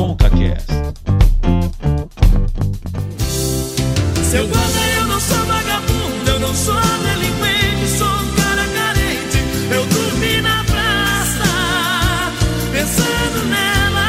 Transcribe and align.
ConcaCast. 0.00 0.66
Seu 4.30 4.48
guarda, 4.48 4.80
eu 4.96 5.06
não 5.06 5.20
sou 5.20 5.36
vagabundo, 5.44 6.30
eu 6.30 6.40
não 6.40 6.54
sou 6.54 6.74
delinquente, 6.74 7.98
sou 7.98 8.08
um 8.08 8.34
cara 8.34 8.66
carente. 8.66 9.36
Eu 9.70 9.84
dormi 9.84 10.40
na 10.40 10.64
praça, 10.64 11.44
pensando 12.72 13.46
nela. 13.50 14.00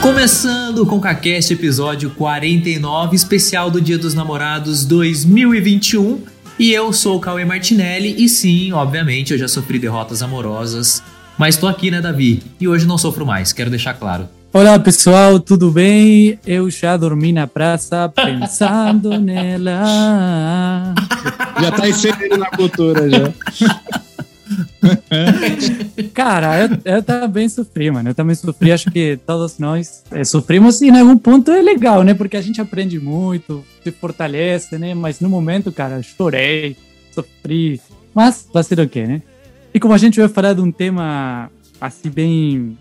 Começando 0.00 0.86
com 0.86 0.98
o 0.98 1.00
CaCast, 1.00 1.52
episódio 1.52 2.10
49, 2.10 3.16
especial 3.16 3.68
do 3.68 3.80
Dia 3.80 3.98
dos 3.98 4.14
Namorados 4.14 4.84
2021. 4.84 6.22
E 6.56 6.70
eu 6.70 6.92
sou 6.92 7.16
o 7.16 7.20
Cauê 7.20 7.44
Martinelli, 7.44 8.14
e 8.22 8.28
sim, 8.28 8.70
obviamente, 8.70 9.32
eu 9.32 9.38
já 9.38 9.48
sofri 9.48 9.76
derrotas 9.80 10.22
amorosas. 10.22 11.02
Mas 11.40 11.56
tô 11.56 11.66
aqui, 11.66 11.90
né, 11.90 12.02
Davi? 12.02 12.42
E 12.60 12.68
hoje 12.68 12.86
não 12.86 12.98
sofro 12.98 13.24
mais, 13.24 13.50
quero 13.50 13.70
deixar 13.70 13.94
claro. 13.94 14.28
Olá 14.52 14.78
pessoal, 14.78 15.40
tudo 15.40 15.70
bem? 15.70 16.38
Eu 16.46 16.68
já 16.68 16.98
dormi 16.98 17.32
na 17.32 17.46
praça 17.46 18.12
pensando 18.14 19.16
nela. 19.18 20.94
Já 21.58 21.72
tá 21.72 21.88
inserido 21.88 22.36
na 22.36 22.50
cultura 22.50 23.08
já. 23.08 23.32
Cara, 26.12 26.60
eu, 26.60 26.96
eu 26.96 27.02
também 27.02 27.48
sofri, 27.48 27.90
mano. 27.90 28.10
Eu 28.10 28.14
também 28.14 28.34
sofri. 28.34 28.70
Acho 28.70 28.90
que 28.90 29.18
todos 29.26 29.58
nós 29.58 30.02
eh, 30.10 30.24
sofrimos 30.24 30.82
e 30.82 30.88
em 30.88 31.00
algum 31.00 31.16
ponto 31.16 31.50
é 31.50 31.62
legal, 31.62 32.02
né? 32.02 32.12
Porque 32.12 32.36
a 32.36 32.42
gente 32.42 32.60
aprende 32.60 33.00
muito, 33.00 33.64
se 33.82 33.90
fortalece, 33.90 34.76
né? 34.76 34.92
Mas 34.92 35.20
no 35.20 35.30
momento, 35.30 35.72
cara, 35.72 36.02
chorei, 36.02 36.76
sofri. 37.14 37.80
Mas 38.14 38.46
vai 38.52 38.62
ser 38.62 38.78
o 38.78 38.86
quê, 38.86 39.06
né? 39.06 39.22
E 39.72 39.78
como 39.78 39.94
a 39.94 39.98
gente 39.98 40.18
vai 40.18 40.28
falar 40.28 40.54
de 40.54 40.60
um 40.60 40.70
tema 40.70 41.50
assim 41.80 42.10
bem. 42.10 42.78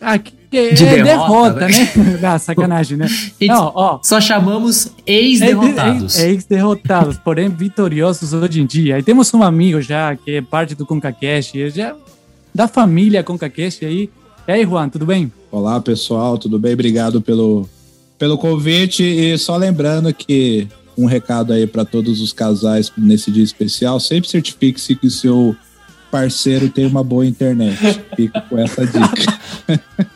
Ah, 0.00 0.18
que, 0.18 0.32
que 0.50 0.74
De 0.74 0.84
é 0.84 1.02
derrota, 1.02 1.66
derrota, 1.66 1.66
né? 1.68 2.20
ah, 2.22 2.38
sacanagem, 2.38 2.96
né? 2.96 3.06
Não, 3.42 3.72
ó. 3.74 4.00
Só 4.02 4.20
chamamos 4.20 4.92
ex-derrotados. 5.06 6.18
É, 6.18 6.26
é, 6.26 6.30
ex-derrotados, 6.30 7.18
porém 7.18 7.48
vitoriosos 7.48 8.32
hoje 8.32 8.60
em 8.60 8.66
dia. 8.66 8.98
E 8.98 9.02
temos 9.02 9.32
um 9.34 9.42
amigo 9.42 9.80
já 9.80 10.16
que 10.16 10.36
é 10.36 10.42
parte 10.42 10.74
do 10.74 10.84
ConcaCast, 10.84 11.70
já 11.70 11.94
da 12.54 12.66
família 12.66 13.22
ConcaCast 13.22 13.84
aí. 13.84 14.10
E 14.46 14.52
aí, 14.52 14.64
Juan, 14.64 14.88
tudo 14.88 15.06
bem? 15.06 15.32
Olá, 15.52 15.80
pessoal, 15.80 16.36
tudo 16.36 16.58
bem? 16.58 16.72
Obrigado 16.72 17.22
pelo, 17.22 17.68
pelo 18.18 18.36
convite. 18.36 19.04
E 19.04 19.38
só 19.38 19.56
lembrando 19.56 20.12
que 20.12 20.66
um 20.98 21.06
recado 21.06 21.52
aí 21.52 21.66
para 21.66 21.84
todos 21.84 22.20
os 22.20 22.32
casais 22.32 22.92
nesse 22.96 23.30
dia 23.30 23.44
especial: 23.44 24.00
sempre 24.00 24.28
certifique-se 24.28 24.96
que 24.96 25.06
o 25.06 25.10
seu 25.10 25.56
parceiro 26.12 26.68
tem 26.68 26.84
uma 26.84 27.02
boa 27.02 27.24
internet. 27.26 27.78
Fico 28.14 28.38
com 28.42 28.58
essa 28.58 28.86
dica. 28.86 29.40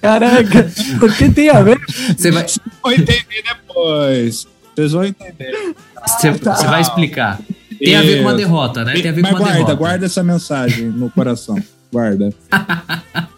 Caraca, 0.00 0.70
por 0.98 1.14
que 1.14 1.28
tem 1.30 1.50
a 1.50 1.60
ver? 1.60 1.78
Você 2.16 2.30
vai, 2.30 2.44
Vocês 2.44 2.60
vão 2.82 2.92
entender 2.92 3.42
depois. 3.44 4.46
Vocês 4.74 4.92
vão 4.92 5.04
entender. 5.04 5.74
você, 6.06 6.30
você 6.32 6.66
vai 6.66 6.80
explicar. 6.80 7.38
Tem 7.78 7.94
a 7.94 8.02
ver 8.02 8.16
com 8.16 8.22
uma 8.22 8.34
derrota, 8.34 8.84
né? 8.84 8.94
Tem 8.94 9.10
a 9.10 9.12
ver 9.12 9.20
Mas 9.22 9.30
com 9.32 9.36
uma 9.36 9.44
guarda, 9.44 9.58
derrota. 9.58 9.74
guarda 9.74 10.06
essa 10.06 10.22
mensagem 10.22 10.86
no 10.86 11.10
coração. 11.10 11.62
Guarda. 11.92 12.32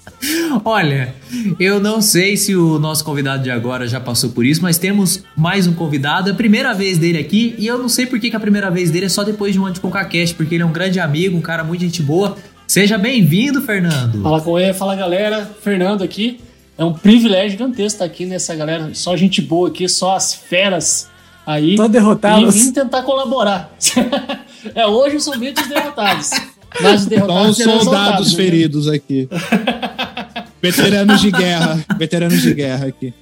Olha, 0.65 1.15
eu 1.59 1.81
não 1.81 2.01
sei 2.01 2.37
se 2.37 2.55
o 2.55 2.79
nosso 2.79 3.05
convidado 3.05 3.43
de 3.43 3.51
agora 3.51 3.89
já 3.89 4.01
passou 4.01 4.31
por 4.31 4.45
isso, 4.45 4.63
mas 4.63 4.79
temos 4.79 5.23
mais 5.37 5.67
um 5.67 5.73
convidado. 5.73 6.29
É 6.29 6.33
a 6.33 6.35
primeira 6.35 6.75
vez 6.75 6.99
dele 6.99 7.19
aqui, 7.19 7.55
e 7.59 7.67
eu 7.67 7.79
não 7.79 7.89
sei 7.89 8.07
por 8.07 8.21
que, 8.21 8.31
que 8.31 8.37
a 8.37 8.41
primeira 8.41 8.71
vez 8.71 8.91
dele 8.91 9.07
é 9.07 9.09
só 9.09 9.23
depois 9.23 9.53
de 9.53 9.61
um 9.61 9.65
ano 9.65 9.75
de 9.75 9.81
ConcaCast, 9.81 10.35
porque 10.35 10.55
ele 10.55 10.63
é 10.63 10.67
um 10.67 10.73
grande 10.73 11.01
amigo, 11.01 11.37
um 11.37 11.41
cara 11.41 11.65
muito 11.65 11.81
gente 11.81 12.03
boa. 12.03 12.37
Seja 12.67 12.99
bem-vindo, 12.99 13.63
Fernando. 13.63 14.23
Fala 14.23 14.41
com 14.41 14.59
ele, 14.59 14.73
fala 14.75 14.95
galera, 14.95 15.51
Fernando 15.63 16.05
aqui. 16.05 16.41
É 16.77 16.85
um 16.85 16.93
privilégio 16.93 17.51
gigantesco 17.51 17.87
estar 17.87 18.05
aqui 18.05 18.25
nessa 18.25 18.55
galera, 18.55 18.91
só 18.95 19.17
gente 19.17 19.43
boa 19.43 19.69
aqui, 19.69 19.89
só 19.89 20.17
as 20.17 20.33
feras 20.33 21.09
aí. 21.47 21.77
Tô 21.77 21.89
derrotados. 21.89 22.55
E 22.55 22.59
vim 22.59 22.73
tentar 22.73 23.03
colaborar. 23.03 23.75
é, 24.75 24.87
hoje 24.87 25.17
eu 25.17 25.21
sou 25.21 25.37
meio 25.37 25.53
dos 25.53 25.67
derrotados. 25.67 26.31
Mas 26.81 27.07
os 27.07 27.57
Só 27.57 27.81
soldados 27.81 28.33
né? 28.33 28.37
feridos 28.37 28.89
aqui. 28.89 29.29
Veteranos 30.63 31.21
de 31.21 31.31
guerra. 31.31 31.85
Veteranos 31.99 32.43
de 32.43 32.55
guerra 32.55 32.87
aqui. 32.87 33.15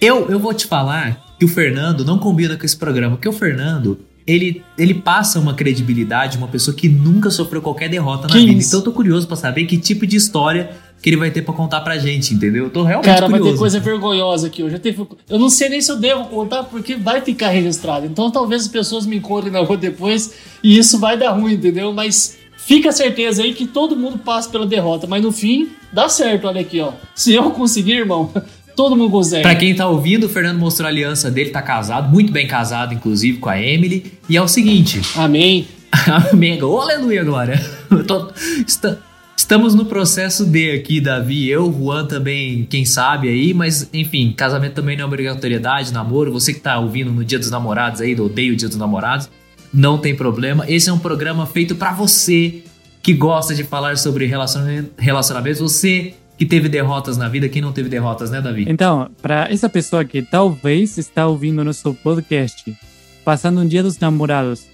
Eu, 0.00 0.28
eu 0.30 0.38
vou 0.38 0.52
te 0.52 0.66
falar 0.66 1.34
que 1.38 1.44
o 1.44 1.48
Fernando 1.48 2.04
não 2.04 2.18
combina 2.18 2.56
com 2.56 2.64
esse 2.64 2.76
programa, 2.76 3.16
porque 3.16 3.28
o 3.28 3.32
Fernando, 3.32 3.98
ele, 4.26 4.62
ele 4.76 4.94
passa 4.94 5.40
uma 5.40 5.54
credibilidade, 5.54 6.36
uma 6.36 6.48
pessoa 6.48 6.76
que 6.76 6.88
nunca 6.88 7.30
sofreu 7.30 7.62
qualquer 7.62 7.88
derrota 7.88 8.28
na 8.28 8.34
Que 8.34 8.40
vida. 8.46 8.52
isso? 8.58 8.68
Então 8.68 8.80
eu 8.80 8.84
tô 8.84 8.92
curioso 8.92 9.26
pra 9.26 9.36
saber 9.36 9.64
que 9.64 9.78
tipo 9.78 10.06
de 10.06 10.16
história 10.16 10.70
que 11.04 11.10
ele 11.10 11.18
vai 11.18 11.30
ter 11.30 11.42
pra 11.42 11.52
contar 11.52 11.82
pra 11.82 11.98
gente, 11.98 12.32
entendeu? 12.32 12.64
Eu 12.64 12.70
tô 12.70 12.82
realmente 12.82 13.04
Cara, 13.12 13.28
vai 13.28 13.38
curioso. 13.38 13.52
ter 13.52 13.58
coisa 13.58 13.78
vergonhosa 13.78 14.46
aqui. 14.46 14.62
Eu, 14.62 14.70
já 14.70 14.78
teve... 14.78 15.06
eu 15.28 15.38
não 15.38 15.50
sei 15.50 15.68
nem 15.68 15.78
se 15.78 15.92
eu 15.92 15.96
devo 15.98 16.24
contar, 16.28 16.62
porque 16.64 16.94
vai 16.96 17.20
ficar 17.20 17.50
registrado. 17.50 18.06
Então 18.06 18.30
talvez 18.30 18.62
as 18.62 18.68
pessoas 18.68 19.04
me 19.04 19.16
encontrem 19.16 19.52
na 19.52 19.58
rua 19.60 19.76
depois 19.76 20.32
e 20.62 20.78
isso 20.78 20.98
vai 20.98 21.18
dar 21.18 21.32
ruim, 21.32 21.52
entendeu? 21.52 21.92
Mas 21.92 22.38
fica 22.56 22.88
a 22.88 22.92
certeza 22.92 23.42
aí 23.42 23.52
que 23.52 23.66
todo 23.66 23.94
mundo 23.94 24.16
passa 24.16 24.48
pela 24.48 24.64
derrota. 24.64 25.06
Mas 25.06 25.22
no 25.22 25.30
fim, 25.30 25.68
dá 25.92 26.08
certo, 26.08 26.46
olha 26.48 26.62
aqui, 26.62 26.80
ó. 26.80 26.92
Se 27.14 27.34
eu 27.34 27.50
conseguir, 27.50 27.98
irmão, 27.98 28.32
todo 28.74 28.96
mundo 28.96 29.10
consegue. 29.10 29.42
Pra 29.42 29.54
quem 29.54 29.74
tá 29.74 29.86
ouvindo, 29.86 30.24
o 30.24 30.28
Fernando 30.30 30.58
mostrou 30.58 30.86
a 30.86 30.90
aliança 30.90 31.30
dele, 31.30 31.50
tá 31.50 31.60
casado, 31.60 32.10
muito 32.10 32.32
bem 32.32 32.46
casado, 32.48 32.94
inclusive, 32.94 33.36
com 33.36 33.50
a 33.50 33.60
Emily. 33.60 34.10
E 34.26 34.38
é 34.38 34.40
o 34.42 34.48
seguinte. 34.48 35.02
Amém. 35.16 35.68
Amém. 36.32 36.62
Oh, 36.62 36.80
aleluia. 36.80 37.20
Eu 37.90 38.04
tô- 38.06 38.30
está- 38.66 38.96
estamos 39.44 39.74
no 39.74 39.84
processo 39.84 40.46
D 40.46 40.70
aqui, 40.72 41.02
Davi. 41.02 41.50
Eu, 41.50 41.70
Juan 41.70 42.06
também, 42.06 42.64
quem 42.64 42.86
sabe 42.86 43.28
aí, 43.28 43.52
mas 43.52 43.86
enfim, 43.92 44.32
casamento 44.32 44.72
também 44.72 44.96
não 44.96 45.04
é 45.04 45.06
obrigatoriedade, 45.06 45.92
namoro. 45.92 46.32
Você 46.32 46.54
que 46.54 46.60
tá 46.60 46.78
ouvindo 46.78 47.12
no 47.12 47.22
Dia 47.22 47.38
dos 47.38 47.50
Namorados 47.50 48.00
aí, 48.00 48.18
Odeio 48.18 48.54
o 48.54 48.56
Dia 48.56 48.68
dos 48.68 48.78
Namorados, 48.78 49.28
não 49.72 49.98
tem 49.98 50.16
problema. 50.16 50.64
Esse 50.66 50.88
é 50.88 50.92
um 50.92 50.98
programa 50.98 51.44
feito 51.44 51.74
pra 51.74 51.92
você 51.92 52.62
que 53.02 53.12
gosta 53.12 53.54
de 53.54 53.62
falar 53.64 53.98
sobre 53.98 54.24
relaciona- 54.24 54.86
relacionamentos. 54.96 55.60
Você 55.60 56.14
que 56.38 56.46
teve 56.46 56.66
derrotas 56.70 57.18
na 57.18 57.28
vida, 57.28 57.46
quem 57.46 57.60
não 57.60 57.70
teve 57.70 57.90
derrotas, 57.90 58.30
né, 58.30 58.40
Davi? 58.40 58.64
Então, 58.66 59.10
para 59.20 59.52
essa 59.52 59.68
pessoa 59.68 60.06
que 60.06 60.22
talvez 60.22 60.96
está 60.96 61.26
ouvindo 61.26 61.62
nosso 61.62 61.92
podcast, 62.02 62.74
passando 63.22 63.60
um 63.60 63.66
dia 63.66 63.82
dos 63.82 63.98
namorados, 63.98 64.64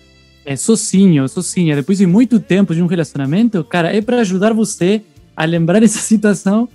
é 0.50 0.56
sozinho, 0.56 1.28
sozinha, 1.28 1.76
depois 1.76 1.98
de 1.98 2.06
muito 2.06 2.40
tempo 2.40 2.74
de 2.74 2.82
um 2.82 2.86
relacionamento, 2.86 3.62
cara, 3.62 3.94
é 3.94 4.02
para 4.02 4.20
ajudar 4.20 4.52
você 4.52 5.00
a 5.36 5.44
lembrar 5.44 5.80
essa 5.84 6.00
situação, 6.00 6.68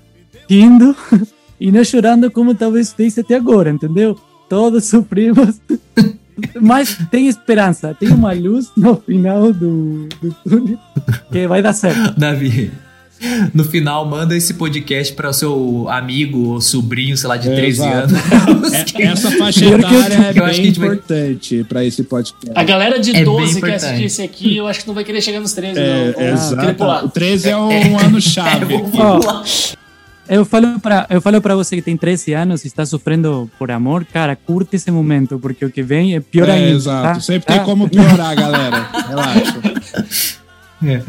rindo 0.50 0.96
e 1.60 1.70
não 1.74 1.84
chorando 1.84 2.32
como 2.32 2.56
talvez 2.56 2.94
fez 2.94 3.20
até 3.20 3.36
agora, 3.36 3.70
entendeu? 3.70 4.18
Todos 4.48 4.86
sofrimos, 4.86 5.60
mas 6.62 6.98
tem 7.12 7.28
esperança, 7.28 7.94
tem 7.94 8.08
uma 8.14 8.32
luz 8.32 8.72
no 8.78 8.96
final 8.96 9.52
do, 9.52 10.08
do 10.22 10.34
túnel 10.48 10.80
que 11.30 11.46
vai 11.46 11.62
dar 11.62 11.74
certo. 11.74 12.18
Davi, 12.18 12.72
no 13.54 13.64
final, 13.64 14.06
manda 14.06 14.36
esse 14.36 14.54
podcast 14.56 15.14
para 15.14 15.30
o 15.30 15.34
seu 15.34 15.88
amigo 15.90 16.50
ou 16.54 16.62
sobrinho, 16.62 17.16
sei 17.18 17.28
lá, 17.30 17.38
de 17.38 17.48
13 17.50 17.82
Exato. 17.82 18.14
anos. 18.16 18.74
É- 18.96 19.04
essa 19.04 19.32
faixa 19.32 19.66
etária 19.66 20.16
é 20.30 20.34
que 20.34 20.40
eu 20.40 20.44
acho 20.46 20.54
que 20.56 20.60
a 20.60 20.64
bem 20.64 20.66
gente 20.66 20.80
vai- 20.80 20.88
importante 20.90 21.66
pra 21.68 21.84
esse 21.84 22.04
podcast. 22.04 22.52
A 22.54 22.64
galera 22.64 23.00
de 23.00 23.12
É 23.12 23.14
bem 23.14 23.24
12 23.24 23.52
que 23.54 23.58
importante. 23.60 23.86
assistir 23.86 24.04
esse 24.06 24.22
aqui, 24.22 24.58
eu 24.58 24.68
acho 24.68 24.82
que 24.82 24.88
não 24.88 24.94
vai 24.94 25.04
querer 25.04 25.22
chegar 25.22 25.40
nos 25.40 25.54
13, 25.54 25.80
É, 25.80 26.06
não. 26.08 26.14
Querer 26.14 26.34
exato. 26.34 27.06
O 27.06 27.10
13 27.10 27.50
é 27.50 27.58
um 27.58 27.98
ano 28.00 28.22
chave. 28.22 28.76
Ó, 28.96 29.44
eu 30.28 30.44
falo 30.44 30.80
para 30.80 31.06
eu 31.10 31.22
falo 31.22 31.40
para 31.42 31.56
você 31.56 31.76
que 31.76 31.82
tem 31.82 31.96
13 31.96 32.34
anos 32.34 32.64
e 32.64 32.68
está 32.68 32.86
sofrendo 32.86 33.50
por 33.60 33.70
amor, 33.72 34.06
cara, 34.06 34.36
curte 34.36 34.76
esse 34.76 34.90
momento 34.92 35.38
porque 35.40 35.64
o 35.66 35.70
que 35.70 35.84
vem 35.84 36.16
é 36.16 36.20
pior 36.20 36.50
É, 36.50 36.54
ainda. 36.54 36.70
exato. 36.72 37.14
tá? 37.16 37.20
Sempre 37.20 37.46
Tá? 37.48 37.54
tem 37.58 37.64
como 37.64 37.88
piorar, 37.90 38.36
galera. 38.36 38.90
Relaxa. 39.08 39.60
É, 40.86 41.02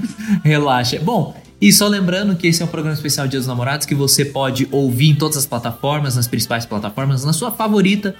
Relaxa. 0.44 0.98
Bom, 1.02 1.34
e 1.60 1.72
só 1.72 1.88
lembrando 1.88 2.36
que 2.36 2.46
esse 2.46 2.60
é 2.60 2.64
um 2.64 2.68
programa 2.68 2.94
especial 2.94 3.26
Dia 3.26 3.38
dos 3.40 3.46
Namorados 3.46 3.86
que 3.86 3.94
você 3.94 4.24
pode 4.24 4.68
ouvir 4.70 5.08
em 5.10 5.14
todas 5.14 5.36
as 5.36 5.46
plataformas, 5.46 6.16
nas 6.16 6.26
principais 6.28 6.66
plataformas, 6.66 7.24
na 7.24 7.32
sua 7.32 7.50
favorita. 7.50 8.14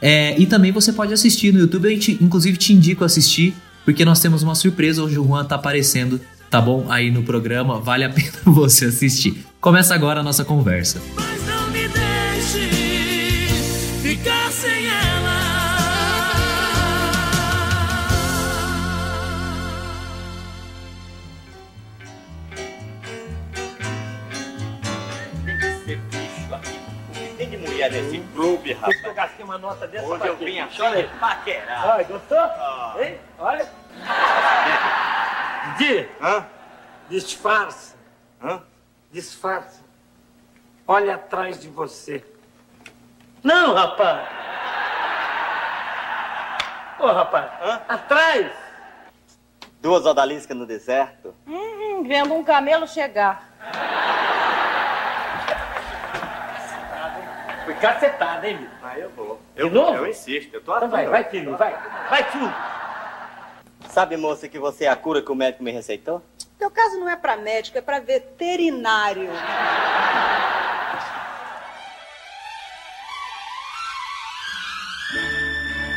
É, 0.00 0.38
e 0.40 0.46
também 0.46 0.72
você 0.72 0.92
pode 0.92 1.12
assistir 1.12 1.52
no 1.52 1.60
YouTube. 1.60 1.92
Eu, 1.92 1.98
te- 1.98 2.16
inclusive, 2.20 2.56
te 2.56 2.72
indico 2.72 3.04
assistir, 3.04 3.54
porque 3.84 4.04
nós 4.04 4.20
temos 4.20 4.42
uma 4.42 4.54
surpresa. 4.54 5.02
Hoje 5.02 5.18
o 5.18 5.24
Juan 5.26 5.44
tá 5.44 5.56
aparecendo, 5.56 6.20
tá 6.48 6.60
bom? 6.60 6.86
Aí 6.88 7.10
no 7.10 7.22
programa. 7.22 7.80
Vale 7.80 8.04
a 8.04 8.08
pena 8.10 8.30
você 8.44 8.86
assistir. 8.86 9.44
Começa 9.60 9.94
agora 9.94 10.20
a 10.20 10.22
nossa 10.22 10.44
conversa. 10.44 11.00
Mas 11.16 11.57
Tem 27.88 27.88
de 27.88 27.88
mulher 27.88 27.90
nesse 27.90 28.20
clube, 28.32 28.72
rapaz. 28.74 29.04
Eu 29.04 29.14
gastei 29.14 29.44
uma 29.44 29.58
nota 29.58 29.86
dessa 29.86 30.06
Hoje 30.06 30.26
eu 30.26 30.36
vim 30.36 30.60
aqui 30.60 30.78
paquerar. 31.18 31.88
Olha, 31.88 32.04
gostou? 32.04 32.38
Hein? 33.00 33.18
Olha. 33.38 33.68
Didi, 35.78 36.08
Hã? 36.20 36.46
disfarça. 37.08 37.96
Hã? 38.42 38.62
Disfarça. 39.10 39.80
Olha 40.86 41.14
atrás 41.16 41.60
de 41.60 41.68
você. 41.68 42.24
Não, 43.42 43.74
rapaz. 43.74 44.28
Ô, 46.98 47.06
rapaz, 47.06 47.50
atrás. 47.88 48.50
Duas 49.80 50.04
odaliscas 50.04 50.56
no 50.56 50.66
deserto. 50.66 51.32
Hum, 51.46 52.02
vendo 52.02 52.34
um 52.34 52.42
camelo 52.42 52.88
chegar. 52.88 53.48
Fui 57.78 57.86
cacetado, 57.86 58.44
hein, 58.44 58.58
Mito? 58.58 58.72
Ah, 58.82 58.98
eu 58.98 59.08
vou. 59.16 59.40
De 59.54 59.62
Eu, 59.62 59.70
novo? 59.70 59.98
eu 59.98 60.06
insisto, 60.08 60.52
eu 60.52 60.60
tô 60.60 60.76
Então 60.76 60.90
vai, 60.90 61.06
vai, 61.06 61.22
filho, 61.24 61.56
vai. 61.56 61.72
Vai, 62.10 62.24
filho. 62.24 62.52
Sabe, 63.88 64.16
moça, 64.16 64.48
que 64.48 64.58
você 64.58 64.84
é 64.86 64.88
a 64.88 64.96
cura 64.96 65.22
que 65.22 65.30
o 65.30 65.34
médico 65.34 65.62
me 65.62 65.70
receitou? 65.70 66.20
Teu 66.58 66.70
caso 66.72 66.98
não 66.98 67.08
é 67.08 67.14
pra 67.14 67.36
médico, 67.36 67.78
é 67.78 67.80
pra 67.80 68.00
veterinário. 68.00 69.30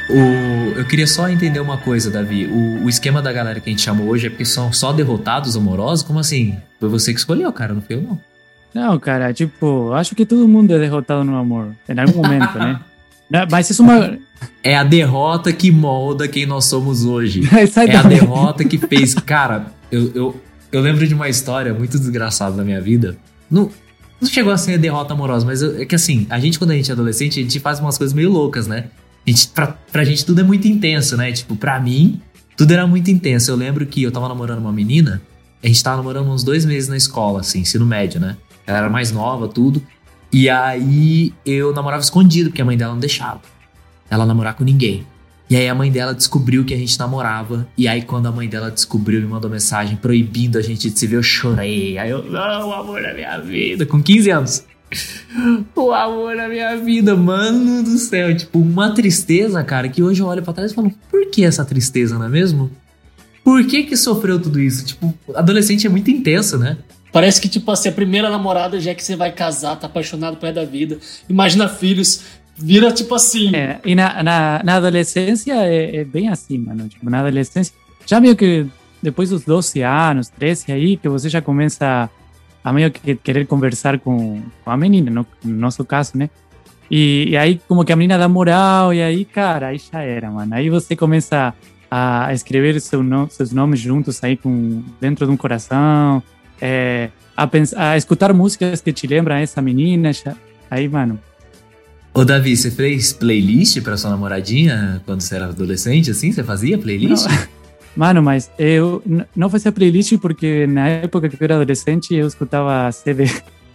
O, 0.10 0.78
eu 0.78 0.86
queria 0.86 1.08
só 1.08 1.30
entender 1.30 1.60
uma 1.60 1.78
coisa, 1.78 2.12
Davi. 2.12 2.46
O, 2.48 2.84
o 2.86 2.90
esquema 2.90 3.22
da 3.22 3.32
galera 3.32 3.60
que 3.60 3.70
a 3.70 3.72
gente 3.72 3.82
chamou 3.82 4.08
hoje 4.08 4.28
é 4.28 4.30
porque 4.30 4.46
são 4.46 4.72
só 4.74 4.92
derrotados 4.92 5.56
amorosos? 5.56 6.04
Como 6.06 6.20
assim? 6.20 6.62
Foi 6.80 6.90
você 6.90 7.14
que 7.14 7.20
escolheu, 7.20 7.52
cara, 7.54 7.74
não 7.74 7.82
foi 7.82 7.96
eu, 7.96 8.02
não. 8.02 8.20
Não, 8.74 8.98
cara, 9.00 9.34
tipo, 9.34 9.92
acho 9.94 10.16
que 10.16 10.26
todo 10.26 10.48
mundo 10.48 10.74
é 10.74 10.80
derrotado 10.80 11.24
no 11.24 11.36
amor, 11.36 11.76
em 11.90 12.00
algum 12.00 12.22
momento, 12.22 12.58
né? 12.58 12.80
Mas 13.50 13.70
isso 13.70 13.82
é 13.82 13.86
uma. 13.86 14.18
É 14.64 14.76
a 14.76 14.84
derrota 14.84 15.54
que 15.54 15.72
molda 15.72 16.28
quem 16.28 16.46
nós 16.46 16.66
somos 16.66 17.06
hoje. 17.06 17.42
É 17.52 17.96
a 17.96 18.04
derrota 18.04 18.64
que 18.66 18.78
fez. 18.78 19.14
Cara, 19.14 19.68
eu, 19.92 20.12
eu, 20.14 20.42
eu 20.72 20.82
lembro 20.82 21.06
de 21.08 21.14
uma 21.14 21.30
história 21.30 21.74
muito 21.74 21.98
desgraçada 22.00 22.56
da 22.58 22.64
minha 22.64 22.82
vida. 22.82 23.18
Não, 23.50 23.70
não 24.20 24.28
chegou 24.28 24.52
a 24.52 24.58
ser 24.58 24.78
derrota 24.78 25.14
amorosa, 25.14 25.46
mas 25.46 25.62
eu- 25.62 25.82
é 25.82 25.86
que 25.86 25.96
assim, 25.96 26.26
a 26.30 26.40
gente, 26.40 26.58
quando 26.60 26.72
a 26.72 26.76
gente 26.76 26.90
é 26.90 26.94
adolescente, 26.94 27.40
a 27.40 27.44
gente 27.44 27.60
faz 27.60 27.80
umas 27.80 27.98
coisas 27.98 28.14
meio 28.14 28.30
loucas, 28.32 28.68
né? 28.68 28.86
A 29.26 29.30
gente, 29.30 29.48
pra, 29.50 29.68
pra 29.92 30.04
gente 30.04 30.26
tudo 30.26 30.42
é 30.42 30.44
muito 30.44 30.68
intenso, 30.68 31.16
né? 31.16 31.32
Tipo, 31.32 31.56
pra 31.56 31.80
mim, 31.80 32.20
tudo 32.58 32.72
era 32.74 32.86
muito 32.88 33.10
intenso. 33.12 33.52
Eu 33.52 33.56
lembro 33.56 33.86
que 33.86 34.04
eu 34.04 34.12
tava 34.12 34.28
namorando 34.28 34.60
uma 34.60 34.72
menina, 34.74 35.22
a 35.64 35.68
gente 35.68 35.82
tava 35.84 35.98
namorando 35.98 36.28
uns 36.30 36.44
dois 36.44 36.66
meses 36.66 36.90
na 36.90 36.98
escola, 36.98 37.42
assim, 37.42 37.60
ensino 37.60 37.86
médio, 37.86 38.20
né? 38.20 38.36
Ela 38.66 38.80
era 38.80 38.90
mais 38.90 39.12
nova, 39.12 39.48
tudo. 39.48 39.82
E 40.32 40.50
aí 40.50 41.34
eu 41.46 41.74
namorava 41.74 42.02
escondido, 42.02 42.50
porque 42.50 42.62
a 42.62 42.66
mãe 42.66 42.78
dela 42.78 42.94
não 42.94 43.00
deixava 43.00 43.42
ela 44.12 44.26
namorar 44.26 44.56
com 44.56 44.66
ninguém. 44.66 45.06
E 45.50 45.56
aí 45.56 45.68
a 45.68 45.76
mãe 45.76 45.90
dela 45.90 46.14
descobriu 46.14 46.64
que 46.66 46.74
a 46.74 46.78
gente 46.78 47.00
namorava. 47.00 47.68
E 47.78 47.88
aí 47.88 48.02
quando 48.02 48.28
a 48.28 48.32
mãe 48.32 48.48
dela 48.48 48.70
descobriu, 48.70 49.22
me 49.22 49.28
mandou 49.28 49.50
mensagem 49.50 49.96
proibindo 49.96 50.58
a 50.58 50.62
gente 50.62 50.90
de 50.90 51.00
se 51.00 51.08
ver, 51.08 51.16
eu 51.16 51.24
chorei. 51.24 51.98
Aí 51.98 52.10
eu, 52.10 52.24
não, 52.24 52.70
o 52.70 52.74
amor 52.74 53.02
da 53.02 53.14
minha 53.14 53.38
vida, 53.40 53.86
com 53.86 54.04
15 54.04 54.30
anos. 54.30 54.66
O 55.74 55.94
amor 55.94 56.36
da 56.36 56.50
minha 56.50 56.76
vida, 56.78 57.16
mano 57.16 57.82
do 57.82 57.98
céu. 57.98 58.36
Tipo, 58.36 58.60
uma 58.60 58.94
tristeza, 58.94 59.64
cara, 59.64 59.88
que 59.88 60.04
hoje 60.04 60.22
eu 60.22 60.28
olho 60.28 60.44
pra 60.44 60.54
trás 60.54 60.72
e 60.72 60.76
falo, 60.76 60.92
por 61.10 61.30
que 61.32 61.46
essa 61.46 61.64
tristeza, 61.64 62.18
não 62.18 62.26
é 62.26 62.30
mesmo? 62.30 62.70
Por 63.44 63.66
que 63.66 63.84
que 63.84 63.96
sofreu 63.96 64.40
tudo 64.40 64.60
isso? 64.60 64.86
Tipo, 64.86 65.14
adolescente 65.34 65.88
é 65.88 65.90
muito 65.90 66.12
intenso, 66.12 66.58
né? 66.58 66.78
Parece 67.12 67.42
que, 67.42 67.50
tipo 67.50 67.70
assim, 67.72 67.90
a 67.90 67.92
primeira 67.92 68.30
namorada, 68.30 68.80
já 68.80 68.96
que 68.96 69.04
você 69.04 69.16
vai 69.16 69.32
casar, 69.32 69.76
tá 69.76 69.88
apaixonado 69.88 70.38
por 70.38 70.52
da 70.54 70.64
vida. 70.64 70.98
Imagina 71.30 71.68
filhos, 71.68 72.24
vira 72.58 72.92
tipo 72.92 73.14
assim. 73.14 73.54
É, 73.54 73.80
e 73.84 73.94
na, 73.94 74.24
na, 74.24 74.62
na 74.64 74.76
adolescência 74.76 75.54
é, 75.54 75.98
é 75.98 76.04
bem 76.06 76.30
assim, 76.30 76.58
mano. 76.58 76.88
Tipo, 76.88 77.10
na 77.10 77.20
adolescência, 77.20 77.74
já 78.06 78.20
meio 78.20 78.36
que 78.36 78.66
depois 79.02 79.30
dos 79.30 79.44
12 79.44 79.82
anos, 79.82 80.30
13 80.30 80.72
aí, 80.72 80.98
que 80.98 81.10
você 81.10 81.28
já 81.28 81.42
começa 81.42 82.10
a, 82.64 82.74
meio 82.74 82.92
que 82.92 83.16
querer 83.16 83.46
conversar 83.46 84.00
com, 84.00 84.42
com 84.64 84.72
a 84.72 84.78
menina, 84.78 85.10
no, 85.10 85.26
no 85.44 85.58
nosso 85.58 85.84
caso, 85.84 86.14
né? 86.16 86.30
E, 86.90 87.30
e 87.30 87.38
aí, 87.38 87.60
como 87.68 87.84
que 87.84 87.92
a 87.92 87.96
menina 87.96 88.18
dá 88.18 88.28
moral, 88.28 88.94
e 88.94 89.02
aí, 89.02 89.26
cara, 89.26 89.68
aí 89.68 89.80
já 89.80 90.02
era, 90.02 90.30
mano. 90.30 90.54
Aí 90.54 90.70
você 90.70 90.96
começa 90.96 91.54
a 91.90 92.32
escrever 92.34 92.80
seu 92.80 93.02
no, 93.04 93.30
seus 93.30 93.52
nomes 93.52 93.80
juntos 93.80 94.24
aí 94.24 94.38
com, 94.38 94.84
dentro 95.00 95.26
de 95.26 95.32
um 95.32 95.38
coração, 95.38 96.22
é, 96.62 97.10
a, 97.36 97.48
pens- 97.48 97.74
a 97.74 97.98
escutar 97.98 98.34
músicas 98.34 98.82
que 98.82 98.94
te 98.94 99.08
lembram 99.08 99.36
essa 99.36 99.62
menina. 99.62 100.12
aí, 100.70 100.88
mano, 100.88 101.20
Ô 102.14 102.26
Davi, 102.26 102.58
você 102.58 102.70
fez 102.70 103.14
playlist 103.14 103.82
pra 103.82 103.96
sua 103.96 104.10
namoradinha 104.10 105.02
quando 105.06 105.22
você 105.22 105.36
era 105.36 105.46
adolescente, 105.46 106.12
assim? 106.12 106.32
Você 106.32 106.44
fazia 106.44 106.78
playlist? 106.78 107.26
Mano, 107.96 108.22
mas 108.24 108.50
eu 108.58 109.02
n- 109.06 109.26
não 109.36 109.50
fazia 109.50 109.70
playlist 109.72 110.18
porque 110.18 110.66
na 110.66 110.88
época 110.88 111.28
que 111.28 111.36
eu 111.36 111.40
era 111.42 111.56
adolescente 111.56 112.14
eu 112.16 112.26
escutava 112.26 112.90
CD. 112.92 113.26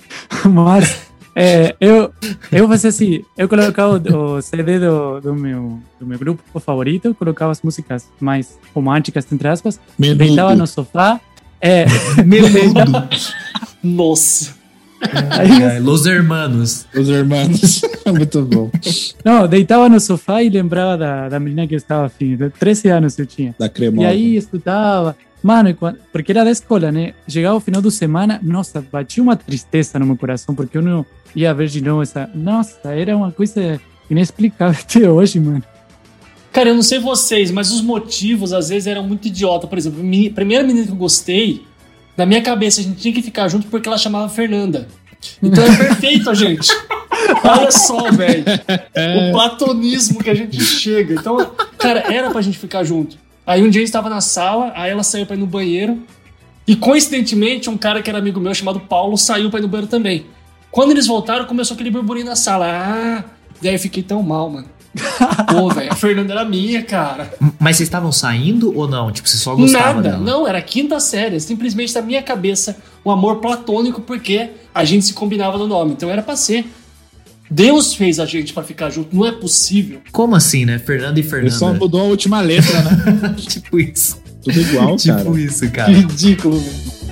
mas 0.51 1.07
é, 1.35 1.77
eu, 1.79 2.11
eu 2.51 2.67
fazia 2.67 2.89
assim, 2.89 3.23
eu 3.37 3.47
colocava 3.47 3.99
o, 3.99 4.37
o 4.37 4.43
CD 4.43 4.79
do, 4.79 5.21
do, 5.21 5.35
meu, 5.35 5.79
do 6.01 6.07
meu 6.07 6.19
grupo 6.19 6.59
favorito, 6.61 7.15
colocava 7.15 7.53
as 7.53 7.61
músicas 7.61 8.09
mais 8.19 8.59
românticas, 8.75 9.31
entre 9.31 9.49
aspas, 9.49 9.79
deitava 9.99 10.55
no 10.55 10.67
sofá, 10.67 11.21
é, 11.61 11.87
deitava, 12.25 13.09
Nossa. 13.83 14.55
aí, 15.31 15.63
É, 15.63 15.79
Los 15.79 16.07
Hermanos. 16.07 16.87
Os 16.95 17.09
irmãos. 17.09 17.83
Muito 18.07 18.43
bom. 18.43 18.71
não, 19.25 19.47
deitava 19.49 19.89
no 19.89 20.01
sofá 20.01 20.43
e 20.43 20.49
lembrava 20.49 20.97
da, 20.97 21.29
da 21.29 21.41
menina 21.41 21.67
que 21.67 21.75
eu 21.75 21.79
estava 21.79 22.07
afim, 22.07 22.37
de 22.37 22.51
13 22.51 22.89
anos 22.89 23.19
eu 23.19 23.27
tinha. 23.27 23.55
Da 23.59 23.67
E 23.67 23.71
cremosa. 23.71 24.09
aí 24.09 24.37
escutava. 24.37 25.17
Mano, 25.43 25.69
e 25.69 25.77
porque 26.13 26.33
era 26.33 26.45
da 26.45 26.51
escola, 26.51 26.91
né? 26.91 27.13
Chegava 27.29 27.57
o 27.57 27.61
final 27.61 27.81
do 27.81 27.91
semana, 27.91 28.41
nossa, 28.43 28.85
batia 28.91 29.23
uma 29.23 29.37
tristeza 29.37 29.99
no 29.99 30.07
meu 30.07 30.17
coração, 30.17 30.55
porque 30.55 30.77
eu 30.79 30.83
não 30.83 31.07
ia 31.37 31.53
ver 31.55 31.69
de 31.69 31.81
novo 31.81 32.03
essa. 32.03 32.29
Nossa, 32.35 32.93
era 32.93 33.17
uma 33.17 33.31
coisa 33.31 33.81
inexplicável 34.11 34.81
até 34.83 35.09
hoje, 35.11 35.39
mano. 35.39 35.63
Cara, 36.57 36.71
eu 36.71 36.75
não 36.75 36.83
sei 36.83 36.99
vocês, 36.99 37.51
mas 37.51 37.71
os 37.71 37.83
motivos 37.83 38.55
às 38.55 38.71
vezes 38.71 38.87
eram 38.87 39.03
muito 39.03 39.29
idiota. 39.29 39.67
Por 39.67 39.77
exemplo, 39.77 40.01
a 40.01 40.35
primeira 40.35 40.65
menina 40.65 40.87
que 40.87 40.91
eu 40.91 40.97
gostei, 40.97 41.67
na 42.17 42.25
minha 42.25 42.41
cabeça 42.41 42.81
a 42.81 42.83
gente 42.83 42.97
tinha 42.99 43.13
que 43.13 43.21
ficar 43.21 43.47
junto 43.47 43.67
porque 43.67 43.87
ela 43.87 43.99
chamava 43.99 44.27
Fernanda. 44.31 44.89
Então 45.43 45.63
é 45.63 45.77
perfeito, 45.77 46.33
gente. 46.35 46.71
Olha 47.45 47.71
só, 47.71 48.11
velho. 48.11 48.43
O 49.29 49.33
platonismo 49.33 50.25
que 50.25 50.31
a 50.31 50.35
gente 50.35 50.59
chega. 50.65 51.13
Então, 51.13 51.37
cara, 51.77 52.11
era 52.11 52.31
pra 52.31 52.41
gente 52.41 52.57
ficar 52.57 52.85
junto. 52.85 53.19
Aí 53.47 53.63
um 53.63 53.69
dia 53.69 53.83
eu 53.83 53.85
estava 53.85 54.09
na 54.09 54.23
sala, 54.23 54.73
aí 54.75 54.91
ela 54.91 55.03
saiu 55.03 55.27
pra 55.27 55.37
ir 55.37 55.41
no 55.41 55.47
banheiro. 55.47 56.03
E 56.67 56.75
coincidentemente, 56.75 57.69
um 57.69 57.77
cara 57.77 58.01
que 58.01 58.09
era 58.09 58.19
amigo 58.19 58.41
meu 58.41 58.55
chamado 58.55 58.81
Paulo 58.81 59.19
saiu 59.19 59.51
pra 59.51 59.59
ir 59.59 59.63
no 59.63 59.69
banheiro 59.69 59.91
também. 59.91 60.25
Quando 60.71 60.93
eles 60.93 61.07
voltaram, 61.07 61.45
começou 61.45 61.75
aquele 61.75 61.91
burburinho 61.91 62.25
na 62.25 62.35
sala. 62.35 62.67
Ah, 62.67 63.25
daí 63.61 63.75
eu 63.75 63.79
fiquei 63.79 64.03
tão 64.03 64.23
mal, 64.23 64.49
mano. 64.49 64.76
Pô, 65.51 65.69
velho, 65.71 65.93
a 65.93 65.95
Fernanda 65.95 66.33
era 66.33 66.45
minha, 66.45 66.83
cara. 66.83 67.33
Mas 67.59 67.77
vocês 67.77 67.87
estavam 67.89 68.11
saindo 68.13 68.77
ou 68.77 68.89
não? 68.89 69.11
Tipo, 69.13 69.29
você 69.29 69.37
só 69.37 69.55
gostava 69.55 69.95
Nada, 70.01 70.11
dela? 70.11 70.19
não, 70.23 70.47
era 70.49 70.61
quinta 70.63 70.99
série. 71.01 71.39
Simplesmente 71.41 71.95
na 71.95 72.03
minha 72.03 72.23
cabeça, 72.23 72.77
um 73.05 73.11
amor 73.11 73.37
platônico, 73.37 74.01
porque 74.01 74.51
a 74.75 74.85
gente 74.85 75.05
se 75.05 75.13
combinava 75.13 75.59
no 75.59 75.67
nome. 75.67 75.93
Então 75.93 76.11
era 76.11 76.23
pra 76.23 76.37
ser. 76.37 76.67
Deus 77.49 77.95
fez 77.95 78.19
a 78.19 78.27
gente 78.27 78.53
pra 78.53 78.63
ficar 78.65 78.91
junto, 78.91 79.15
não 79.15 79.25
é 79.25 79.31
possível. 79.31 80.01
Como 80.11 80.35
assim, 80.35 80.65
né? 80.65 80.79
Fernanda 80.81 81.21
e 81.21 81.23
Ele 81.23 81.51
só 81.51 81.59
Fernanda. 81.67 81.79
mudou 81.79 82.01
a 82.01 82.05
última 82.05 82.41
letra, 82.41 82.83
né? 82.83 83.35
tipo 83.39 83.79
isso. 83.79 84.19
Tudo 84.43 84.61
igual, 84.61 84.97
cara. 85.05 85.19
tipo 85.19 85.39
isso, 85.39 85.61
Que 85.61 85.69
cara. 85.71 85.93
ridículo, 85.93 86.59
velho. 86.59 87.06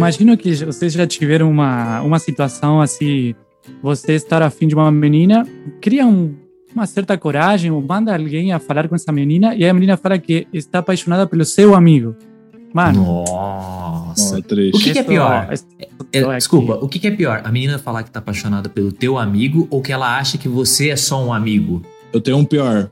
Imagino 0.00 0.34
que 0.34 0.54
vocês 0.64 0.94
já 0.94 1.06
tiveram 1.06 1.50
uma, 1.50 2.00
uma 2.00 2.18
situação 2.18 2.80
assim, 2.80 3.34
você 3.82 4.14
estar 4.14 4.40
afim 4.40 4.66
de 4.66 4.74
uma 4.74 4.90
menina, 4.90 5.46
cria 5.78 6.06
um- 6.06 6.34
uma 6.74 6.86
certa 6.86 7.18
coragem, 7.18 7.70
ou 7.70 7.82
manda 7.82 8.16
alguém 8.16 8.50
a 8.50 8.58
falar 8.58 8.88
com 8.88 8.94
essa 8.94 9.12
menina, 9.12 9.54
e 9.54 9.68
a 9.68 9.74
menina 9.74 9.98
fala 9.98 10.18
que 10.18 10.46
está 10.54 10.78
apaixonada 10.78 11.26
pelo 11.26 11.44
seu 11.44 11.74
amigo. 11.74 12.16
Mano, 12.72 13.04
Nossa. 13.26 14.40
Triste. 14.40 14.74
O 14.74 14.80
que, 14.82 14.92
que 14.94 14.98
é 15.00 15.02
pior? 15.02 15.48
isso- 15.52 15.66
É, 16.12 16.20
aqui. 16.20 16.34
desculpa, 16.36 16.78
o 16.82 16.88
que, 16.88 16.98
que 16.98 17.06
é 17.08 17.10
pior? 17.10 17.42
A 17.44 17.52
menina 17.52 17.78
falar 17.78 18.02
que 18.02 18.10
tá 18.10 18.20
apaixonada 18.20 18.70
pelo 18.70 18.90
teu 18.92 19.18
amigo 19.18 19.68
ou 19.70 19.82
que 19.82 19.92
ela 19.92 20.16
acha 20.16 20.38
que 20.38 20.48
você 20.48 20.88
é 20.88 20.96
só 20.96 21.22
um 21.22 21.30
amigo? 21.30 21.82
Eu 22.10 22.22
tenho 22.22 22.38
um 22.38 22.44
pior. 22.46 22.88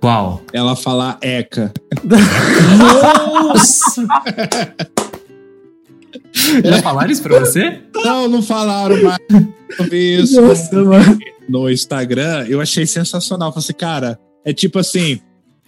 Qual? 0.00 0.40
Ela 0.54 0.74
falar 0.74 1.18
eca. 1.20 1.70
Nossa! 2.78 4.06
Já 6.64 6.82
falaram 6.82 7.10
isso 7.10 7.22
pra 7.22 7.38
você? 7.40 7.80
Não, 7.94 8.28
não 8.28 8.42
falaram 8.42 9.02
mais. 9.02 9.18
Eu 9.78 9.84
vi 9.88 10.22
isso 10.22 10.40
Nossa, 10.40 10.82
mano. 10.82 11.18
no 11.48 11.70
Instagram. 11.70 12.46
Eu 12.48 12.60
achei 12.60 12.86
sensacional. 12.86 13.52
Falei 13.52 13.64
assim, 13.64 13.72
cara, 13.72 14.18
é 14.44 14.52
tipo 14.52 14.78
assim: 14.78 15.20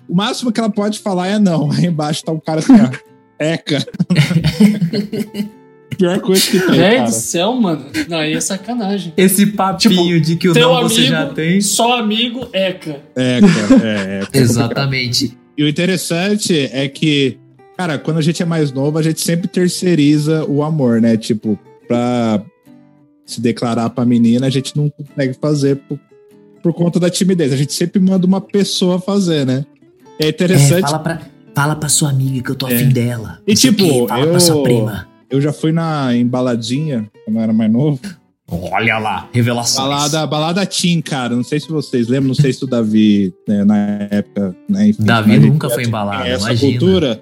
o 0.08 0.14
máximo 0.14 0.52
que 0.52 0.60
ela 0.60 0.70
pode 0.70 0.98
falar 0.98 1.28
é 1.28 1.38
não. 1.38 1.70
Aí 1.70 1.86
embaixo 1.86 2.24
tá 2.24 2.32
um 2.32 2.40
cara 2.40 2.60
assim, 2.60 2.72
ó. 2.72 2.90
Eca. 3.38 3.84
Pior 5.96 6.20
coisa 6.20 6.50
que 6.50 6.58
tem, 6.58 6.70
Velho 6.76 7.04
do 7.04 7.10
céu, 7.12 7.54
mano. 7.54 7.86
Não, 8.08 8.18
aí 8.18 8.32
é 8.32 8.40
sacanagem. 8.40 9.12
Esse 9.16 9.46
papinho 9.46 10.20
de 10.20 10.36
que 10.36 10.48
o 10.48 10.52
Teu 10.52 10.68
não 10.68 10.78
amigo, 10.78 10.94
você 10.94 11.04
já 11.04 11.26
tem. 11.26 11.60
só 11.60 11.98
amigo, 11.98 12.48
Eca. 12.52 13.00
Eca, 13.14 13.46
é, 13.84 14.20
é. 14.32 14.38
Exatamente. 14.38 15.36
E 15.56 15.62
o 15.62 15.68
interessante 15.68 16.68
é 16.72 16.88
que, 16.88 17.38
cara, 17.76 17.98
quando 17.98 18.18
a 18.18 18.22
gente 18.22 18.42
é 18.42 18.46
mais 18.46 18.72
novo, 18.72 18.98
a 18.98 19.02
gente 19.02 19.20
sempre 19.20 19.48
terceiriza 19.48 20.44
o 20.44 20.62
amor, 20.62 21.00
né? 21.00 21.16
Tipo, 21.16 21.58
pra 21.88 22.42
se 23.26 23.40
declarar 23.40 23.90
pra 23.90 24.04
menina, 24.04 24.46
a 24.46 24.50
gente 24.50 24.76
não 24.76 24.90
consegue 24.90 25.34
fazer 25.40 25.76
por, 25.88 25.98
por 26.62 26.72
conta 26.74 27.00
da 27.00 27.08
timidez. 27.10 27.52
A 27.52 27.56
gente 27.56 27.72
sempre 27.72 28.00
manda 28.00 28.26
uma 28.26 28.40
pessoa 28.40 29.00
fazer, 29.00 29.46
né? 29.46 29.64
É 30.18 30.26
É, 30.26 30.28
interessante. 30.28 30.82
fala, 30.82 30.98
pra, 30.98 31.20
fala 31.54 31.76
pra 31.76 31.88
sua 31.88 32.10
amiga 32.10 32.42
que 32.42 32.50
eu 32.50 32.54
tô 32.54 32.68
É. 32.68 32.74
afim 32.76 32.88
dela. 32.90 33.40
E 33.46 33.52
o 33.52 33.56
tipo, 33.56 34.06
fala 34.08 34.24
eu- 34.26 34.30
pra 34.30 34.40
sua 34.40 34.62
prima. 34.62 35.08
Eu 35.30 35.40
já 35.40 35.52
fui 35.52 35.72
na 35.72 36.14
embaladinha, 36.14 37.10
quando 37.24 37.36
eu 37.38 37.42
era 37.42 37.52
mais 37.52 37.72
novo. 37.72 37.98
Olha 38.46 38.98
lá, 38.98 39.28
revelações. 39.32 39.88
Balada, 39.88 40.26
balada 40.26 40.66
Tim, 40.66 41.00
cara. 41.00 41.34
Não 41.34 41.42
sei 41.42 41.58
se 41.58 41.68
vocês 41.68 42.06
lembram, 42.08 42.28
não 42.28 42.34
sei 42.34 42.52
se 42.52 42.62
o 42.62 42.66
Davi, 42.66 43.32
né, 43.48 43.64
na 43.64 43.76
época, 44.10 44.54
né, 44.68 44.88
enfim. 44.88 45.02
Davi 45.02 45.38
nunca 45.38 45.68
foi 45.70 45.84
embalado, 45.84 46.24
essa 46.28 46.52
imagina. 46.52 47.20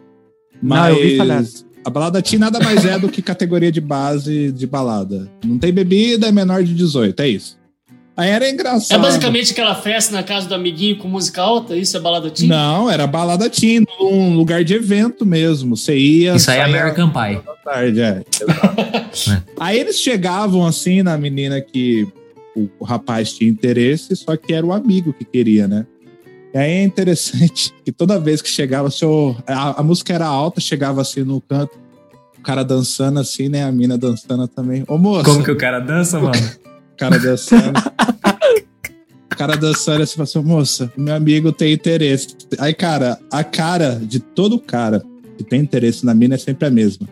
Cultura. 0.62 0.76
Não, 0.76 0.76
Mas 0.76 0.90
eu 0.90 0.96
ouvi 0.96 1.16
falar. 1.16 1.44
a 1.84 1.90
balada 1.90 2.22
Tim 2.22 2.38
nada 2.38 2.60
mais 2.60 2.84
é 2.84 2.98
do 2.98 3.08
que 3.08 3.20
categoria 3.20 3.70
de 3.72 3.80
base 3.80 4.52
de 4.52 4.66
balada. 4.66 5.30
Não 5.44 5.58
tem 5.58 5.72
bebida, 5.72 6.28
é 6.28 6.32
menor 6.32 6.62
de 6.62 6.74
18, 6.74 7.20
é 7.20 7.28
isso. 7.28 7.60
Aí 8.16 8.28
era 8.28 8.48
engraçado. 8.48 8.98
É 8.98 9.02
basicamente 9.02 9.52
aquela 9.52 9.74
festa 9.74 10.14
na 10.14 10.22
casa 10.22 10.46
do 10.46 10.54
amiguinho 10.54 10.98
com 10.98 11.08
música 11.08 11.40
alta? 11.40 11.74
Isso 11.74 11.96
é 11.96 12.00
balada 12.00 12.30
teen? 12.30 12.46
Não, 12.48 12.90
era 12.90 13.06
balada 13.06 13.48
Tim, 13.48 13.84
num 13.98 14.34
lugar 14.34 14.62
de 14.64 14.74
evento 14.74 15.24
mesmo. 15.24 15.76
Você 15.76 15.96
ia. 15.96 16.34
Isso 16.34 16.50
aí 16.50 16.58
é 16.58 16.62
American 16.62 17.10
Pie. 17.10 17.40
tarde, 17.64 18.00
é. 18.00 18.22
Aí 19.58 19.78
eles 19.78 19.98
chegavam 19.98 20.66
assim 20.66 21.02
na 21.02 21.16
menina 21.16 21.60
que 21.60 22.06
o 22.54 22.84
rapaz 22.84 23.32
tinha 23.32 23.48
interesse, 23.48 24.14
só 24.16 24.36
que 24.36 24.52
era 24.52 24.66
o 24.66 24.72
amigo 24.72 25.12
que 25.12 25.24
queria, 25.24 25.66
né? 25.66 25.86
E 26.54 26.58
aí 26.58 26.70
é 26.72 26.84
interessante 26.84 27.72
que 27.84 27.90
toda 27.92 28.18
vez 28.18 28.42
que 28.42 28.48
chegava, 28.48 28.88
o- 29.04 29.36
a, 29.46 29.80
a 29.80 29.82
música 29.82 30.12
era 30.12 30.26
alta, 30.26 30.60
chegava 30.60 31.00
assim 31.00 31.22
no 31.22 31.40
canto, 31.40 31.78
o 32.38 32.42
cara 32.42 32.62
dançando 32.64 33.18
assim, 33.20 33.48
né? 33.48 33.64
A 33.64 33.72
mina 33.72 33.96
dançando 33.96 34.46
também. 34.48 34.84
Ô 34.88 34.98
moça, 34.98 35.24
Como 35.24 35.44
que 35.44 35.50
o 35.50 35.56
cara 35.56 35.78
dança, 35.80 36.18
mano? 36.20 36.32
o 36.92 36.96
cara 36.96 37.18
dançando. 37.18 37.78
o 39.32 39.36
cara 39.36 39.56
dançando 39.56 40.02
assim, 40.02 40.20
assim, 40.20 40.38
moça, 40.42 40.92
meu 40.96 41.14
amigo 41.14 41.52
tem 41.52 41.72
interesse. 41.72 42.36
Aí, 42.58 42.74
cara, 42.74 43.18
a 43.30 43.42
cara 43.42 44.00
de 44.02 44.18
todo 44.20 44.58
cara 44.58 45.02
que 45.38 45.44
tem 45.44 45.60
interesse 45.60 46.04
na 46.04 46.14
mina 46.14 46.34
é 46.34 46.38
sempre 46.38 46.66
a 46.66 46.70
mesma. 46.70 47.08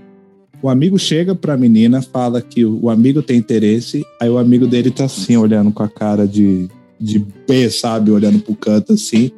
O 0.62 0.68
amigo 0.68 0.98
chega 0.98 1.34
pra 1.34 1.56
menina, 1.56 2.02
fala 2.02 2.42
que 2.42 2.64
o 2.64 2.90
amigo 2.90 3.22
tem 3.22 3.38
interesse, 3.38 4.04
aí 4.20 4.28
o 4.28 4.36
amigo 4.36 4.66
dele 4.66 4.90
tá 4.90 5.04
assim, 5.04 5.34
olhando 5.36 5.72
com 5.72 5.82
a 5.82 5.88
cara 5.88 6.28
de, 6.28 6.68
de 7.00 7.18
B, 7.18 7.70
sabe? 7.70 8.10
Olhando 8.10 8.38
pro 8.40 8.54
canto 8.54 8.92
assim. 8.92 9.30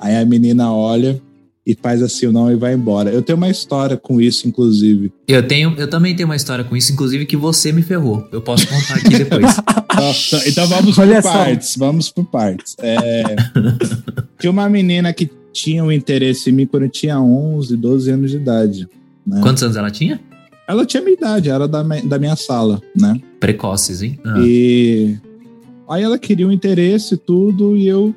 Aí 0.00 0.16
a 0.16 0.24
menina 0.24 0.72
olha 0.72 1.20
e 1.66 1.76
faz 1.80 2.02
assim 2.02 2.26
o 2.26 2.32
não 2.32 2.50
e 2.50 2.56
vai 2.56 2.72
embora. 2.74 3.10
Eu 3.10 3.22
tenho 3.22 3.36
uma 3.36 3.50
história 3.50 3.96
com 3.96 4.20
isso, 4.20 4.48
inclusive. 4.48 5.12
Eu 5.28 5.46
tenho, 5.46 5.74
eu 5.76 5.88
também 5.88 6.16
tenho 6.16 6.28
uma 6.28 6.34
história 6.36 6.64
com 6.64 6.74
isso, 6.76 6.92
inclusive 6.92 7.26
que 7.26 7.36
você 7.36 7.70
me 7.70 7.82
ferrou. 7.82 8.26
Eu 8.32 8.40
posso 8.40 8.66
contar 8.66 8.94
aqui 8.94 9.10
depois. 9.10 9.56
Nossa, 9.94 10.48
então 10.48 10.66
vamos 10.66 10.98
Olha 10.98 11.16
por 11.16 11.22
só. 11.22 11.32
partes, 11.32 11.76
vamos 11.76 12.08
por 12.08 12.24
partes. 12.24 12.74
É, 12.78 13.36
tinha 14.38 14.50
uma 14.50 14.68
menina 14.68 15.12
que 15.12 15.30
tinha 15.52 15.84
um 15.84 15.92
interesse 15.92 16.48
em 16.50 16.52
mim 16.52 16.66
quando 16.66 16.84
eu 16.84 16.88
tinha 16.88 17.20
11, 17.20 17.76
12 17.76 18.10
anos 18.10 18.30
de 18.30 18.36
idade. 18.38 18.88
né? 19.26 19.40
Quantos 19.42 19.62
anos 19.62 19.76
ela 19.76 19.90
tinha? 19.90 20.20
Ela 20.66 20.86
tinha 20.86 21.02
minha 21.02 21.14
idade, 21.14 21.50
era 21.50 21.66
da, 21.68 21.82
da 21.82 22.18
minha 22.18 22.36
sala, 22.36 22.80
né? 22.96 23.20
Precoces, 23.38 24.02
hein? 24.02 24.18
Ah. 24.24 24.36
E 24.40 25.16
aí 25.90 26.04
ela 26.04 26.18
queria 26.18 26.46
um 26.46 26.52
interesse 26.52 27.14
e 27.14 27.18
tudo, 27.18 27.76
e 27.76 27.88
eu, 27.88 28.14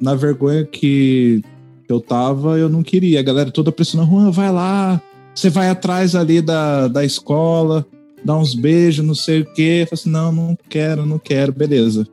na 0.00 0.14
vergonha 0.14 0.64
que 0.64 1.42
eu 1.86 2.00
tava, 2.00 2.58
eu 2.58 2.70
não 2.70 2.82
queria. 2.82 3.20
A 3.20 3.22
galera 3.22 3.50
toda 3.50 3.70
pressionando, 3.70 4.10
Juan, 4.10 4.30
vai 4.30 4.50
lá, 4.50 5.00
você 5.34 5.50
vai 5.50 5.68
atrás 5.68 6.16
ali 6.16 6.40
da, 6.40 6.88
da 6.88 7.04
escola, 7.04 7.86
dá 8.24 8.36
uns 8.36 8.54
beijos, 8.54 9.04
não 9.04 9.14
sei 9.14 9.42
o 9.42 9.44
quê. 9.44 9.82
Eu 9.82 9.88
falei 9.88 10.00
assim, 10.00 10.10
não, 10.10 10.32
não 10.32 10.58
quero, 10.68 11.04
não 11.04 11.18
quero, 11.18 11.52
beleza. 11.52 12.08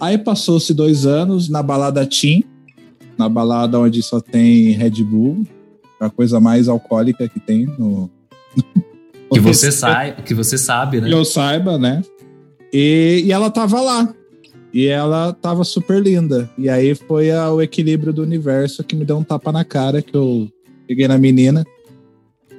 Aí 0.00 0.16
passou-se 0.16 0.72
dois 0.72 1.04
anos 1.04 1.48
na 1.50 1.62
balada 1.62 2.06
Tim, 2.06 2.42
na 3.18 3.28
balada 3.28 3.78
onde 3.78 4.02
só 4.02 4.20
tem 4.20 4.70
Red 4.70 5.02
Bull, 5.02 5.44
a 6.00 6.08
coisa 6.08 6.40
mais 6.40 6.68
alcoólica 6.68 7.28
que 7.28 7.38
tem 7.38 7.66
no. 7.78 8.08
Que 9.30 9.40
você 9.40 9.70
sai, 9.70 10.16
que 10.24 10.32
você 10.32 10.56
sabe, 10.56 11.02
né? 11.02 11.08
que 11.08 11.14
eu 11.14 11.22
saiba, 11.22 11.76
né? 11.76 12.02
E, 12.72 13.22
e 13.24 13.32
ela 13.32 13.50
tava 13.50 13.80
lá. 13.80 14.12
E 14.72 14.86
ela 14.86 15.32
tava 15.32 15.64
super 15.64 16.02
linda. 16.02 16.48
E 16.58 16.68
aí 16.68 16.94
foi 16.94 17.30
a- 17.30 17.50
o 17.52 17.62
equilíbrio 17.62 18.12
do 18.12 18.22
universo 18.22 18.84
que 18.84 18.94
me 18.94 19.04
deu 19.04 19.16
um 19.18 19.24
tapa 19.24 19.50
na 19.50 19.64
cara, 19.64 20.02
que 20.02 20.14
eu 20.14 20.48
peguei 20.86 21.08
na 21.08 21.16
menina, 21.18 21.64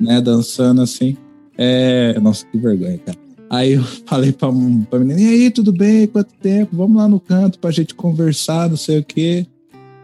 né, 0.01 0.19
dançando 0.19 0.81
assim. 0.81 1.15
É... 1.57 2.17
Nossa, 2.19 2.45
que 2.47 2.57
vergonha, 2.57 2.97
cara. 2.99 3.17
Aí 3.49 3.73
eu 3.73 3.83
falei 4.05 4.31
pra, 4.31 4.49
pra 4.89 4.99
menina, 4.99 5.19
e 5.21 5.27
aí, 5.27 5.51
tudo 5.51 5.71
bem? 5.71 6.07
Quanto 6.07 6.33
tempo? 6.41 6.75
Vamos 6.75 6.97
lá 6.97 7.07
no 7.07 7.19
canto 7.19 7.59
pra 7.59 7.71
gente 7.71 7.93
conversar, 7.93 8.69
não 8.69 8.77
sei 8.77 8.99
o 8.99 9.03
quê. 9.03 9.45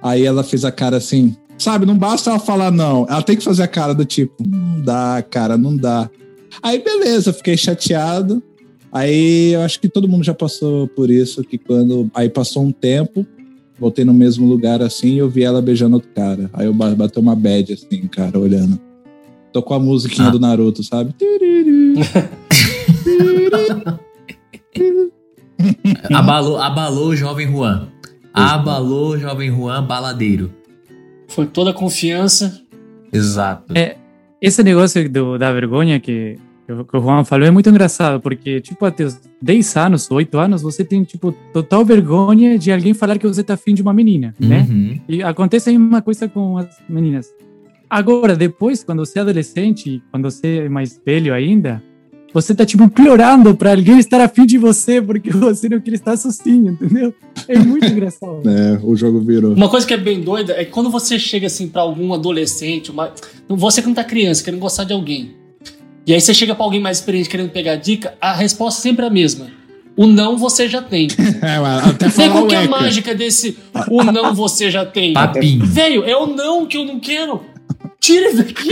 Aí 0.02 0.24
ela 0.24 0.44
fez 0.44 0.64
a 0.64 0.72
cara 0.72 0.98
assim, 0.98 1.36
sabe, 1.58 1.86
não 1.86 1.98
basta 1.98 2.30
ela 2.30 2.38
falar 2.40 2.70
não, 2.70 3.08
ela 3.10 3.24
tem 3.24 3.36
que 3.36 3.44
fazer 3.44 3.64
a 3.64 3.68
cara 3.68 3.94
do 3.96 4.06
tipo, 4.06 4.36
não 4.48 4.82
dá, 4.82 5.24
cara, 5.28 5.58
não 5.58 5.76
dá. 5.76 6.08
Aí 6.62 6.84
beleza, 6.84 7.34
fiquei 7.34 7.58
chateado. 7.58 8.42
Aí 8.96 9.52
eu 9.54 9.60
acho 9.62 9.80
que 9.82 9.90
todo 9.90 10.08
mundo 10.08 10.24
já 10.24 10.34
passou 10.34 10.88
por 10.88 11.10
isso, 11.12 11.44
que 11.44 11.58
quando 11.58 12.10
aí 12.16 12.30
passou 12.30 12.64
um 12.64 12.72
tempo, 12.72 13.26
voltei 13.78 14.06
no 14.06 14.14
mesmo 14.14 14.48
lugar 14.48 14.82
assim 14.82 15.16
e 15.16 15.18
eu 15.18 15.30
vi 15.30 15.44
ela 15.44 15.62
beijando 15.62 15.96
outro 15.96 16.10
cara. 16.16 16.50
Aí 16.54 16.66
eu 16.66 16.74
ba- 16.74 16.96
bateu 16.96 17.22
uma 17.22 17.36
bad 17.36 17.74
assim, 17.74 18.08
cara, 18.08 18.40
olhando. 18.40 18.80
Tocou 19.52 19.76
a 19.76 19.80
musiquinha 19.82 20.30
Ah. 20.30 20.32
do 20.32 20.40
Naruto, 20.40 20.82
sabe? 20.82 21.14
Abalou, 26.14 26.58
abalou 26.58 27.08
o 27.10 27.16
jovem 27.16 27.48
Juan. 27.48 27.88
Abalou 28.34 29.10
o 29.12 29.18
jovem 29.18 29.50
Juan 29.50 29.84
baladeiro. 29.84 30.52
Foi 31.28 31.46
toda 31.46 31.72
a 31.72 31.74
confiança. 31.74 32.62
Exato. 33.12 33.74
É. 33.78 33.96
Esse 34.42 34.62
negócio 34.64 35.10
do, 35.10 35.38
da 35.38 35.52
vergonha 35.52 36.00
que 36.00 36.38
o 36.74 36.84
que 36.84 36.98
o 36.98 37.02
Juan 37.02 37.24
falou 37.24 37.46
é 37.48 37.52
muito 37.52 37.70
engraçado, 37.70 38.20
porque, 38.20 38.60
tipo, 38.60 38.86
até 38.86 39.04
os 39.04 39.20
10 39.42 39.76
anos, 39.78 40.10
8 40.10 40.38
anos, 40.38 40.62
você 40.62 40.84
tem, 40.84 41.04
tipo, 41.04 41.32
total 41.54 41.86
vergonha 41.86 42.58
de 42.58 42.72
alguém 42.72 42.94
falar 42.94 43.18
que 43.20 43.28
você 43.28 43.44
tá 43.44 43.54
afim 43.54 43.74
de 43.74 43.82
uma 43.82 43.94
menina, 43.94 44.34
né? 44.40 44.66
Uhum. 44.70 45.00
E 45.08 45.24
acontece 45.24 45.70
a 45.70 45.74
mesma 45.74 46.02
coisa 46.02 46.28
com 46.28 46.58
as 46.58 46.68
meninas. 46.90 47.28
Agora, 47.90 48.36
depois, 48.36 48.84
quando 48.84 49.06
você 49.06 49.20
é 49.20 49.22
adolescente, 49.22 50.02
quando 50.12 50.24
você 50.24 50.66
é 50.66 50.70
mais 50.70 51.00
velho 51.06 51.34
ainda, 51.34 51.84
você 52.34 52.54
tá, 52.54 52.66
tipo, 52.66 52.84
implorando 52.84 53.56
pra 53.56 53.72
alguém 53.72 53.98
estar 53.98 54.20
afim 54.20 54.46
de 54.46 54.58
você 54.58 55.02
porque 55.02 55.30
você 55.32 55.70
não 55.70 55.80
quer 55.80 55.94
estar 55.94 56.18
sozinho, 56.18 56.74
entendeu? 56.74 57.14
É 57.48 57.58
muito 57.58 57.86
engraçado. 57.86 58.42
É, 58.46 58.80
o 58.84 58.96
jogo 58.96 59.22
virou. 59.22 59.54
Uma 59.54 59.70
coisa 59.70 59.86
que 59.86 59.94
é 59.94 59.98
bem 59.98 60.22
doida 60.22 60.54
é 60.54 60.66
que 60.66 60.72
quando 60.72 60.90
você 60.90 61.18
chega 61.18 61.48
assim 61.48 61.68
pra 61.68 61.84
algum 61.84 62.14
adolescente, 62.14 62.92
uma... 62.92 63.14
você 63.48 63.82
que 63.82 63.88
não 63.88 63.96
tá 63.96 64.04
criança, 64.04 64.44
querendo 64.44 64.60
gostar 64.60 64.84
de 64.84 64.94
alguém, 64.94 65.36
e 66.06 66.14
aí 66.14 66.22
você 66.22 66.34
chega 66.34 66.54
pra 66.56 66.64
alguém 66.66 66.80
mais 66.80 66.98
experiente 67.00 67.30
querendo 67.30 67.50
pegar 67.50 67.76
dica, 67.78 68.14
a 68.22 68.34
resposta 68.34 68.82
sempre 68.82 69.06
é 69.06 69.08
a 69.08 69.12
mesma. 69.12 69.48
O 69.98 70.06
não 70.08 70.38
você 70.38 70.68
já 70.68 70.82
tem. 70.82 71.08
É, 71.42 71.56
até 71.90 72.08
Vê 72.08 72.12
falar 72.12 72.32
qual 72.32 72.44
o 72.44 72.48
que 72.48 72.56
é 72.56 72.64
a 72.66 72.68
mágica 72.68 73.16
desse 73.16 73.58
o 73.90 74.04
não 74.04 74.34
você 74.36 74.70
já 74.70 74.86
tem. 74.86 75.14
Papinho. 75.14 75.66
Velho, 75.66 76.04
é 76.04 76.16
o 76.18 76.26
não 76.28 76.66
que 76.66 76.78
eu 76.78 76.86
não 76.86 77.00
quero. 77.00 77.42
Tira 78.00 78.28
isso 78.30 78.38
daqui. 78.38 78.70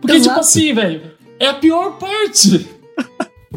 Porque, 0.00 0.20
tipo 0.20 0.38
assim, 0.40 0.72
velho, 0.72 1.02
é 1.38 1.46
a 1.48 1.54
pior 1.54 1.98
parte. 1.98 2.66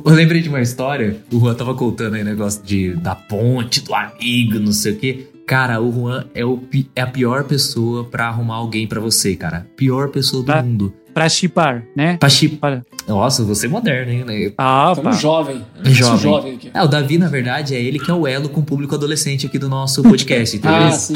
Eu 0.05 0.13
lembrei 0.13 0.41
de 0.41 0.49
uma 0.49 0.61
história, 0.61 1.17
o 1.31 1.39
Juan 1.39 1.55
tava 1.55 1.73
contando 1.73 2.15
aí 2.15 2.21
o 2.21 2.25
negócio 2.25 2.61
de, 2.63 2.93
da 2.95 3.15
ponte, 3.15 3.81
do 3.81 3.93
amigo, 3.95 4.59
não 4.59 4.71
sei 4.71 4.93
o 4.93 4.97
quê. 4.97 5.27
Cara, 5.45 5.81
o 5.81 5.91
Juan 5.91 6.25
é, 6.35 6.45
o, 6.45 6.61
é 6.95 7.01
a 7.01 7.07
pior 7.07 7.45
pessoa 7.45 8.03
pra 8.03 8.27
arrumar 8.27 8.55
alguém 8.55 8.85
pra 8.85 8.99
você, 8.99 9.35
cara. 9.35 9.65
Pior 9.75 10.09
pessoa 10.09 10.43
do 10.43 10.45
Tá. 10.45 10.61
mundo. 10.61 10.93
Pra 11.17 11.29
chipar, 11.29 11.83
né? 11.95 12.15
Pra 12.19 12.29
chip... 12.29 12.57
Para. 12.57 12.85
Nossa, 13.07 13.43
você 13.43 13.65
é 13.65 13.69
moderno, 13.69 14.11
hein? 14.31 14.53
Ah, 14.55 14.93
Tamo 14.95 15.09
opa. 15.09 15.17
jovem. 15.17 15.65
É 15.83 15.89
jovem. 15.89 16.19
jovem 16.19 16.53
aqui. 16.53 16.69
É, 16.71 16.83
o 16.83 16.87
Davi, 16.87 17.17
na 17.17 17.27
verdade, 17.27 17.73
é 17.73 17.81
ele 17.81 17.97
que 17.97 18.11
é 18.11 18.13
o 18.13 18.27
elo 18.27 18.47
com 18.49 18.59
o 18.59 18.63
público 18.63 18.93
adolescente 18.93 19.47
aqui 19.47 19.57
do 19.57 19.67
nosso 19.67 20.03
podcast, 20.03 20.57
entendeu? 20.57 20.77
Ah, 20.77 20.91
sim. 20.91 21.15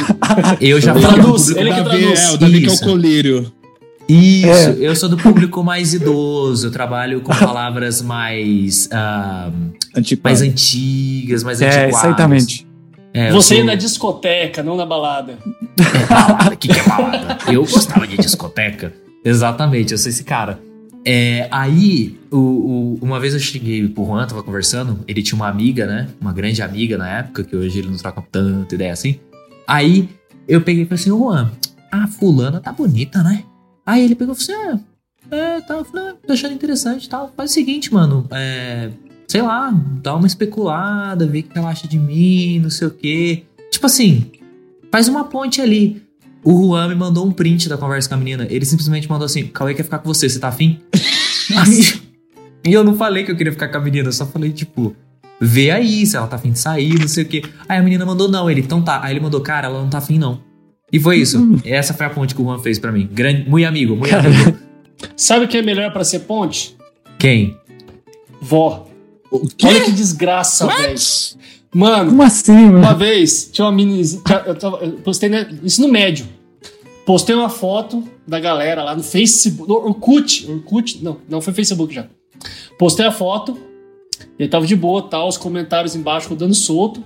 Eu 0.60 0.82
já 0.82 0.94
Ele 0.94 1.02
falo 1.02 1.14
do 1.18 1.22
traduz, 1.22 1.46
público... 1.46 1.60
ele 1.62 1.74
que 1.76 1.80
o 1.80 1.84
Davi, 1.84 2.00
traduz. 2.00 2.20
é, 2.20 2.32
o 2.32 2.38
Davi 2.38 2.62
que 2.62 2.70
é 2.70 2.72
o 2.74 2.80
colírio. 2.80 3.52
Isso, 4.10 4.48
É. 4.50 4.76
eu 4.80 4.96
sou 4.96 5.08
do 5.08 5.18
público 5.18 5.64
mais 5.64 5.94
idoso, 5.94 6.66
eu 6.68 6.72
trabalho 6.72 7.22
com 7.22 7.32
palavras 7.36 8.02
mais, 8.02 8.90
ah, 8.92 9.52
Antipado. 9.96 10.24
mais 10.24 10.42
antigas, 10.42 11.44
mais 11.44 11.62
É, 11.62 11.68
antiquadas. 11.68 12.04
exatamente. 12.06 12.68
É, 13.14 13.32
Você 13.32 13.50
sou- 13.50 13.58
ia 13.58 13.64
na 13.66 13.76
discoteca, 13.76 14.64
não 14.64 14.76
na 14.76 14.86
balada. 14.86 15.38
É 15.78 16.06
balada, 16.08 16.50
o 16.56 16.58
que, 16.58 16.68
que 16.70 16.80
é 16.80 16.84
balada? 16.84 17.38
Eu 17.52 17.62
gostava 17.62 18.08
de 18.08 18.18
discoteca. 18.18 18.94
Exatamente, 19.24 19.92
eu 19.92 19.98
sou 19.98 20.10
esse 20.10 20.24
cara. 20.24 20.60
É, 21.06 21.48
aí, 21.52 22.18
o, 22.32 22.38
o- 22.38 23.00
uma 23.02 23.20
vez 23.20 23.34
eu 23.34 23.40
cheguei 23.40 23.88
pro 23.88 24.06
Juan, 24.06 24.26
tava 24.28 24.44
conversando, 24.44 25.00
ele 25.08 25.24
tinha 25.24 25.36
uma 25.36 25.48
amiga, 25.48 25.86
né? 25.88 26.10
Uma 26.20 26.32
grande 26.32 26.62
amiga 26.62 26.98
na 26.98 27.10
época, 27.20 27.44
que 27.44 27.56
hoje 27.56 27.80
ele 27.80 27.90
não 27.90 27.98
troca 27.98 28.24
tanto 28.32 28.76
ideia 28.76 28.94
assim. 28.94 29.20
Aí, 29.68 30.10
eu 30.48 30.62
peguei 30.62 30.84
e 30.84 30.86
falei 30.86 31.02
assim, 31.02 31.10
Juan, 31.10 31.52
a 31.92 32.08
fulana 32.08 32.60
tá 32.60 32.72
bonita, 32.72 33.24
né? 33.24 33.44
Aí 33.86 34.04
ele 34.04 34.16
pegou 34.16 34.36
e 34.36 34.38
falou 34.46 34.62
assim: 34.62 34.80
ah, 35.32 35.36
é, 35.36 35.62
tá, 35.62 35.80
ah, 35.80 36.14
tô 36.26 36.34
achando 36.34 36.54
interessante 36.54 37.06
e 37.06 37.10
tal. 37.10 37.34
Faz 37.36 37.50
o 37.52 37.54
seguinte, 37.54 37.92
mano, 37.92 38.28
é, 38.32 38.92
sei 39.28 39.42
lá, 39.42 39.72
dá 40.04 40.16
uma 40.16 40.28
especulada, 40.28 41.26
vê 41.26 41.40
o 41.40 41.44
que 41.44 41.58
ela 41.58 41.70
acha 41.70 41.88
de 41.88 41.98
mim, 41.98 42.60
não 42.60 42.70
sei 42.70 42.88
o 42.88 42.92
quê. 42.92 43.44
Tipo 43.72 43.88
assim, 43.88 44.32
faz 44.92 45.08
uma 45.08 45.24
ponte 45.24 45.62
ali. 45.62 46.04
O 46.44 46.68
Juan 46.68 46.88
me 46.90 46.96
mandou 46.96 47.26
um 47.26 47.32
print 47.32 47.70
da 47.70 47.78
conversa 47.78 48.10
com 48.10 48.16
a 48.16 48.18
menina. 48.18 48.48
Ele 48.50 48.66
simplesmente 48.66 49.08
mandou 49.10 49.26
assim: 49.26 49.48
Cauê 49.48 49.74
quer 49.74 49.84
ficar 49.84 50.00
com 50.00 50.12
você, 50.12 50.28
você 50.30 50.40
tá 50.40 50.48
afim? 50.48 50.80
Aí- 51.56 52.02
e 52.64 52.74
eu 52.74 52.84
não 52.84 52.96
falei 52.96 53.24
que 53.24 53.32
eu 53.32 53.36
queria 53.36 53.52
ficar 53.52 53.70
com 53.70 53.78
a 53.78 53.82
menina, 53.82 54.10
eu 54.10 54.14
só 54.14 54.26
falei, 54.26 54.52
tipo, 54.52 54.96
vê 55.40 55.72
aí 55.72 56.06
se 56.06 56.16
ela 56.16 56.28
tá 56.28 56.36
afim 56.36 56.52
de 56.52 56.60
sair, 56.60 57.00
não 57.00 57.08
sei 57.08 57.24
o 57.24 57.28
quê. 57.28 57.42
Aí 57.68 57.80
a 57.80 57.82
menina 57.82 58.06
mandou 58.06 58.28
não, 58.30 58.50
ele, 58.50 58.62
então 58.62 58.82
tá. 58.84 59.02
Aí 59.04 59.14
ele 59.14 59.20
mandou, 59.20 59.42
cara, 59.42 59.68
ela 59.68 59.82
não 59.82 59.90
tá 59.90 59.98
afim 59.98 60.20
não. 60.20 60.40
E 60.94 61.00
foi 61.00 61.18
isso. 61.18 61.58
Essa 61.66 61.94
foi 61.94 62.06
a 62.06 62.10
ponte 62.12 62.36
que 62.36 62.42
o 62.42 62.46
Juan 62.46 62.60
fez 62.60 62.78
pra 62.78 62.92
mim. 62.92 63.10
Grande, 63.12 63.50
muito 63.50 63.66
amigo, 63.66 63.96
muito 63.96 64.14
amigo. 64.16 64.56
Sabe 65.18 65.46
o 65.46 65.48
que 65.48 65.58
é 65.58 65.62
melhor 65.64 65.92
pra 65.92 66.04
ser 66.04 66.20
ponte? 66.20 66.78
Quem? 67.18 67.58
Vó. 68.40 68.88
Olha 69.64 69.82
que 69.84 69.92
desgraça, 69.92 70.68
velho. 70.68 70.96
Mano, 71.74 72.10
Como 72.10 72.24
assim, 72.24 72.52
mano? 72.52 72.80
uma 72.80 72.94
vez, 72.94 73.50
tinha 73.52 73.66
uma 73.66 73.72
mini. 73.72 74.02
Eu, 74.46 74.56
tava- 74.56 74.78
eu 74.84 74.92
postei 74.98 75.30
né, 75.30 75.50
isso 75.64 75.82
no 75.82 75.88
médio. 75.88 76.28
Postei 77.06 77.34
uma 77.36 77.50
foto 77.50 78.04
da 78.28 78.40
galera 78.40 78.84
lá 78.84 78.96
no 78.96 79.04
Facebook. 79.04 79.70
No 79.70 79.76
Orkut. 79.76 80.50
Orkut? 80.50 81.04
Não, 81.04 81.18
não 81.30 81.42
foi 81.42 81.54
Facebook 81.54 81.94
já. 81.94 82.08
Postei 82.78 83.06
a 83.06 83.12
foto. 83.12 83.58
E 84.38 84.44
aí 84.44 84.50
tava 84.50 84.68
de 84.68 84.76
boa, 84.76 85.02
tal, 85.04 85.28
os 85.28 85.38
comentários 85.38 85.96
embaixo 85.96 86.30
rodando 86.30 86.54
solto. 86.54 87.04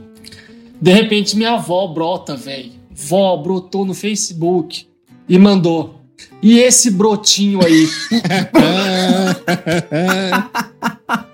De 0.82 0.92
repente 0.92 1.36
minha 1.38 1.54
avó 1.54 1.88
brota, 1.88 2.36
velho. 2.36 2.72
Vó 2.92 3.38
brotou 3.38 3.86
no 3.86 3.94
Facebook 3.94 4.86
e 5.30 5.38
mandou. 5.38 6.02
E 6.42 6.60
esse 6.60 6.92
brotinho 6.92 7.60
aí? 7.66 7.88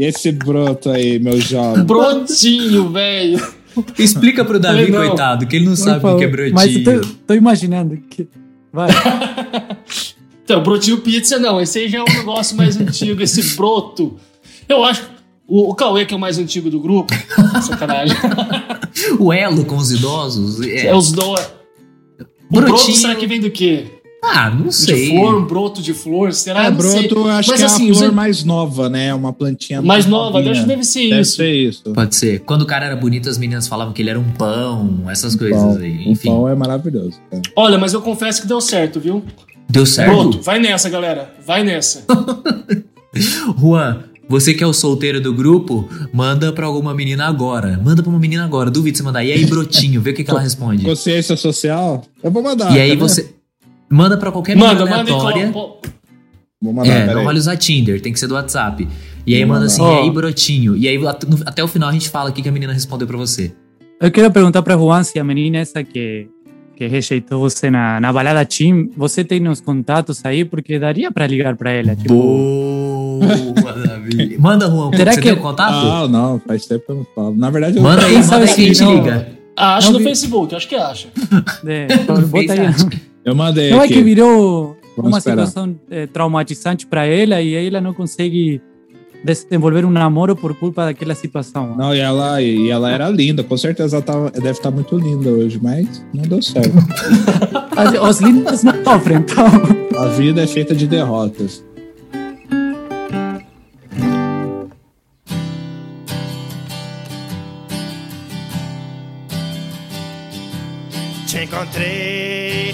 E 0.00 0.04
esse 0.04 0.32
broto 0.32 0.88
aí, 0.88 1.18
meu 1.18 1.38
jovem? 1.38 1.84
Brotinho, 1.84 2.90
velho. 2.90 3.46
Explica 3.98 4.42
pro 4.42 4.58
Davi, 4.58 4.90
não. 4.90 5.06
coitado, 5.06 5.46
que 5.46 5.56
ele 5.56 5.66
não 5.66 5.72
Por 5.72 5.78
sabe 5.78 6.06
o 6.06 6.16
que 6.16 6.24
é 6.24 6.26
brotinho. 6.26 6.54
Mas 6.54 6.74
eu 6.74 7.02
tô, 7.02 7.08
tô 7.26 7.34
imaginando 7.34 7.98
que. 8.08 8.26
Vai. 8.72 8.88
Então, 10.42 10.64
brotinho 10.64 10.98
pizza 10.98 11.38
não, 11.38 11.60
esse 11.60 11.78
aí 11.78 11.88
já 11.88 11.98
é 11.98 12.02
um 12.02 12.12
negócio 12.12 12.56
mais 12.56 12.76
antigo, 12.76 13.22
esse 13.22 13.54
broto. 13.54 14.16
Eu 14.68 14.82
acho. 14.82 15.08
O, 15.46 15.70
o 15.70 15.74
Cauê, 15.76 16.04
que 16.04 16.12
é 16.12 16.16
o 16.16 16.18
mais 16.18 16.38
antigo 16.38 16.68
do 16.68 16.80
grupo. 16.80 17.14
Sacanagem. 17.62 18.16
O 19.16 19.32
elo 19.32 19.64
com 19.64 19.76
os 19.76 19.92
idosos. 19.92 20.60
É. 20.60 20.86
É 20.86 20.96
os 20.96 21.12
dois. 21.12 21.52
O 22.50 22.54
broto 22.54 22.72
Brotinho. 22.72 22.96
será 22.96 23.14
que 23.14 23.28
vem 23.28 23.38
do 23.38 23.48
quê? 23.48 23.99
Ah, 24.22 24.50
não 24.50 24.66
De 24.68 24.74
sei. 24.74 25.08
flor, 25.08 25.34
um 25.34 25.46
broto 25.46 25.80
de 25.80 25.94
flor? 25.94 26.32
Será? 26.32 26.60
É, 26.62 26.64
sei. 26.66 26.74
broto, 26.74 27.14
eu 27.20 27.28
acho 27.28 27.48
Mas 27.50 27.60
que 27.60 27.64
assim, 27.66 27.86
é 27.86 27.88
a 27.88 27.92
os- 27.92 27.98
flor 27.98 28.12
mais 28.12 28.44
nova, 28.44 28.88
né? 28.88 29.14
Uma 29.14 29.32
plantinha 29.32 29.80
Mais 29.80 30.04
nova, 30.06 30.32
novinha. 30.34 30.52
acho 30.52 30.60
que 30.62 30.66
deve 30.68 30.84
ser 30.84 31.08
Deve 31.08 31.20
isso. 31.22 31.36
ser 31.36 31.54
isso. 31.54 31.82
Pode 31.94 32.14
ser. 32.14 32.40
Quando 32.40 32.62
o 32.62 32.66
cara 32.66 32.84
era 32.86 32.96
bonito, 32.96 33.28
as 33.30 33.38
meninas 33.38 33.66
falavam 33.66 33.94
que 33.94 34.02
ele 34.02 34.10
era 34.10 34.20
um 34.20 34.30
pão, 34.32 35.04
essas 35.08 35.34
coisas 35.34 35.58
Pão. 35.60 35.76
aí. 35.78 36.06
O 36.06 36.10
Enfim, 36.10 36.28
pão 36.28 36.48
é 36.48 36.54
maravilhoso. 36.54 37.18
cara. 37.30 37.42
Olha, 37.56 37.78
mas 37.78 37.94
eu 37.94 38.02
confesso 38.02 38.42
que 38.42 38.46
deu 38.48 38.60
certo, 38.60 39.00
viu? 39.00 39.24
deu 39.68 39.86
certo. 39.86 40.10
Broto, 40.12 40.42
vai 40.42 40.58
nessa, 40.58 40.90
galera. 40.90 41.32
Vai 41.46 41.62
nessa. 41.64 42.04
Juan, 43.58 44.04
você 44.28 44.54
que 44.54 44.62
é 44.62 44.66
o 44.66 44.72
solteiro 44.72 45.20
do 45.20 45.32
grupo, 45.32 45.88
manda 46.12 46.52
pra 46.52 46.66
alguma 46.66 46.94
menina 46.94 47.26
agora. 47.26 47.80
Manda 47.82 48.02
pra 48.02 48.10
uma 48.10 48.18
menina 48.18 48.44
agora. 48.44 48.70
Duvido 48.70 48.96
você 48.96 49.02
mandar. 49.02 49.24
E 49.24 49.32
aí, 49.32 49.44
brotinho, 49.46 50.00
vê 50.00 50.10
o 50.10 50.14
que, 50.14 50.22
que 50.24 50.30
ela 50.30 50.40
responde. 50.42 50.84
Consciência 50.84 51.36
social? 51.36 52.04
Eu 52.22 52.30
vou 52.30 52.42
mandar. 52.42 52.74
E 52.76 52.80
aí 52.80 52.96
você. 52.96 53.34
Manda 53.90 54.16
pra 54.16 54.30
qualquer 54.30 54.54
menina 54.54 54.72
Manda, 54.74 54.86
manda 54.86 55.00
aleatória. 55.12 55.50
Vou 56.62 56.72
mandar, 56.74 56.88
É, 56.92 57.14
não 57.14 57.24
vale 57.24 57.38
usar 57.38 57.56
Tinder, 57.56 58.00
tem 58.00 58.12
que 58.12 58.20
ser 58.20 58.26
do 58.26 58.34
WhatsApp. 58.34 58.86
E 59.26 59.34
aí 59.34 59.40
Vou 59.40 59.48
manda 59.54 59.60
mandar. 59.60 59.72
assim, 59.72 59.82
Ó. 59.82 59.96
e 59.96 60.02
aí, 60.04 60.10
brotinho. 60.10 60.76
E 60.76 60.86
aí 60.88 60.98
até 61.46 61.64
o 61.64 61.68
final 61.68 61.88
a 61.88 61.92
gente 61.92 62.08
fala 62.08 62.30
o 62.30 62.32
que 62.32 62.46
a 62.48 62.52
menina 62.52 62.72
respondeu 62.72 63.06
pra 63.08 63.16
você. 63.16 63.52
Eu 64.00 64.10
quero 64.10 64.30
perguntar 64.30 64.62
pra 64.62 64.74
Juan 64.76 65.02
se 65.02 65.18
a 65.18 65.24
menina 65.24 65.58
essa 65.58 65.82
que, 65.82 66.28
que 66.76 66.86
rejeitou 66.86 67.40
você 67.40 67.70
na, 67.70 67.98
na 68.00 68.12
balada 68.12 68.44
Team, 68.44 68.90
você 68.96 69.24
tem 69.24 69.46
uns 69.48 69.60
contatos 69.60 70.24
aí, 70.24 70.44
porque 70.44 70.78
daria 70.78 71.10
pra 71.10 71.26
ligar 71.26 71.56
pra 71.56 71.70
ela. 71.72 71.96
Tipo, 71.96 72.14
Boa, 72.14 73.72
Davi. 73.72 74.36
Manda, 74.40 74.68
Juan, 74.70 74.90
Será 74.96 75.12
você 75.12 75.20
que- 75.20 75.28
tem 75.30 75.38
o 75.38 75.42
contato? 75.42 75.72
Ah, 75.74 76.08
não, 76.08 76.40
faz 76.46 76.66
tempo 76.66 76.84
que 76.86 76.92
eu 76.92 76.96
não 76.96 77.06
falo. 77.14 77.34
Na 77.36 77.50
verdade, 77.50 77.76
eu 77.78 77.82
Manda 77.82 78.04
aí, 78.06 78.12
manda 78.14 78.26
sabe 78.26 78.44
aí 78.48 78.54
que 78.54 78.60
a 78.62 78.66
gente 78.66 78.80
não- 78.82 78.94
liga. 78.96 79.28
Ah, 79.56 79.76
acho 79.76 79.92
no 79.92 79.98
vi- 79.98 80.04
Facebook, 80.04 80.54
acho 80.54 80.68
que 80.68 80.74
acha. 80.76 81.08
é, 81.66 81.86
bota 82.26 82.52
aí. 82.52 83.09
Eu 83.24 83.34
mandei 83.34 83.70
Não 83.70 83.82
é 83.82 83.88
que 83.88 84.02
virou 84.02 84.76
Vamos 84.96 85.12
uma 85.12 85.18
esperar. 85.18 85.46
situação 85.46 85.76
eh, 85.90 86.06
traumatizante 86.06 86.86
pra 86.86 87.06
ela 87.06 87.40
e 87.40 87.56
aí 87.56 87.66
ela 87.66 87.80
não 87.80 87.92
consegue 87.94 88.60
desenvolver 89.24 89.84
um 89.84 89.90
namoro 89.90 90.34
por 90.34 90.54
culpa 90.58 90.86
daquela 90.86 91.14
situação. 91.14 91.76
Não, 91.76 91.94
e 91.94 91.98
ela, 92.00 92.40
e 92.40 92.70
ela 92.70 92.90
era 92.90 93.08
linda. 93.10 93.44
Com 93.44 93.56
certeza 93.56 93.96
ela 93.96 94.04
tava- 94.04 94.30
deve 94.30 94.50
estar 94.52 94.70
muito 94.70 94.96
linda 94.98 95.28
hoje, 95.30 95.60
mas 95.62 96.04
não 96.14 96.22
deu 96.22 96.40
certo. 96.42 96.72
As- 97.76 98.00
Os 98.16 98.20
lindos 98.20 98.62
não 98.62 98.82
sofrem, 98.82 99.18
então. 99.18 99.44
A 99.98 100.06
vida 100.08 100.42
é 100.42 100.46
feita 100.46 100.74
de 100.74 100.86
derrotas. 100.86 101.62
Te 111.26 111.44
encontrei 111.44 112.29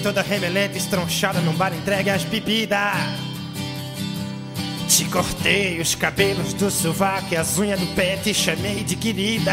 toda 0.07 0.23
remelenta, 0.23 0.79
estronchada 0.79 1.41
num 1.41 1.53
bar 1.55 1.75
entregue 1.75 2.11
às 2.11 2.23
bebidas. 2.23 2.79
Te 4.87 5.05
cortei 5.07 5.81
os 5.81 5.97
cabelos 5.97 6.55
do 6.55 6.71
sovaco 6.71 7.27
e 7.33 7.37
as 7.37 7.59
unhas 7.59 7.81
do 7.81 7.87
pé, 7.89 8.17
te 8.17 8.33
chamei 8.33 8.85
de 8.85 8.95
querida. 8.95 9.53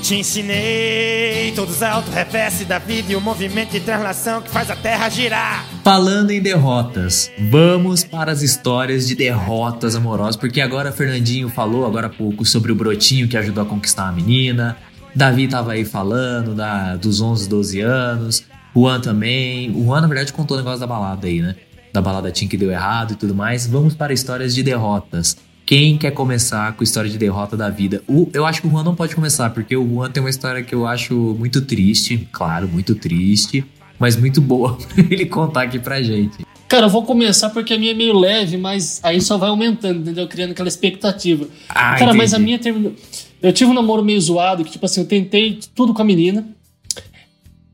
Te 0.00 0.14
ensinei 0.14 1.52
todos 1.56 1.74
os 1.74 1.82
altos 1.82 2.14
reverse 2.14 2.64
da 2.64 2.78
vida 2.78 3.12
e 3.12 3.16
o 3.16 3.20
movimento 3.20 3.72
de 3.72 3.80
translação 3.80 4.40
que 4.40 4.48
faz 4.48 4.70
a 4.70 4.76
terra 4.76 5.08
girar. 5.08 5.66
Falando 5.82 6.30
em 6.30 6.40
derrotas, 6.40 7.32
vamos 7.50 8.04
para 8.04 8.30
as 8.30 8.42
histórias 8.42 9.08
de 9.08 9.16
derrotas 9.16 9.96
amorosas, 9.96 10.36
porque 10.36 10.60
agora 10.60 10.92
Fernandinho 10.92 11.48
falou 11.48 11.84
agora 11.84 12.06
há 12.06 12.10
pouco 12.10 12.44
sobre 12.44 12.70
o 12.70 12.76
brotinho 12.76 13.26
que 13.26 13.36
ajudou 13.36 13.64
a 13.64 13.66
conquistar 13.66 14.06
a 14.06 14.12
menina. 14.12 14.76
Davi 15.16 15.48
tava 15.48 15.72
aí 15.72 15.84
falando 15.84 16.54
da, 16.54 16.94
dos 16.94 17.20
11, 17.20 17.48
12 17.48 17.80
anos. 17.80 18.44
Juan 18.74 19.00
também. 19.00 19.70
O 19.70 19.84
Juan, 19.84 20.00
na 20.00 20.06
verdade, 20.06 20.32
contou 20.32 20.56
o 20.56 20.60
negócio 20.60 20.80
da 20.80 20.86
balada 20.86 21.26
aí, 21.26 21.40
né? 21.40 21.56
Da 21.92 22.00
balada 22.00 22.30
Tim 22.30 22.46
que 22.46 22.56
deu 22.56 22.70
errado 22.70 23.12
e 23.12 23.16
tudo 23.16 23.34
mais. 23.34 23.66
Vamos 23.66 23.94
para 23.94 24.12
histórias 24.12 24.54
de 24.54 24.62
derrotas. 24.62 25.36
Quem 25.64 25.98
quer 25.98 26.12
começar 26.12 26.72
com 26.74 26.82
história 26.82 27.10
de 27.10 27.18
derrota 27.18 27.56
da 27.56 27.68
vida? 27.68 28.02
O, 28.08 28.30
eu 28.32 28.46
acho 28.46 28.62
que 28.62 28.66
o 28.66 28.70
Juan 28.70 28.82
não 28.82 28.94
pode 28.94 29.14
começar, 29.14 29.50
porque 29.50 29.76
o 29.76 29.86
Juan 29.86 30.10
tem 30.10 30.22
uma 30.22 30.30
história 30.30 30.62
que 30.62 30.74
eu 30.74 30.86
acho 30.86 31.14
muito 31.38 31.60
triste, 31.60 32.26
claro, 32.32 32.66
muito 32.66 32.94
triste, 32.94 33.62
mas 33.98 34.16
muito 34.16 34.40
boa 34.40 34.78
pra 34.94 35.04
ele 35.10 35.26
contar 35.26 35.62
aqui 35.64 35.78
pra 35.78 36.00
gente. 36.02 36.46
Cara, 36.66 36.86
eu 36.86 36.90
vou 36.90 37.02
começar 37.02 37.50
porque 37.50 37.74
a 37.74 37.78
minha 37.78 37.92
é 37.92 37.94
meio 37.94 38.18
leve, 38.18 38.56
mas 38.56 39.00
aí 39.02 39.20
só 39.20 39.36
vai 39.36 39.48
aumentando, 39.50 40.00
entendeu? 40.00 40.26
Criando 40.26 40.52
aquela 40.52 40.68
expectativa. 40.68 41.46
Ah, 41.68 41.96
Cara, 41.96 42.14
mas 42.14 42.32
a 42.32 42.36
entendi. 42.36 42.44
minha 42.44 42.58
terminou. 42.58 42.94
Eu 43.42 43.52
tive 43.52 43.70
um 43.70 43.74
namoro 43.74 44.04
meio 44.04 44.20
zoado, 44.20 44.64
que, 44.64 44.70
tipo 44.70 44.84
assim, 44.84 45.00
eu 45.00 45.06
tentei 45.06 45.60
tudo 45.74 45.94
com 45.94 46.02
a 46.02 46.04
menina. 46.04 46.46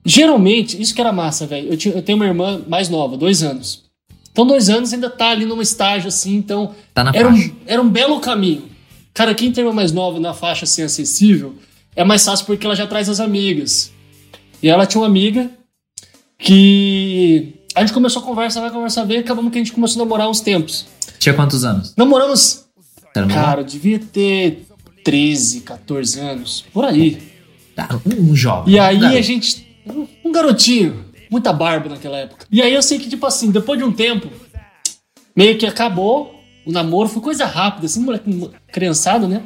Geralmente, 0.05 0.81
isso 0.81 0.95
que 0.95 1.01
era 1.01 1.13
massa, 1.13 1.47
velho. 1.47 1.69
Eu, 1.73 1.93
eu 1.93 2.03
tenho 2.03 2.17
uma 2.17 2.27
irmã 2.27 2.63
mais 2.69 2.89
nova, 2.89 3.17
dois 3.17 3.43
anos. 3.43 3.85
Então, 4.31 4.47
dois 4.47 4.69
anos 4.69 4.93
ainda 4.93 5.09
tá 5.09 5.31
ali 5.31 5.47
num 5.47 5.63
estágio 5.63 6.09
assim, 6.09 6.35
então. 6.37 6.75
Tá 6.93 7.05
na 7.05 7.13
era, 7.15 7.31
faixa. 7.31 7.49
um, 7.49 7.55
era 7.67 7.83
um 7.83 7.89
belo 7.89 8.21
caminho. 8.21 8.65
Cara, 9.15 9.35
quem 9.35 9.53
tem 9.53 9.65
uma 9.65 9.73
mais 9.73 9.93
nova 9.93 10.19
na 10.19 10.35
faixa 10.35 10.65
assim 10.65 10.83
acessível 10.83 11.55
é 11.95 12.05
mais 12.05 12.25
fácil 12.25 12.45
porque 12.45 12.67
ela 12.67 12.75
já 12.75 12.87
traz 12.87 13.09
as 13.09 13.21
amigas. 13.21 13.93
E 14.63 14.69
ela 14.69 14.87
tinha 14.87 15.01
uma 15.01 15.07
amiga 15.07 15.51
que. 16.39 17.55
A 17.75 17.81
gente 17.81 17.93
começou 17.93 18.23
a 18.23 18.25
conversar, 18.25 18.61
vai 18.61 18.71
conversar, 18.71 19.05
ver, 19.05 19.17
e 19.17 19.19
acabamos 19.19 19.51
que 19.53 19.59
a 19.59 19.61
gente 19.61 19.73
começou 19.73 20.01
a 20.01 20.05
namorar 20.05 20.29
uns 20.29 20.41
tempos. 20.41 20.87
Tinha 21.19 21.35
quantos 21.35 21.65
anos? 21.65 21.93
Namoramos? 21.97 22.65
Cara, 23.29 23.61
eu 23.63 23.65
devia 23.65 23.99
ter 23.99 24.67
13, 25.05 25.61
14 25.61 26.21
anos, 26.21 26.65
por 26.73 26.85
aí. 26.85 27.21
Ah, 27.77 27.99
um, 28.19 28.35
jovem. 28.35 28.75
E 28.75 28.79
aí 28.79 29.05
a 29.05 29.23
gente. 29.23 29.74
Um- 29.87 30.33
garotinho, 30.33 31.05
muita 31.31 31.53
barba 31.53 31.89
naquela 31.89 32.19
época. 32.19 32.47
E 32.51 32.61
aí 32.63 32.73
eu 32.75 32.83
sei 32.83 32.99
que, 32.99 33.09
tipo 33.09 33.25
assim, 33.27 33.51
depois 33.51 33.79
de 33.79 33.85
um 33.85 33.93
tempo, 33.93 34.29
meio 35.35 35.57
que 35.59 35.67
acabou 35.67 36.35
o 36.67 36.73
namoro, 36.73 37.09
foi 37.09 37.21
coisa 37.23 37.45
rápida, 37.45 37.87
assim, 37.87 38.01
moleque 38.01 38.51
criançado, 38.73 39.29
né? 39.29 39.43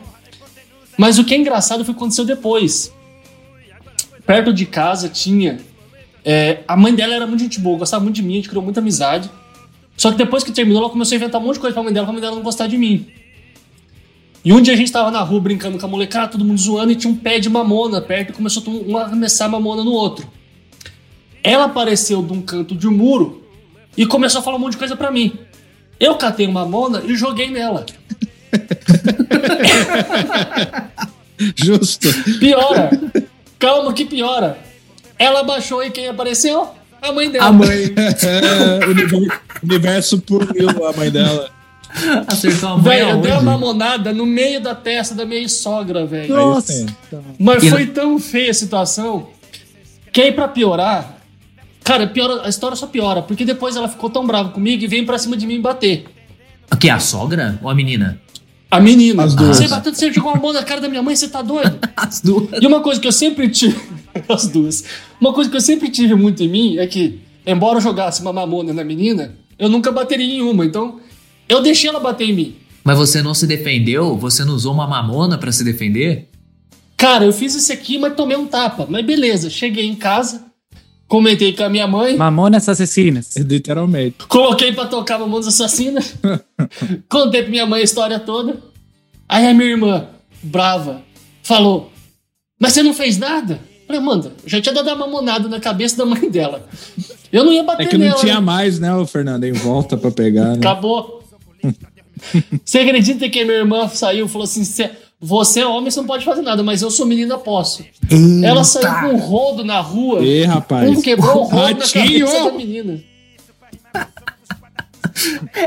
Mas 0.96 1.18
o 1.18 1.24
que 1.24 1.34
é 1.34 1.36
engraçado 1.38 1.84
foi 1.84 1.92
o 1.92 1.94
que 1.94 2.00
aconteceu 2.00 2.24
depois. 2.24 2.92
Perto 4.26 4.52
de 4.52 4.66
casa 4.66 5.08
tinha. 5.08 5.58
é, 6.24 6.62
a 6.68 6.76
mãe 6.76 6.94
dela 6.94 7.14
era 7.14 7.26
muito 7.26 7.40
gente 7.42 7.58
boa, 7.60 7.78
gostava 7.78 8.02
muito 8.04 8.16
de 8.16 8.22
mim, 8.22 8.34
a 8.34 8.36
gente 8.36 8.48
criou 8.48 8.62
muita 8.62 8.80
amizade. 8.80 9.30
Só 9.96 10.10
que 10.12 10.18
depois 10.18 10.44
que 10.44 10.52
terminou, 10.52 10.82
ela 10.82 10.90
começou 10.90 11.14
a 11.14 11.16
inventar 11.16 11.40
um 11.40 11.44
monte 11.44 11.54
de 11.54 11.60
coisa 11.60 11.72
pra 11.74 11.82
mãe 11.82 11.92
dela, 11.92 12.04
pra 12.06 12.12
mãe 12.12 12.20
dela 12.20 12.36
não 12.36 12.42
gostar 12.42 12.66
de 12.66 12.76
mim. 12.76 13.06
E 14.48 14.52
um 14.54 14.62
dia 14.62 14.72
a 14.72 14.76
gente 14.78 14.90
tava 14.90 15.10
na 15.10 15.20
rua 15.20 15.42
brincando 15.42 15.78
com 15.78 15.84
a 15.84 15.88
molecada, 15.90 16.28
todo 16.28 16.42
mundo 16.42 16.58
zoando, 16.58 16.90
e 16.90 16.96
tinha 16.96 17.12
um 17.12 17.14
pé 17.14 17.38
de 17.38 17.50
mamona 17.50 18.00
perto 18.00 18.30
e 18.30 18.32
começou 18.32 18.62
um 18.66 18.96
a 18.96 19.02
arremessar 19.02 19.46
mamona 19.46 19.84
no 19.84 19.92
outro. 19.92 20.26
Ela 21.44 21.66
apareceu 21.66 22.22
de 22.22 22.32
um 22.32 22.40
canto 22.40 22.74
de 22.74 22.88
um 22.88 22.90
muro 22.90 23.46
e 23.94 24.06
começou 24.06 24.40
a 24.40 24.42
falar 24.42 24.56
um 24.56 24.60
monte 24.60 24.72
de 24.72 24.78
coisa 24.78 24.96
pra 24.96 25.10
mim. 25.10 25.34
Eu 26.00 26.14
catei 26.14 26.46
uma 26.46 26.64
mona 26.64 27.02
e 27.04 27.14
joguei 27.14 27.50
nela. 27.50 27.84
Justo. 31.54 32.08
Piora. 32.40 32.88
Calma 33.58 33.92
que 33.92 34.06
piora. 34.06 34.56
Ela 35.18 35.42
baixou 35.42 35.84
e 35.84 35.90
quem 35.90 36.08
apareceu? 36.08 36.70
A 37.02 37.12
mãe 37.12 37.30
dela. 37.30 37.44
A 37.44 37.52
mãe 37.52 37.84
o 38.86 38.90
universo, 38.90 39.40
o 39.62 39.66
universo 39.66 40.18
puniu 40.22 40.86
a 40.86 40.92
mãe 40.94 41.10
dela. 41.10 41.57
acertou 42.26 42.68
a 42.70 42.76
mãe 42.76 42.84
Velho, 42.84 43.10
eu 43.10 43.20
dei 43.20 43.32
aonde? 43.32 43.44
uma 43.44 43.52
mamonada 43.52 44.12
no 44.12 44.26
meio 44.26 44.60
da 44.60 44.74
testa 44.74 45.14
da 45.14 45.24
minha 45.24 45.48
sogra, 45.48 46.06
velho. 46.06 46.34
Nossa. 46.34 46.86
Mas 47.38 47.66
foi 47.68 47.86
tão 47.86 48.18
feia 48.18 48.50
a 48.50 48.54
situação 48.54 49.28
que 50.12 50.20
aí 50.20 50.32
pra 50.32 50.48
piorar, 50.48 51.18
cara, 51.84 52.06
piora, 52.06 52.44
a 52.44 52.48
história 52.48 52.76
só 52.76 52.86
piora, 52.86 53.22
porque 53.22 53.44
depois 53.44 53.76
ela 53.76 53.88
ficou 53.88 54.10
tão 54.10 54.26
brava 54.26 54.50
comigo 54.50 54.82
e 54.82 54.86
veio 54.86 55.06
pra 55.06 55.18
cima 55.18 55.36
de 55.36 55.46
mim 55.46 55.60
bater. 55.60 56.06
O 56.72 56.76
que? 56.76 56.90
A 56.90 56.98
sogra 56.98 57.58
ou 57.62 57.70
a 57.70 57.74
menina? 57.74 58.20
A 58.70 58.80
menina. 58.80 59.24
As 59.24 59.34
duas. 59.34 59.56
Você 59.56 59.68
bateu, 59.68 59.94
você 59.94 60.12
jogou 60.12 60.32
uma 60.32 60.40
mão 60.40 60.52
na 60.52 60.62
cara 60.62 60.80
da 60.80 60.88
minha 60.88 61.02
mãe, 61.02 61.16
você 61.16 61.28
tá 61.28 61.40
doido? 61.40 61.78
As 61.96 62.20
duas. 62.20 62.48
E 62.60 62.66
uma 62.66 62.80
coisa 62.80 63.00
que 63.00 63.08
eu 63.08 63.12
sempre 63.12 63.48
tive. 63.48 63.80
As 64.28 64.48
duas. 64.48 64.84
Uma 65.20 65.32
coisa 65.32 65.48
que 65.50 65.56
eu 65.56 65.60
sempre 65.60 65.88
tive 65.88 66.14
muito 66.14 66.42
em 66.42 66.48
mim 66.48 66.78
é 66.78 66.86
que, 66.86 67.20
embora 67.46 67.78
eu 67.78 67.80
jogasse 67.80 68.20
uma 68.20 68.32
mamona 68.32 68.74
na 68.74 68.84
menina, 68.84 69.34
eu 69.58 69.68
nunca 69.68 69.90
bateria 69.90 70.26
em 70.26 70.42
uma. 70.42 70.66
Então, 70.66 71.00
eu 71.48 71.62
deixei 71.62 71.88
ela 71.90 72.00
bater 72.00 72.28
em 72.28 72.32
mim. 72.32 72.56
Mas 72.84 72.96
você 72.96 73.22
não 73.22 73.34
se 73.34 73.46
defendeu? 73.46 74.16
Você 74.16 74.44
não 74.44 74.54
usou 74.54 74.72
uma 74.72 74.86
mamona 74.86 75.36
pra 75.38 75.52
se 75.52 75.62
defender? 75.64 76.28
Cara, 76.96 77.24
eu 77.24 77.32
fiz 77.32 77.54
isso 77.54 77.72
aqui, 77.72 77.98
mas 77.98 78.14
tomei 78.14 78.36
um 78.36 78.46
tapa. 78.46 78.86
Mas 78.88 79.04
beleza, 79.04 79.48
cheguei 79.50 79.86
em 79.86 79.94
casa, 79.94 80.42
comentei 81.06 81.52
com 81.52 81.62
a 81.62 81.68
minha 81.68 81.86
mãe, 81.86 82.16
Mamonas 82.16 82.68
assassinas. 82.68 83.34
Literalmente. 83.38 84.16
coloquei 84.26 84.72
pra 84.72 84.86
tocar 84.86 85.18
Mamonas 85.18 85.46
Assassinas, 85.48 86.14
contei 87.08 87.42
pra 87.42 87.50
minha 87.50 87.66
mãe 87.66 87.80
a 87.80 87.84
história 87.84 88.18
toda. 88.18 88.56
Aí 89.28 89.46
a 89.46 89.52
minha 89.54 89.70
irmã, 89.70 90.06
brava, 90.42 91.02
falou: 91.42 91.92
Mas 92.58 92.72
você 92.72 92.82
não 92.82 92.94
fez 92.94 93.18
nada? 93.18 93.60
Eu 93.82 93.86
Falei, 93.86 94.02
Amanda, 94.02 94.32
eu 94.44 94.48
já 94.50 94.60
tinha 94.60 94.74
dado 94.74 94.86
uma 94.88 94.96
mamonada 95.06 95.48
na 95.48 95.60
cabeça 95.60 95.96
da 95.96 96.04
mãe 96.04 96.28
dela. 96.30 96.66
Eu 97.32 97.44
não 97.44 97.52
ia 97.52 97.62
bater 97.62 97.84
É 97.84 97.86
que 97.86 97.96
não 97.96 98.06
nela. 98.06 98.18
tinha 98.18 98.34
né? 98.34 98.40
mais, 98.40 98.78
né, 98.78 98.94
o 98.94 99.06
Fernando, 99.06 99.44
em 99.44 99.52
volta 99.52 99.96
pra 99.96 100.10
pegar, 100.10 100.48
né? 100.48 100.56
Acabou. 100.58 101.17
Você 102.64 102.78
acredita 102.78 103.28
que 103.28 103.40
a 103.40 103.44
minha 103.44 103.58
irmã 103.58 103.88
saiu 103.88 104.26
e 104.26 104.28
falou 104.28 104.44
assim: 104.44 104.64
"Cê- 104.64 104.90
Você 105.20 105.60
é 105.60 105.66
homem, 105.66 105.90
você 105.90 106.00
não 106.00 106.06
pode 106.06 106.24
fazer 106.24 106.42
nada, 106.42 106.62
mas 106.62 106.80
eu 106.82 106.90
sou 106.90 107.04
menina, 107.06 107.36
posso. 107.38 107.84
Ela 108.44 108.62
saiu 108.64 109.08
com 109.10 109.16
um 109.16 109.18
rodo 109.18 109.64
na 109.64 109.80
rua. 109.80 110.24
Ê, 110.24 110.44
rapaz. 110.44 110.88
Um 110.88 111.00
quebrou 111.02 111.38
o 111.38 111.42
rodo 111.44 111.78
na 111.78 111.84
Ratinho! 111.84 112.26
cabeça 112.26 112.44
da 112.44 112.52
menina. 112.56 113.00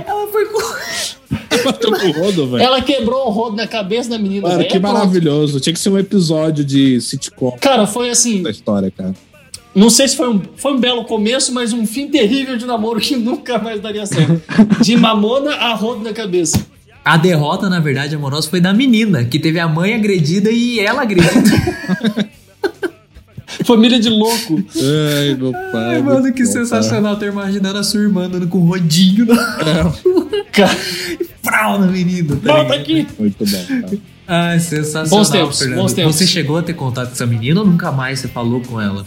Ela 0.08 0.28
foi 0.28 0.46
com. 0.46 0.60
Bateu 1.66 1.92
com 1.92 2.08
o 2.08 2.12
rodo, 2.24 2.48
velho. 2.50 2.64
Ela 2.64 2.82
quebrou 2.82 3.28
o 3.28 3.30
rodo 3.30 3.56
na 3.58 3.68
cabeça 3.68 4.10
da 4.10 4.18
menina. 4.18 4.44
Cara, 4.48 4.58
velho. 4.60 4.70
que 4.70 4.78
É 4.78 4.80
maravilhoso. 4.80 5.60
Tinha 5.60 5.74
que 5.74 5.80
ser 5.80 5.90
um 5.90 5.98
episódio 5.98 6.64
de 6.64 7.00
sitcom 7.02 7.52
Cara, 7.60 7.86
foi 7.86 8.10
assim. 8.10 8.42
da 8.42 8.50
história, 8.52 8.90
cara. 8.92 9.14
Não 9.74 9.90
sei 9.90 10.08
se 10.08 10.18
foi 10.18 10.30
um, 10.30 10.42
foi 10.58 10.74
um 10.74 10.80
belo 10.80 11.06
começo, 11.06 11.54
mas 11.54 11.72
um 11.72 11.86
fim 11.88 12.08
terrível 12.10 12.58
de 12.58 12.66
namoro 12.66 13.00
que 13.00 13.16
nunca 13.18 13.58
mais 13.58 13.80
daria 13.82 14.06
certo. 14.06 14.42
De 14.82 14.98
mamona 14.98 15.56
a 15.56 15.74
rodo 15.74 16.04
na 16.04 16.12
cabeça. 16.14 16.60
A 17.04 17.18
derrota, 17.18 17.68
na 17.70 17.80
verdade, 17.80 18.14
amorosa 18.16 18.50
foi 18.50 18.60
da 18.62 18.74
menina, 18.74 19.24
que 19.24 19.40
teve 19.40 19.60
a 19.60 19.68
mãe 19.68 19.96
agredida 19.96 20.52
e 20.52 20.80
ela 20.80 21.02
agredida. 21.02 21.32
Família 23.66 24.00
de 24.00 24.10
louco. 24.10 24.64
Ai, 24.76 25.36
meu 25.36 25.52
pai. 25.52 25.96
Ai, 25.96 26.02
mano, 26.02 26.34
que 26.34 26.46
sensacional 26.46 27.16
ter 27.18 27.28
imaginando 27.32 27.78
a 27.80 27.84
sua 27.84 28.02
irmã 28.02 28.26
andando 28.26 28.48
com 28.48 28.60
um 28.60 28.66
rodinho 28.66 29.26
na 29.26 29.36
Cara, 30.52 30.76
frau 31.44 31.80
na 31.80 31.88
menina. 31.88 32.36
Tá 32.38 32.54
volta 32.54 32.76
ligado? 32.76 32.82
aqui. 32.82 33.08
Muito 33.20 33.46
bom, 33.46 33.66
cara. 33.82 33.98
Ai, 34.28 34.60
sensacional, 34.60 35.10
Bons 35.10 35.30
tempos, 35.30 35.60
Fernando. 35.60 35.80
bons 35.80 35.94
tempos. 35.94 36.16
Você 36.16 36.28
chegou 36.28 36.58
a 36.58 36.64
ter 36.64 36.74
contato 36.74 37.08
com 37.08 37.14
essa 37.14 37.26
menina 37.26 37.60
ou 37.60 37.66
nunca 37.68 37.92
mais 37.92 38.20
você 38.20 38.28
falou 38.28 38.62
com 38.62 38.80
ela? 38.80 39.06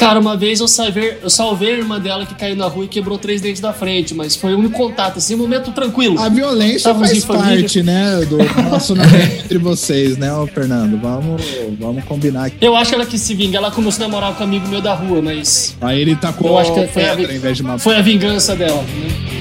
Cara, 0.00 0.18
uma 0.18 0.34
vez 0.34 0.60
eu 0.60 0.66
salvei, 0.66 1.18
eu 1.22 1.28
salvei 1.28 1.74
a 1.74 1.76
irmã 1.76 2.00
dela 2.00 2.24
que 2.24 2.34
caiu 2.34 2.56
na 2.56 2.66
rua 2.66 2.86
e 2.86 2.88
quebrou 2.88 3.18
três 3.18 3.42
dentes 3.42 3.60
da 3.60 3.70
frente, 3.70 4.14
mas 4.14 4.34
foi 4.34 4.54
um 4.54 4.70
contato, 4.70 5.18
assim, 5.18 5.34
um 5.34 5.38
momento 5.38 5.72
tranquilo. 5.72 6.18
A 6.18 6.30
violência 6.30 6.94
faz 6.94 7.22
parte, 7.22 7.82
né, 7.82 8.24
do 8.24 8.38
relacionamento 8.38 9.34
entre 9.44 9.58
vocês, 9.58 10.16
né, 10.16 10.32
ô 10.32 10.46
Fernando? 10.46 10.98
Vamos, 10.98 11.42
vamos 11.78 12.02
combinar 12.04 12.46
aqui. 12.46 12.56
Eu 12.62 12.74
acho 12.74 12.88
que 12.88 12.94
ela 12.94 13.04
quis 13.04 13.20
se 13.20 13.34
vingar, 13.34 13.62
ela 13.62 13.70
começou 13.70 14.02
a 14.06 14.08
namorar 14.08 14.32
com 14.32 14.42
um 14.42 14.46
amigo 14.46 14.66
meu 14.68 14.80
da 14.80 14.94
rua, 14.94 15.20
mas 15.20 15.76
Aí 15.82 16.00
ele 16.00 16.16
tacou 16.16 16.48
eu 16.48 16.58
acho 16.58 16.72
que 16.72 16.86
foi 16.86 17.04
a, 17.04 17.14
pedra 17.16 17.34
em 17.34 17.38
vez 17.38 17.58
de 17.58 17.62
uma... 17.62 17.78
foi 17.78 17.96
a 17.96 18.00
vingança 18.00 18.56
dela. 18.56 18.82
né? 18.82 19.36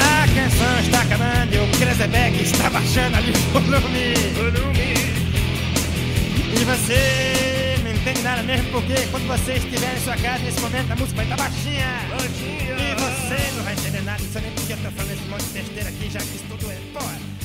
A 0.00 0.26
canção 0.28 0.80
está 0.82 1.00
acabando 1.00 1.54
e 1.54 1.58
o 1.60 1.78
Krezebeck 1.78 2.42
está 2.42 2.68
baixando 2.68 3.16
ali 3.16 3.30
o 3.30 3.58
volume. 3.58 4.18
E 6.60 6.64
você 6.64 7.37
mesmo 8.48 8.70
porque 8.72 8.94
quando 9.10 9.26
você 9.28 9.52
estiver 9.52 9.94
em 9.94 10.00
sua 10.00 10.16
casa 10.16 10.42
nesse 10.42 10.58
momento 10.62 10.90
a 10.90 10.96
música 10.96 11.16
vai 11.16 11.24
estar 11.26 11.36
baixinha. 11.36 12.00
E 12.80 12.94
você 12.94 13.52
não 13.54 13.62
vai 13.62 13.74
entender 13.74 14.00
nada, 14.00 14.22
não 14.22 14.32
sei 14.32 14.40
nem 14.40 14.50
porque 14.52 14.72
eu 14.72 14.76
tô 14.78 14.90
falando 14.90 15.12
esse 15.12 15.28
monte 15.28 15.44
de 15.44 15.52
besteira 15.52 15.88
aqui, 15.90 16.10
já 16.10 16.20
que 16.20 16.34
isso 16.34 16.44
tudo 16.48 16.72
é. 16.72 16.78
Pô, 16.94 17.00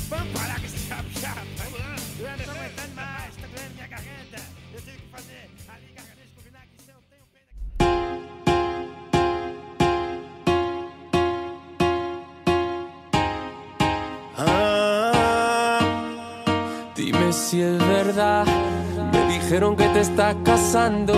vamos 0.08 0.32
parar 0.32 0.58
com 0.62 0.66
esse 0.66 0.88
chapa 0.88 1.04
chapa. 1.20 1.42
Eu 1.60 2.30
não 2.30 2.38
tô 2.38 2.52
aguentando 2.52 2.96
mais, 2.96 3.36
tá 3.36 3.48
doendo 3.54 3.74
minha 3.76 3.88
garganta. 3.88 4.40
Eu 4.74 4.82
tenho 4.82 4.98
que 4.98 5.08
fazer 5.12 5.50
ali 5.68 5.92
garganta 5.94 6.22
com 6.36 6.42
vinagre, 6.42 6.70
se 6.86 6.90
eu 6.90 6.96
tenho 7.12 7.26
pena. 7.34 7.44
Dime 16.96 17.34
si 17.34 17.60
es 17.60 17.78
verdad. 17.84 18.53
Dijeron 19.54 19.76
que 19.76 19.88
te 19.90 20.00
estás 20.00 20.36
casando. 20.44 21.14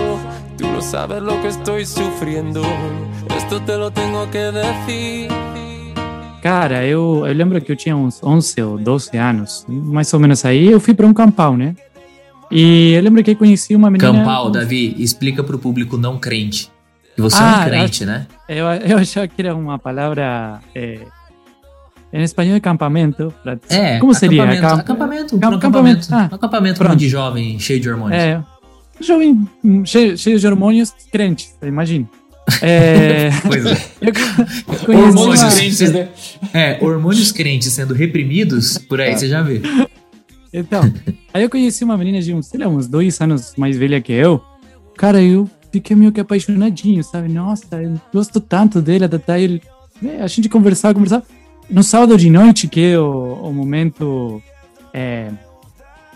Tú 0.58 0.66
no 0.66 0.82
sabes 0.82 1.22
lo 1.22 1.40
que 1.40 1.48
estoy 1.48 1.86
sufriendo. 1.86 2.60
Esto 3.34 3.62
te 3.62 3.78
lo 3.78 3.90
tengo 3.90 4.30
que 4.30 4.52
decir. 4.52 5.30
Cara, 6.42 6.84
eu, 6.84 7.26
eu 7.26 7.32
lembro 7.32 7.58
que 7.62 7.72
eu 7.72 7.76
tinha 7.76 7.96
uns 7.96 8.22
11 8.22 8.60
ou 8.60 8.76
12 8.76 9.16
anos, 9.16 9.64
mais 9.66 10.12
ou 10.12 10.20
menos 10.20 10.44
aí, 10.44 10.70
eu 10.70 10.78
fui 10.78 10.92
para 10.92 11.06
um 11.06 11.14
campal, 11.14 11.56
né? 11.56 11.74
E 12.50 12.92
eu 12.92 13.02
lembro 13.02 13.24
que 13.24 13.30
eu 13.30 13.36
conheci 13.36 13.74
uma 13.74 13.88
menina... 13.88 14.12
Campal, 14.12 14.50
Davi, 14.50 14.94
explica 14.98 15.42
pro 15.42 15.58
público 15.58 15.96
não 15.96 16.18
crente. 16.18 16.70
Que 17.14 17.22
você 17.22 17.38
é 17.38 17.40
Ah, 17.40 17.60
um 17.62 17.64
crente, 17.70 18.04
né? 18.04 18.26
Eu, 18.46 18.66
eu 18.66 18.98
achava 18.98 19.26
que 19.26 19.40
era 19.40 19.56
uma 19.56 19.78
palavra... 19.78 20.60
É, 20.74 20.98
em 22.20 22.22
espanhol 22.24 22.56
é 22.56 22.60
campamento. 22.60 23.32
pra- 23.42 23.58
É, 23.68 23.98
Como 23.98 24.14
seria? 24.14 24.42
Acampamento, 24.44 24.66
Acamp- 24.66 24.80
acampamento, 24.80 25.38
Cam- 25.38 25.48
pro 25.48 25.58
acampamento. 25.58 25.98
acampamento, 26.00 26.14
ah, 26.32 26.36
acampamento 26.36 26.78
pronto. 26.78 26.96
de 26.96 27.08
jovem, 27.08 27.58
cheio 27.58 27.80
de 27.80 27.88
hormônios. 27.90 28.20
É, 28.22 28.42
jovem 29.00 29.46
hum, 29.64 29.84
cheio, 29.84 30.16
cheio 30.16 30.38
de 30.38 30.46
hormônios 30.46 30.92
crentes, 31.12 31.54
imagina. 31.62 32.08
É, 32.62 33.30
Pois 33.44 33.66
é. 33.66 33.76
Hormônios 34.88 35.40
uma- 35.42 35.50
crentes, 35.52 35.92
né? 35.92 36.08
É, 36.54 36.78
hormônios 36.80 37.32
crentes 37.32 37.72
sendo 37.72 37.92
reprimidos, 37.94 38.78
por 38.78 39.00
aí 39.00 39.16
você 39.16 39.28
já 39.28 39.42
vê. 39.42 39.60
Então, 40.52 40.90
aí 41.34 41.42
eu 41.42 41.50
conheci 41.50 41.84
uma 41.84 41.96
menina 41.98 42.20
de 42.20 42.32
uns, 42.32 42.46
sei 42.46 42.60
lá, 42.60 42.68
uns 42.68 42.86
dois 42.86 43.20
anos 43.20 43.52
mais 43.56 43.76
velha 43.76 44.00
que 44.00 44.12
eu. 44.12 44.40
Cara, 44.96 45.20
eu 45.20 45.50
fiquei 45.72 45.94
meio 45.96 46.12
que 46.12 46.20
apaixonadinho, 46.20 47.02
sabe? 47.04 47.28
Nossa, 47.28 47.82
eu 47.82 48.00
gosto 48.14 48.40
tanto 48.40 48.80
dele, 48.80 49.06
tá, 49.08 49.38
ele, 49.38 49.60
é, 50.02 50.22
a 50.22 50.26
gente 50.26 50.48
conversava, 50.48 50.94
conversava. 50.94 51.24
No 51.68 51.82
sábado 51.82 52.16
de 52.16 52.30
noite, 52.30 52.68
que 52.68 52.92
é 52.92 52.98
o, 52.98 53.34
o 53.42 53.52
momento, 53.52 54.42
é, 54.92 55.30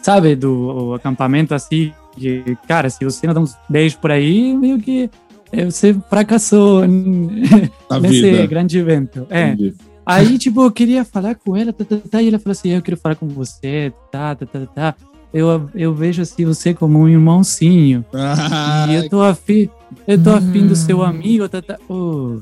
sabe, 0.03 0.37
do 0.37 0.95
acampamento 0.95 1.55
assim, 1.55 1.93
que, 2.17 2.57
cara, 2.69 2.89
se 2.89 3.05
você 3.05 3.27
não 3.27 3.35
dá 3.35 3.41
uns 3.41 3.57
beijos 3.69 3.99
por 3.99 4.11
aí, 4.11 4.55
meio 4.55 4.79
que 4.79 5.11
é, 5.53 5.65
você 5.65 5.95
fracassou 6.09 6.87
nesse 6.87 8.31
vida. 8.31 8.47
grande 8.47 8.79
evento. 8.79 9.27
É. 9.31 9.49
Entendi. 9.49 9.75
Aí, 10.05 10.39
tipo, 10.39 10.63
eu 10.63 10.73
queria 10.73 11.05
falar 11.05 11.35
com 11.37 11.57
ela, 11.57 11.73
tá, 11.73 11.85
tá, 11.85 11.97
tá, 12.11 12.23
e 12.23 12.29
ela 12.29 12.39
falou 12.39 12.53
assim: 12.53 12.71
Eu 12.71 12.83
quero 12.83 12.97
falar 12.97 13.15
com 13.15 13.29
você, 13.29 13.93
tá, 14.11 14.35
tá, 14.35 14.47
tá, 14.47 14.67
tá. 14.67 14.95
Eu, 15.33 15.71
eu 15.75 15.95
vejo 15.95 16.23
assim 16.23 16.45
você 16.45 16.75
como 16.75 16.99
um 16.99 17.09
irmãozinho. 17.09 18.05
Ah, 18.13 18.87
e 18.89 18.95
eu 18.97 19.09
tô 19.09 19.23
afim, 19.23 19.69
eu 20.07 20.23
tô 20.23 20.31
afim 20.31 20.67
do 20.67 20.75
seu 20.77 21.03
amigo, 21.03 21.49
tá, 21.49 21.61
tá. 21.63 21.77
Oh, 21.89 22.41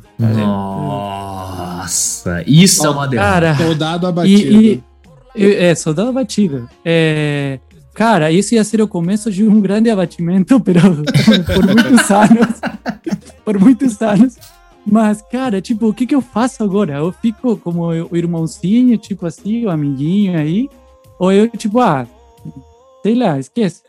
Nossa, 1.39 2.43
isso 2.47 2.87
é 2.87 2.91
uma 2.91 3.07
derrota. 3.09 3.31
cara, 3.31 3.57
soldado 3.57 4.07
abatido. 4.07 4.61
e- 4.63 4.83
e- 5.37 5.55
é, 5.55 5.75
soldado 5.75 6.09
abatido. 6.11 6.69
É, 6.85 7.59
cara, 7.95 8.31
isso 8.33 8.55
ia 8.55 8.65
ser 8.65 8.81
o 8.83 8.89
começo 8.89 9.31
de 9.31 9.45
um 9.47 9.61
grande 9.61 9.91
abatimento, 9.91 10.59
pero 10.61 10.81
por 10.83 11.65
muitos 11.67 12.11
anos. 12.11 12.61
por 13.45 13.59
muitos 13.59 14.03
anos. 14.03 14.37
Mas, 14.91 15.21
cara, 15.31 15.61
tipo, 15.61 15.89
o 15.89 15.95
que 15.95 16.07
que 16.07 16.15
eu 16.15 16.21
faço 16.23 16.63
agora? 16.65 16.95
Eu 16.97 17.13
fico 17.13 17.57
como 17.59 17.83
o 18.11 18.17
irmãozinho, 18.17 18.97
tipo 18.97 19.27
assim, 19.27 19.67
o 19.67 19.71
amiguinho 19.71 20.39
aí? 20.39 20.69
Ou 21.19 21.31
eu, 21.31 21.49
tipo, 21.49 21.79
ah, 21.81 22.07
sei 23.03 23.15
lá, 23.15 23.39
esquece. 23.39 23.83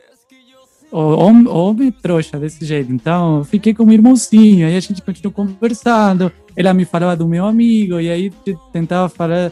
O 0.91 0.99
hom- 0.99 1.47
homem 1.49 1.91
trouxa 1.91 2.39
desse 2.39 2.65
jeito. 2.65 2.91
Então, 2.91 3.43
fiquei 3.43 3.73
com 3.73 3.83
o 3.83 3.91
irmãozinho, 3.91 4.65
aí 4.67 4.75
a 4.75 4.79
gente 4.79 5.01
continuou 5.01 5.31
conversando. 5.33 6.31
Ela 6.55 6.73
me 6.73 6.85
falava 6.85 7.15
do 7.15 7.27
meu 7.27 7.45
amigo, 7.45 7.99
e 7.99 8.09
aí 8.09 8.31
tentava 8.73 9.07
falar, 9.09 9.51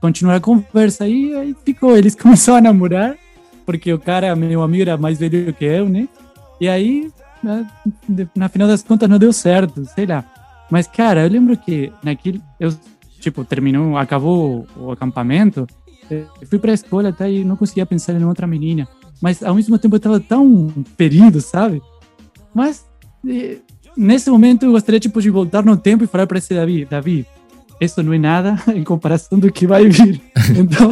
continuar 0.00 0.36
a 0.36 0.40
conversa. 0.40 1.08
E 1.08 1.34
aí 1.34 1.56
ficou, 1.64 1.96
eles 1.96 2.14
começaram 2.20 2.58
a 2.58 2.60
namorar, 2.62 3.16
porque 3.64 3.92
o 3.92 3.98
cara, 3.98 4.34
meu 4.36 4.62
amigo, 4.62 4.82
era 4.82 4.96
mais 4.96 5.18
velho 5.18 5.52
que 5.54 5.64
eu, 5.64 5.88
né? 5.88 6.08
E 6.60 6.68
aí, 6.68 7.10
na, 7.42 7.66
na 8.34 8.48
final 8.48 8.68
das 8.68 8.82
contas, 8.82 9.08
não 9.08 9.18
deu 9.18 9.32
certo, 9.32 9.84
sei 9.86 10.06
lá. 10.06 10.24
Mas, 10.70 10.86
cara, 10.86 11.22
eu 11.24 11.28
lembro 11.30 11.56
que 11.56 11.92
naquele. 12.02 12.40
Eu, 12.58 12.74
tipo, 13.20 13.44
terminou, 13.44 13.96
acabou 13.96 14.66
o 14.76 14.90
acampamento, 14.90 15.66
eu 16.10 16.26
fui 16.48 16.58
pra 16.58 16.72
escola 16.72 17.08
até 17.08 17.30
e 17.30 17.44
não 17.44 17.56
conseguia 17.56 17.84
pensar 17.86 18.14
em 18.14 18.24
outra 18.24 18.46
menina. 18.46 18.86
Mas 19.20 19.42
ao 19.42 19.54
mesmo 19.54 19.78
tempo 19.78 19.96
eu 19.96 20.00
tava 20.00 20.20
tão 20.20 20.72
ferido, 20.96 21.40
sabe? 21.40 21.82
Mas 22.54 22.84
eh, 23.28 23.58
nesse 23.96 24.30
momento 24.30 24.64
eu 24.64 24.72
gostaria 24.72 25.00
tipo, 25.00 25.20
de 25.20 25.30
voltar 25.30 25.64
no 25.64 25.76
tempo 25.76 26.04
e 26.04 26.06
falar 26.06 26.26
para 26.26 26.38
esse 26.38 26.54
Davi: 26.54 26.84
Davi, 26.84 27.26
isso 27.80 28.02
não 28.02 28.12
é 28.12 28.18
nada 28.18 28.56
em 28.74 28.84
comparação 28.84 29.38
do 29.38 29.50
que 29.50 29.66
vai 29.66 29.88
vir. 29.88 30.20
Então, 30.56 30.90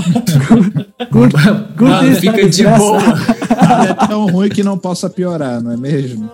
curte, 1.11 1.37
curte 1.77 2.07
essa 2.07 2.21
fica 2.21 2.49
de 2.49 2.65
boa. 2.65 2.99
Nada 3.01 3.91
é 4.03 4.07
tão 4.07 4.27
ruim 4.27 4.49
que 4.49 4.63
não 4.63 4.77
possa 4.77 5.09
piorar, 5.09 5.63
não 5.63 5.73
é 5.73 5.77
mesmo? 5.77 6.29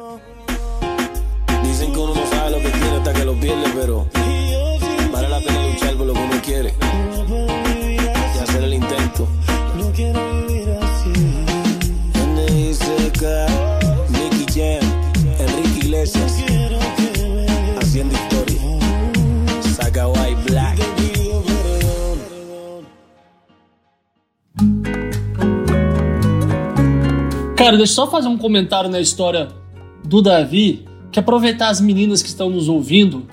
Dicen 1.63 1.93
que 1.93 1.99
uno 1.99 2.15
no 2.15 2.27
sabe 2.27 2.51
lo 2.51 2.59
que 2.59 2.71
tiene 2.71 2.97
hasta 2.97 3.13
que 3.13 3.25
lo 3.25 3.35
pierde, 3.39 3.71
pero 3.75 4.07
Cara, 27.61 27.77
deixa 27.77 27.93
eu 27.93 27.95
só 27.95 28.11
fazer 28.11 28.27
um 28.27 28.39
comentário 28.39 28.89
na 28.89 28.99
história 28.99 29.49
do 30.03 30.23
Davi, 30.23 30.83
que 31.13 31.21
aproveitar 31.21 31.69
as 31.69 31.79
meninas 31.79 32.23
que 32.23 32.29
estão 32.31 32.49
nos 32.49 32.71
ouvindo, 32.71 33.27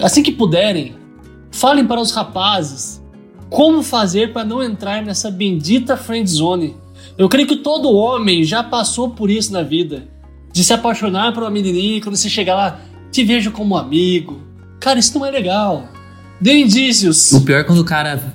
assim 0.00 0.22
que 0.22 0.30
puderem, 0.30 0.94
falem 1.50 1.84
para 1.84 2.00
os 2.00 2.12
rapazes 2.12 3.02
como 3.50 3.82
fazer 3.82 4.32
para 4.32 4.44
não 4.44 4.62
entrar 4.62 5.02
nessa 5.02 5.32
bendita 5.32 5.96
friend 5.96 6.30
zone. 6.30 6.76
Eu 7.18 7.28
creio 7.28 7.48
que 7.48 7.56
todo 7.56 7.92
homem 7.92 8.44
já 8.44 8.62
passou 8.62 9.10
por 9.10 9.28
isso 9.28 9.52
na 9.52 9.62
vida, 9.62 10.06
de 10.52 10.62
se 10.62 10.72
apaixonar 10.72 11.34
por 11.34 11.42
uma 11.42 11.50
menininha 11.50 11.96
e 11.96 12.00
quando 12.00 12.14
você 12.14 12.30
chegar 12.30 12.54
lá, 12.54 12.80
te 13.10 13.24
vejo 13.24 13.50
como 13.50 13.76
amigo. 13.76 14.40
Cara, 14.78 15.00
isso 15.00 15.18
não 15.18 15.26
é 15.26 15.32
legal. 15.32 15.88
Dê 16.40 16.60
indícios. 16.60 17.32
O 17.32 17.40
pior 17.40 17.58
é 17.58 17.64
quando 17.64 17.80
o 17.80 17.84
cara. 17.84 18.32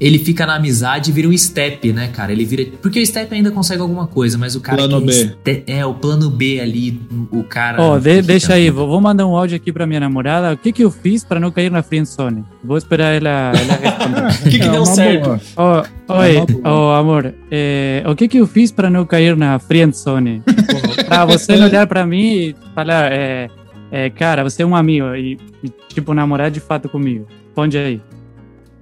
Ele 0.00 0.18
fica 0.18 0.46
na 0.46 0.54
amizade 0.56 1.10
e 1.10 1.12
vira 1.12 1.28
um 1.28 1.36
step, 1.36 1.92
né, 1.92 2.08
cara? 2.08 2.32
Ele 2.32 2.44
vira. 2.46 2.64
Porque 2.80 2.98
o 3.02 3.06
step 3.06 3.34
ainda 3.34 3.50
consegue 3.50 3.82
alguma 3.82 4.06
coisa, 4.06 4.38
mas 4.38 4.56
o 4.56 4.60
cara. 4.60 4.78
Plano 4.78 5.00
que 5.00 5.06
B. 5.08 5.12
este- 5.12 5.62
É, 5.66 5.84
o 5.84 5.92
plano 5.92 6.30
B 6.30 6.58
ali, 6.58 6.98
o 7.30 7.44
cara. 7.44 7.82
Ó, 7.82 7.98
de- 7.98 8.10
fica- 8.10 8.22
deixa 8.22 8.54
aí, 8.54 8.70
vou, 8.70 8.88
vou 8.88 8.98
mandar 9.00 9.26
um 9.26 9.36
áudio 9.36 9.56
aqui 9.56 9.70
pra 9.70 9.86
minha 9.86 10.00
namorada. 10.00 10.54
O 10.54 10.56
que 10.56 10.72
que 10.72 10.82
eu 10.82 10.90
fiz 10.90 11.22
pra 11.22 11.38
não 11.38 11.50
cair 11.50 11.70
na 11.70 11.82
friendzone? 11.82 12.44
Vou 12.64 12.78
esperar 12.78 13.12
ela, 13.14 13.52
ela 13.54 13.76
responder. 13.76 14.20
O 14.40 14.50
que, 14.50 14.58
que 14.58 14.64
É 14.64 14.70
deu 14.70 14.86
certo? 14.86 15.40
Ó, 15.56 15.80
É 15.82 16.12
oi, 16.14 16.46
ó, 16.64 16.94
amor, 16.96 17.34
é, 17.50 18.02
o 18.06 18.14
que 18.16 18.26
que 18.26 18.38
eu 18.38 18.46
fiz 18.46 18.72
pra 18.72 18.88
não 18.88 19.04
cair 19.04 19.36
na 19.36 19.58
friendzone? 19.58 20.42
Pra 21.06 21.24
você 21.24 21.56
não 21.56 21.66
olhar 21.66 21.86
pra 21.88 22.06
mim 22.06 22.22
e 22.36 22.56
falar, 22.74 23.10
é, 23.12 23.48
é, 23.90 24.08
cara, 24.10 24.44
você 24.44 24.62
é 24.62 24.66
um 24.66 24.76
amigo 24.76 25.12
e, 25.16 25.36
e, 25.62 25.68
tipo, 25.92 26.14
namorar 26.14 26.50
de 26.50 26.60
fato 26.60 26.88
comigo. 26.88 27.26
Responde 27.46 27.76
aí. 27.76 28.00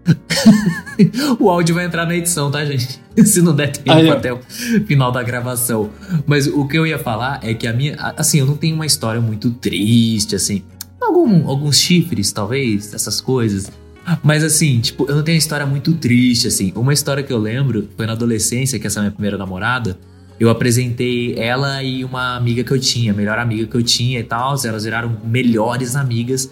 O 1.38 1.48
áudio 1.48 1.74
vai 1.74 1.84
entrar 1.84 2.06
na 2.06 2.16
edição, 2.16 2.50
tá, 2.50 2.64
gente? 2.64 3.00
Se 3.24 3.40
não 3.42 3.54
der 3.54 3.72
tempo 3.72 3.92
Aí, 3.92 4.10
até 4.10 4.32
o 4.32 4.40
final 4.86 5.12
da 5.12 5.22
gravação. 5.22 5.90
Mas 6.26 6.46
o 6.46 6.66
que 6.66 6.76
eu 6.78 6.86
ia 6.86 6.98
falar 6.98 7.40
é 7.42 7.54
que 7.54 7.66
a 7.66 7.72
minha. 7.72 7.94
Assim, 8.16 8.40
eu 8.40 8.46
não 8.46 8.56
tenho 8.56 8.74
uma 8.74 8.86
história 8.86 9.20
muito 9.20 9.50
triste, 9.50 10.34
assim. 10.34 10.62
Algum, 11.00 11.48
alguns 11.48 11.78
chifres, 11.78 12.32
talvez, 12.32 12.92
essas 12.92 13.20
coisas. 13.20 13.70
Mas 14.22 14.42
assim, 14.42 14.80
tipo, 14.80 15.04
eu 15.08 15.16
não 15.16 15.22
tenho 15.22 15.36
uma 15.36 15.38
história 15.40 15.66
muito 15.66 15.92
triste, 15.94 16.48
assim. 16.48 16.72
Uma 16.74 16.92
história 16.92 17.22
que 17.22 17.32
eu 17.32 17.38
lembro 17.38 17.88
foi 17.96 18.06
na 18.06 18.12
adolescência, 18.12 18.78
que 18.78 18.86
essa 18.86 19.00
minha 19.00 19.12
primeira 19.12 19.36
namorada. 19.36 19.98
Eu 20.40 20.50
apresentei 20.50 21.34
ela 21.36 21.82
e 21.82 22.04
uma 22.04 22.36
amiga 22.36 22.62
que 22.62 22.70
eu 22.70 22.78
tinha, 22.78 23.12
a 23.12 23.14
melhor 23.14 23.38
amiga 23.38 23.66
que 23.66 23.76
eu 23.76 23.82
tinha 23.82 24.20
e 24.20 24.24
tal. 24.24 24.54
Elas 24.64 24.84
viraram 24.84 25.16
melhores 25.24 25.96
amigas. 25.96 26.50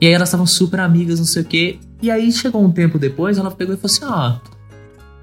E 0.00 0.06
aí 0.06 0.12
elas 0.12 0.28
estavam 0.28 0.46
super 0.46 0.80
amigas, 0.80 1.18
não 1.18 1.26
sei 1.26 1.42
o 1.42 1.44
quê. 1.44 1.78
E 2.00 2.10
aí 2.10 2.30
chegou 2.30 2.62
um 2.62 2.70
tempo 2.70 2.98
depois, 2.98 3.38
ela 3.38 3.50
pegou 3.50 3.74
e 3.74 3.78
falou 3.78 3.94
assim: 3.94 4.04
ó, 4.04 4.38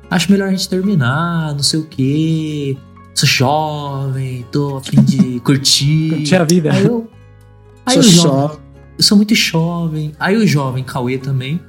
acho 0.10 0.32
melhor 0.32 0.48
a 0.48 0.52
gente 0.52 0.68
terminar, 0.68 1.54
não 1.54 1.64
sei 1.64 1.80
o 1.80 1.86
quê. 1.86 2.78
Sou 3.14 3.30
jovem, 3.30 4.46
tô 4.52 4.78
a 4.78 4.82
fim 4.82 5.02
de 5.04 5.40
curtir. 5.42 6.10
Curtir 6.10 6.36
a 6.36 6.44
vida. 6.44 6.74
Aí 6.74 6.86
eu. 6.86 7.10
Aí 7.86 8.02
Sou 8.02 8.04
o 8.04 8.06
jovem, 8.06 8.60
eu 8.98 9.04
sou 9.04 9.18
muito 9.18 9.36
jovem. 9.36 10.14
Aí 10.20 10.38
o 10.38 10.48
jovem 10.48 10.84
Cauê 10.84 11.18
também. 11.18 11.60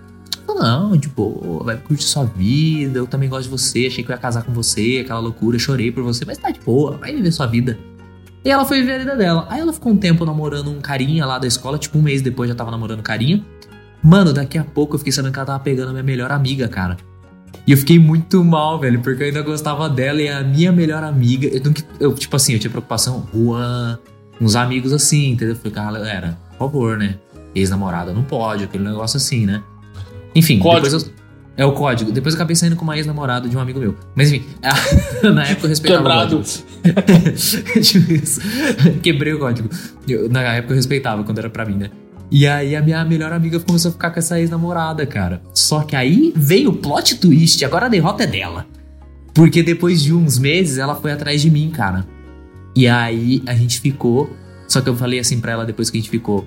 Não, 0.46 0.96
de 0.96 1.08
boa, 1.08 1.64
vai 1.64 1.76
curtir 1.76 2.04
sua 2.04 2.24
vida. 2.24 2.98
Eu 2.98 3.06
também 3.06 3.28
gosto 3.28 3.44
de 3.44 3.50
você. 3.50 3.86
Achei 3.86 4.04
que 4.04 4.10
eu 4.10 4.14
ia 4.14 4.20
casar 4.20 4.44
com 4.44 4.52
você, 4.52 5.00
aquela 5.02 5.18
loucura. 5.18 5.58
Chorei 5.58 5.90
por 5.90 6.04
você, 6.04 6.24
mas 6.24 6.38
tá 6.38 6.50
de 6.50 6.60
boa, 6.60 6.96
vai 6.96 7.14
viver 7.14 7.32
sua 7.32 7.46
vida. 7.46 7.76
E 8.44 8.50
ela 8.50 8.64
foi 8.64 8.80
viver 8.80 8.94
a 8.94 8.98
vida 8.98 9.16
dela. 9.16 9.46
Aí 9.50 9.60
ela 9.60 9.72
ficou 9.72 9.92
um 9.92 9.96
tempo 9.96 10.24
namorando 10.24 10.70
um 10.70 10.80
carinha 10.80 11.26
lá 11.26 11.38
da 11.38 11.46
escola, 11.46 11.78
tipo 11.78 11.98
um 11.98 12.02
mês 12.02 12.22
depois 12.22 12.48
já 12.48 12.54
tava 12.54 12.70
namorando 12.70 13.02
carinha. 13.02 13.44
Mano, 14.04 14.32
daqui 14.32 14.58
a 14.58 14.64
pouco 14.64 14.94
eu 14.94 14.98
fiquei 14.98 15.12
sabendo 15.12 15.32
que 15.32 15.38
ela 15.38 15.46
tava 15.46 15.60
pegando 15.60 15.88
a 15.88 15.92
minha 15.92 16.02
melhor 16.02 16.30
amiga, 16.30 16.68
cara. 16.68 16.96
E 17.66 17.72
eu 17.72 17.78
fiquei 17.78 17.98
muito 17.98 18.44
mal, 18.44 18.78
velho, 18.78 19.00
porque 19.00 19.22
eu 19.22 19.26
ainda 19.28 19.40
gostava 19.40 19.88
dela 19.88 20.20
e 20.20 20.28
a 20.28 20.42
minha 20.42 20.70
melhor 20.70 21.02
amiga. 21.02 21.46
Eu, 21.46 21.62
eu, 21.98 22.14
tipo 22.14 22.36
assim, 22.36 22.52
eu 22.52 22.58
tinha 22.58 22.70
preocupação, 22.70 23.26
Juan, 23.34 23.98
uns 24.40 24.54
amigos 24.54 24.92
assim, 24.92 25.30
entendeu? 25.30 25.54
Eu 25.54 25.56
falei, 25.58 25.72
cara, 25.72 25.92
galera, 25.98 26.38
por 26.50 26.58
favor, 26.70 26.98
né? 26.98 27.14
Ex-namorada 27.54 28.12
não 28.12 28.22
pode, 28.22 28.64
aquele 28.64 28.84
negócio 28.84 29.16
assim, 29.16 29.46
né? 29.46 29.62
Enfim, 30.34 30.58
Código. 30.58 30.84
depois 30.84 31.04
eu. 31.04 31.24
É 31.56 31.64
o 31.64 31.70
código. 31.70 32.10
Depois 32.10 32.34
eu 32.34 32.38
acabei 32.38 32.56
saindo 32.56 32.74
com 32.74 32.82
uma 32.82 32.96
ex-namorada 32.96 33.48
de 33.48 33.56
um 33.56 33.60
amigo 33.60 33.78
meu. 33.78 33.94
Mas 34.16 34.32
enfim, 34.32 34.44
na 35.32 35.44
época 35.46 35.66
eu 35.66 35.68
respeitava 35.68 36.02
o 36.02 36.04
Quebrado. 36.04 36.36
código. 36.38 37.34
Tipo. 37.80 39.00
Quebrei 39.00 39.32
o 39.34 39.38
código. 39.38 39.70
Eu- 40.08 40.28
na 40.28 40.42
época 40.42 40.72
eu 40.72 40.76
respeitava 40.76 41.22
quando 41.22 41.38
era 41.38 41.48
pra 41.48 41.64
mim, 41.64 41.76
né? 41.76 41.90
E 42.34 42.48
aí 42.48 42.74
a 42.74 42.82
minha 42.82 43.04
melhor 43.04 43.32
amiga 43.32 43.60
começou 43.60 43.90
a 43.90 43.92
ficar 43.92 44.10
com 44.10 44.18
essa 44.18 44.40
ex-namorada, 44.40 45.06
cara. 45.06 45.40
Só 45.54 45.82
que 45.84 45.94
aí 45.94 46.32
veio 46.34 46.70
o 46.70 46.76
plot 46.76 47.14
twist, 47.20 47.64
agora 47.64 47.86
a 47.86 47.88
derrota 47.88 48.24
é 48.24 48.26
dela. 48.26 48.66
Porque 49.32 49.62
depois 49.62 50.02
de 50.02 50.12
uns 50.12 50.36
meses 50.36 50.78
ela 50.78 50.96
foi 50.96 51.12
atrás 51.12 51.40
de 51.40 51.48
mim, 51.48 51.70
cara. 51.70 52.04
E 52.74 52.88
aí 52.88 53.40
a 53.46 53.54
gente 53.54 53.80
ficou. 53.80 54.28
Só 54.66 54.80
que 54.80 54.88
eu 54.88 54.96
falei 54.96 55.20
assim 55.20 55.38
pra 55.38 55.52
ela 55.52 55.64
depois 55.64 55.90
que 55.90 55.96
a 55.96 56.00
gente 56.00 56.10
ficou: 56.10 56.44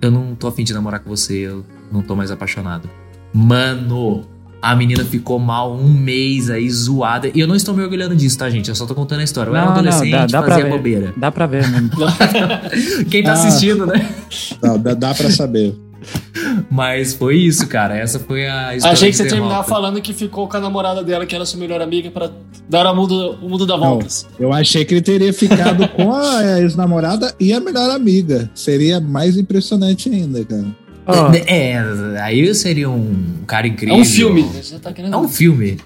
Eu 0.00 0.10
não 0.10 0.34
tô 0.34 0.48
afim 0.48 0.64
de 0.64 0.72
namorar 0.72 1.00
com 1.00 1.10
você, 1.10 1.40
eu 1.40 1.62
não 1.92 2.00
tô 2.00 2.16
mais 2.16 2.30
apaixonado. 2.30 2.88
Mano, 3.30 4.24
a 4.60 4.74
menina 4.74 5.04
ficou 5.04 5.38
mal 5.38 5.72
um 5.74 5.88
mês 5.88 6.50
aí, 6.50 6.68
zoada. 6.70 7.30
E 7.34 7.38
eu 7.40 7.46
não 7.46 7.54
estou 7.54 7.74
me 7.74 7.82
orgulhando 7.82 8.14
disso, 8.16 8.36
tá, 8.38 8.48
gente? 8.50 8.68
Eu 8.68 8.74
só 8.74 8.86
tô 8.86 8.94
contando 8.94 9.20
a 9.20 9.24
história. 9.24 9.50
Eu 9.50 9.56
era 9.56 9.64
um 9.64 9.68
Não, 9.68 9.74
não, 9.82 9.88
adolescente, 9.90 10.10
dá- 10.10 10.26
dá 10.26 10.42
pra 10.42 10.50
fazia 10.50 10.64
ver. 10.64 10.70
bobeira. 10.76 11.14
Dá 11.16 11.30
pra 11.30 11.46
ver 11.46 11.68
mesmo. 11.68 11.90
Quem 13.10 13.22
tá 13.22 13.30
Ah. 13.30 13.34
assistindo, 13.34 13.86
né? 13.86 14.08
Dá, 14.60 14.76
dá, 14.76 14.94
dá 14.94 15.14
pra 15.14 15.30
saber. 15.30 15.74
Mas 16.70 17.12
foi 17.14 17.36
isso, 17.36 17.66
cara. 17.66 17.96
Essa 17.96 18.18
foi 18.18 18.46
a 18.46 18.74
história. 18.74 18.92
Achei 18.94 19.10
que 19.10 19.16
você 19.16 19.26
terminar 19.26 19.62
falando 19.64 20.00
que 20.00 20.12
ficou 20.14 20.48
com 20.48 20.56
a 20.56 20.60
namorada 20.60 21.02
dela, 21.02 21.26
que 21.26 21.34
era 21.34 21.44
sua 21.44 21.58
melhor 21.60 21.80
amiga, 21.82 22.10
pra 22.10 22.30
dar 22.68 22.90
o 22.90 22.96
mundo, 22.96 23.36
o 23.42 23.48
mundo 23.48 23.66
da 23.66 23.76
voltas. 23.76 24.26
Eu 24.38 24.52
achei 24.52 24.84
que 24.84 24.94
ele 24.94 25.02
teria 25.02 25.32
ficado 25.32 25.86
com 25.88 26.14
a 26.14 26.60
ex-namorada 26.60 27.34
e 27.38 27.52
a 27.52 27.60
melhor 27.60 27.90
amiga. 27.90 28.50
Seria 28.54 29.00
mais 29.00 29.36
impressionante 29.36 30.08
ainda, 30.08 30.44
cara. 30.44 30.66
Ó, 31.08 31.32
É, 31.32 31.70
é, 31.72 32.20
aí 32.20 32.46
eu 32.46 32.54
seria 32.54 32.90
um 32.90 33.38
cara 33.46 33.66
É 33.66 33.70
incrível. 33.70 33.96
um 33.96 34.04
filme. 34.04 34.42
Você 34.42 34.78
tá. 34.78 34.92
É 34.96 35.16
um 35.16 35.26
filme. 35.28 35.78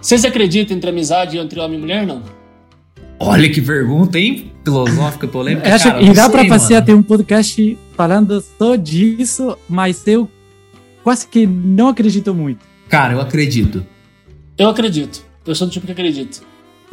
Vocês 0.00 0.24
acreditam 0.24 0.76
entre 0.76 0.90
amizade 0.90 1.38
entre 1.38 1.58
homem 1.60 1.78
e 1.78 1.80
mulher, 1.80 2.06
não? 2.06 2.22
Olha 3.18 3.48
que 3.48 3.60
pergunta, 3.62 4.18
hein? 4.18 4.52
Filosófica, 4.64 5.26
polêmica. 5.26 5.74
acho, 5.74 5.84
cara, 5.84 6.02
e 6.02 6.06
não 6.06 6.12
dá 6.14 6.28
pra 6.28 6.44
mano. 6.44 6.76
até 6.76 6.94
um 6.94 7.02
podcast 7.02 7.78
falando 7.96 8.44
só 8.58 8.76
disso, 8.76 9.56
mas 9.68 10.06
eu 10.06 10.28
quase 11.02 11.26
que 11.26 11.46
não 11.46 11.88
acredito 11.88 12.34
muito. 12.34 12.60
Cara, 12.88 13.14
eu 13.14 13.20
acredito. 13.20 13.84
Eu 14.58 14.68
acredito. 14.68 15.24
Eu 15.46 15.54
sou 15.54 15.66
do 15.66 15.72
tipo 15.72 15.86
que 15.86 15.92
acredito. 15.92 16.42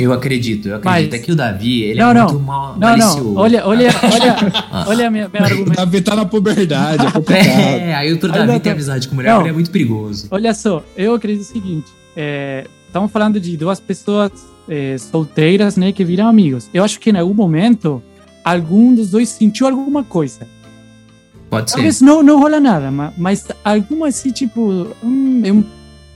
Eu 0.01 0.13
acredito, 0.13 0.67
eu 0.69 0.75
acredito. 0.75 1.11
Mas- 1.11 1.19
É 1.21 1.23
que 1.23 1.31
o 1.31 1.35
Davi, 1.35 1.83
ele 1.83 1.99
não, 1.99 2.09
é 2.09 2.13
não. 2.13 2.23
muito 2.25 2.39
mal, 2.39 2.71
não, 2.73 2.79
malicioso. 2.79 3.23
não. 3.23 3.35
Olha, 3.35 3.65
olha, 3.67 3.89
olha, 4.13 4.35
Ah. 4.71 4.85
olha 4.87 5.07
a 5.07 5.11
minha, 5.11 5.29
minha 5.29 5.41
O 5.41 5.45
argumento. 5.45 5.75
Davi 5.75 6.01
tá 6.01 6.15
na 6.15 6.25
puberdade, 6.25 7.03
é. 7.29 7.89
É, 7.91 7.95
aí 7.95 8.13
o 8.13 8.19
Davi 8.19 8.47
tá- 8.53 8.59
tem 8.59 8.71
amizade 8.71 9.07
com 9.07 9.15
mulher, 9.15 9.33
Não. 9.33 9.45
é 9.45 9.51
muito 9.51 9.69
perigoso. 9.71 10.27
Olha 10.31 10.53
só, 10.53 10.83
eu 10.97 11.13
acredito 11.15 11.41
o 11.43 11.45
seguinte: 11.45 11.87
é, 12.15 12.65
estamos 12.87 13.11
falando 13.11 13.39
de 13.39 13.55
duas 13.57 13.79
pessoas 13.79 14.31
é, 14.69 14.97
solteiras, 14.97 15.75
né, 15.77 15.91
que 15.91 16.03
viram 16.05 16.27
amigos. 16.27 16.69
Eu 16.73 16.83
acho 16.83 16.99
que 16.99 17.09
em 17.09 17.17
algum 17.17 17.33
momento 17.33 18.01
algum 18.43 18.93
dos 18.95 19.11
dois 19.11 19.29
sentiu 19.29 19.67
alguma 19.67 20.03
coisa. 20.03 20.47
Pode 21.49 21.69
ser. 21.69 21.75
Talvez 21.77 21.99
não, 22.01 22.23
não 22.23 22.39
rola 22.39 22.59
nada, 22.59 22.89
ma- 22.89 23.11
mas 23.17 23.45
alguma 23.63 24.07
assim, 24.07 24.31
tipo, 24.31 24.87
hum, 25.03 25.41
eu, 25.43 25.63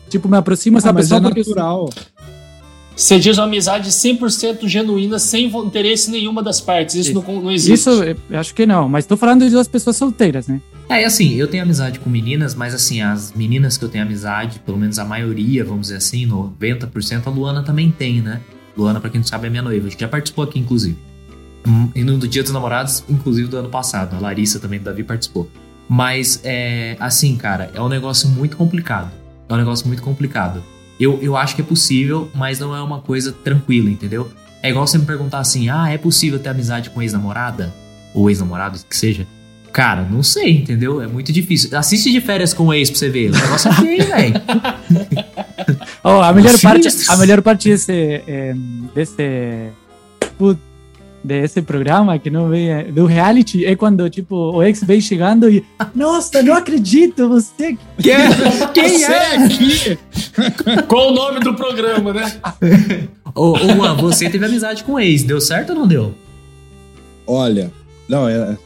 tipo, 0.10 0.30
me 0.30 0.38
aproximo 0.38 0.78
dessa 0.78 0.90
Ah, 0.92 0.94
mas 0.94 1.06
pessoa 1.10 1.20
é 1.20 1.22
porque 1.24 1.42
eu- 1.42 1.46
natural. 1.46 1.90
Você 2.96 3.20
diz 3.20 3.38
uma 3.38 3.46
amizade 3.46 3.90
100% 3.90 4.68
genuína, 4.68 5.20
sem 5.20 5.48
interesse 5.48 6.10
nenhuma 6.10 6.42
das 6.42 6.62
partes. 6.62 6.96
Isso, 6.96 7.14
não, 7.14 7.42
não 7.42 7.52
existe. 7.52 7.74
Isso, 7.74 7.90
eu 8.30 8.40
acho 8.40 8.56
que 8.56 8.66
não, 8.66 8.88
mas 8.88 9.06
tô 9.06 9.18
falando 9.18 9.44
de 9.44 9.52
duas 9.52 9.68
pessoas 9.68 9.98
solteiras, 9.98 10.48
né? 10.48 10.62
É, 10.88 11.02
e 11.02 11.06
assim, 11.06 11.34
eu 11.34 11.48
tenho 11.48 11.64
amizade 11.64 12.00
com 12.00 12.10
meninas, 12.10 12.56
mas 12.56 12.74
assim, 12.74 13.02
as 13.02 13.34
meninas 13.34 13.78
que 13.78 13.84
eu 13.84 13.90
tenho 13.90 14.04
amizade, 14.04 14.60
pelo 14.60 14.78
menos 14.78 14.98
a 14.98 15.04
maioria, 15.04 15.66
vamos 15.66 15.88
dizer 15.88 15.98
assim, 15.98 16.28
90%, 16.28 17.28
a 17.28 17.30
Luana 17.30 17.64
também 17.64 17.92
tem, 17.92 18.22
né? 18.22 18.40
Luana, 18.78 19.00
pra 19.00 19.10
quem 19.10 19.20
não 19.20 19.28
sabe, 19.28 19.48
é 19.48 19.50
minha 19.50 19.64
noiva. 19.64 19.88
A 19.88 19.90
gente 19.90 20.00
já 20.00 20.08
participou 20.08 20.44
aqui, 20.44 20.60
inclusive. 20.60 20.98
E 21.96 22.04
no 22.04 22.18
Dia 22.20 22.44
dos 22.44 22.52
Namorados, 22.52 23.04
inclusive 23.10 23.48
do 23.48 23.58
ano 23.58 23.70
passado. 23.70 24.16
A 24.16 24.20
Larissa 24.20 24.60
também, 24.60 24.80
do 24.80 24.86
Davi, 24.86 25.04
participou. 25.04 25.50
Mas, 25.90 26.40
é, 26.44 26.96
assim, 27.00 27.36
cara, 27.36 27.72
é 27.74 27.82
um 27.82 27.90
negócio 27.90 28.30
muito 28.30 28.56
complicado. 28.56 29.12
É 29.50 29.54
um 29.54 29.58
negócio 29.58 29.88
muito 29.88 30.04
complicado. 30.04 30.64
Eu, 31.00 31.20
eu 31.22 31.36
acho 31.36 31.56
que 31.56 31.62
é 31.62 31.66
possível, 31.66 32.30
mas 32.34 32.60
não 32.60 32.76
é 32.76 32.82
uma 32.82 33.00
coisa 33.00 33.32
tranquila, 33.32 33.90
entendeu? 33.90 34.32
É 34.64 34.70
igual 34.70 34.88
você 34.88 34.98
me 34.98 35.06
perguntar 35.06 35.40
assim: 35.40 35.70
ah, 35.70 35.90
é 35.90 35.98
possível 35.98 36.40
ter 36.40 36.50
amizade 36.50 36.90
com 36.90 37.02
ex-namorada? 37.02 37.74
Ou 38.14 38.30
ex-namorado, 38.30 38.80
que 38.90 38.96
seja. 38.96 39.28
Cara, 39.72 40.04
não 40.04 40.24
sei, 40.24 40.60
entendeu? 40.60 41.02
É 41.02 41.08
muito 41.08 41.34
difícil. 41.34 41.78
Assiste 41.78 42.10
de 42.10 42.22
férias 42.22 42.54
com 42.54 42.68
o 42.68 42.74
ex 42.74 42.90
pra 42.90 42.98
você 42.98 43.10
ver. 43.10 43.30
O 43.30 43.34
negócio 43.34 43.70
é 43.70 43.74
feio, 43.74 44.08
velho. 44.08 44.42
Oh, 46.02 46.22
a 46.22 46.32
melhor 46.32 46.58
parte, 46.62 46.88
a 47.10 47.18
melhor 47.18 47.42
parte 47.42 47.70
desse, 47.70 47.92
eh, 48.26 48.56
desse, 48.96 49.70
put- 51.26 51.28
desse 51.28 51.62
programa 51.62 52.18
que 52.20 52.30
não 52.30 52.50
vem 52.50 52.70
eh, 52.70 52.84
do 52.84 53.06
reality 53.06 53.66
é 53.66 53.76
quando 53.76 54.10
tipo 54.10 54.36
o 54.36 54.64
ex 54.64 54.82
vem 54.84 55.02
chegando 55.02 55.50
e 55.50 55.64
nossa, 55.94 56.42
não 56.44 56.54
acredito, 56.56 57.28
você 57.28 57.78
Quem 58.74 58.90
Você 58.90 59.12
é? 59.12 59.36
aqui? 59.38 59.98
Qual 60.88 61.12
o 61.12 61.14
nome 61.16 61.40
do 61.40 61.54
programa, 61.56 62.14
né? 62.14 62.32
Ô, 63.36 63.52
ô, 63.52 63.58
Juan, 63.58 63.96
você 63.96 64.30
teve 64.30 64.46
amizade 64.46 64.84
com 64.84 64.94
o 64.94 65.00
ex. 65.00 65.24
Deu 65.24 65.42
certo 65.42 65.72
ou 65.72 65.76
não 65.80 65.88
deu? 65.88 66.14
Olha, 67.28 67.72
não, 68.08 68.28
é. 68.30 68.58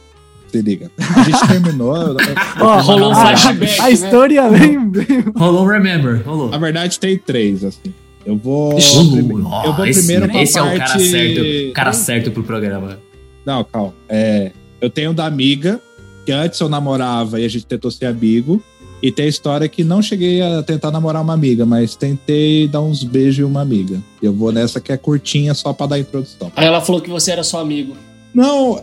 Se 0.48 0.60
liga. 0.62 0.90
A 1.16 1.22
gente 1.22 1.46
terminou. 1.48 1.96
eu- 1.96 2.16
Ó, 2.60 2.80
rolou 2.80 3.10
um 3.10 3.12
a- 3.12 3.20
flashback, 3.36 3.80
A, 3.80 3.84
né? 3.84 3.92
história 3.92 4.48
vem, 4.50 4.90
vem- 4.90 5.24
Rolou 5.36 5.64
um 5.64 5.66
Remember. 5.66 6.22
Rolou. 6.26 6.50
Na 6.50 6.58
verdade, 6.58 6.98
tem 6.98 7.16
três, 7.16 7.64
assim. 7.64 7.94
Eu 8.24 8.36
vou. 8.36 8.76
Ixi, 8.76 9.10
prime- 9.10 9.42
ó, 9.44 9.64
eu 9.64 9.72
vou 9.74 9.86
esse, 9.86 10.00
primeiro 10.00 10.28
pra 10.30 10.42
esse 10.42 10.58
é 10.58 10.62
o 10.62 10.66
cara 10.66 10.78
parte- 10.78 11.08
certo, 11.08 11.40
o 11.70 11.72
cara 11.72 11.92
certo 11.92 12.30
pro 12.30 12.42
programa. 12.42 12.98
Não, 13.44 13.64
calma. 13.64 13.94
É, 14.08 14.52
eu 14.80 14.90
tenho 14.90 15.12
da 15.14 15.24
amiga, 15.26 15.80
que 16.26 16.32
antes 16.32 16.60
eu 16.60 16.68
namorava 16.68 17.40
e 17.40 17.44
a 17.44 17.48
gente 17.48 17.64
tentou 17.66 17.90
ser 17.90 18.06
amigo. 18.06 18.62
E 19.02 19.10
tem 19.10 19.24
a 19.24 19.28
história 19.28 19.66
que 19.66 19.82
não 19.82 20.02
cheguei 20.02 20.42
a 20.42 20.62
tentar 20.62 20.90
namorar 20.90 21.22
uma 21.22 21.32
amiga, 21.32 21.64
mas 21.64 21.96
tentei 21.96 22.68
dar 22.68 22.82
uns 22.82 23.02
beijos 23.02 23.38
em 23.38 23.44
uma 23.50 23.62
amiga. 23.62 23.98
Eu 24.22 24.30
vou 24.30 24.52
nessa 24.52 24.78
que 24.78 24.92
é 24.92 24.96
curtinha 24.98 25.54
só 25.54 25.72
pra 25.72 25.86
dar 25.86 25.98
introdução. 25.98 26.52
Aí 26.54 26.66
ela 26.66 26.82
falou 26.82 27.00
que 27.00 27.08
você 27.08 27.30
era 27.30 27.42
só 27.42 27.60
amigo. 27.60 27.96
Não, 28.32 28.76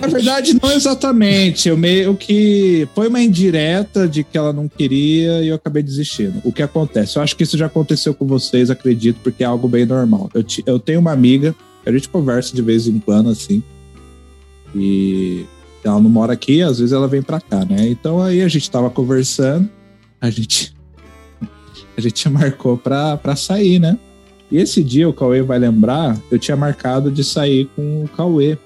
na 0.00 0.06
verdade, 0.06 0.54
não 0.62 0.70
exatamente. 0.70 1.68
Eu 1.68 1.76
meio 1.78 2.14
que. 2.14 2.86
Foi 2.94 3.08
uma 3.08 3.22
indireta 3.22 4.06
de 4.06 4.22
que 4.22 4.36
ela 4.36 4.52
não 4.52 4.68
queria 4.68 5.40
e 5.42 5.48
eu 5.48 5.54
acabei 5.54 5.82
desistindo. 5.82 6.40
O 6.44 6.52
que 6.52 6.62
acontece? 6.62 7.16
Eu 7.16 7.22
acho 7.22 7.34
que 7.36 7.42
isso 7.42 7.56
já 7.56 7.66
aconteceu 7.66 8.12
com 8.12 8.26
vocês, 8.26 8.68
acredito, 8.70 9.18
porque 9.22 9.42
é 9.42 9.46
algo 9.46 9.66
bem 9.66 9.86
normal. 9.86 10.28
Eu, 10.34 10.42
ti- 10.42 10.62
eu 10.66 10.78
tenho 10.78 11.00
uma 11.00 11.12
amiga, 11.12 11.54
a 11.86 11.90
gente 11.92 12.08
conversa 12.08 12.54
de 12.54 12.60
vez 12.60 12.86
em 12.86 12.98
quando, 12.98 13.30
assim. 13.30 13.62
E 14.74 15.46
ela 15.82 16.00
não 16.00 16.10
mora 16.10 16.32
aqui, 16.32 16.60
às 16.62 16.78
vezes 16.78 16.92
ela 16.92 17.08
vem 17.08 17.22
pra 17.22 17.40
cá, 17.40 17.64
né? 17.64 17.88
Então 17.88 18.20
aí 18.20 18.42
a 18.42 18.48
gente 18.48 18.70
tava 18.70 18.90
conversando, 18.90 19.68
a 20.20 20.28
gente. 20.30 20.74
A 21.96 22.00
gente 22.02 22.28
marcou 22.28 22.76
pra, 22.76 23.16
pra 23.16 23.34
sair, 23.34 23.78
né? 23.78 23.98
E 24.52 24.58
esse 24.58 24.84
dia, 24.84 25.08
o 25.08 25.14
Cauê 25.14 25.40
vai 25.42 25.58
lembrar, 25.58 26.16
eu 26.30 26.38
tinha 26.38 26.56
marcado 26.56 27.10
de 27.10 27.24
sair 27.24 27.68
com 27.74 28.04
o 28.04 28.08
Cauê. 28.08 28.58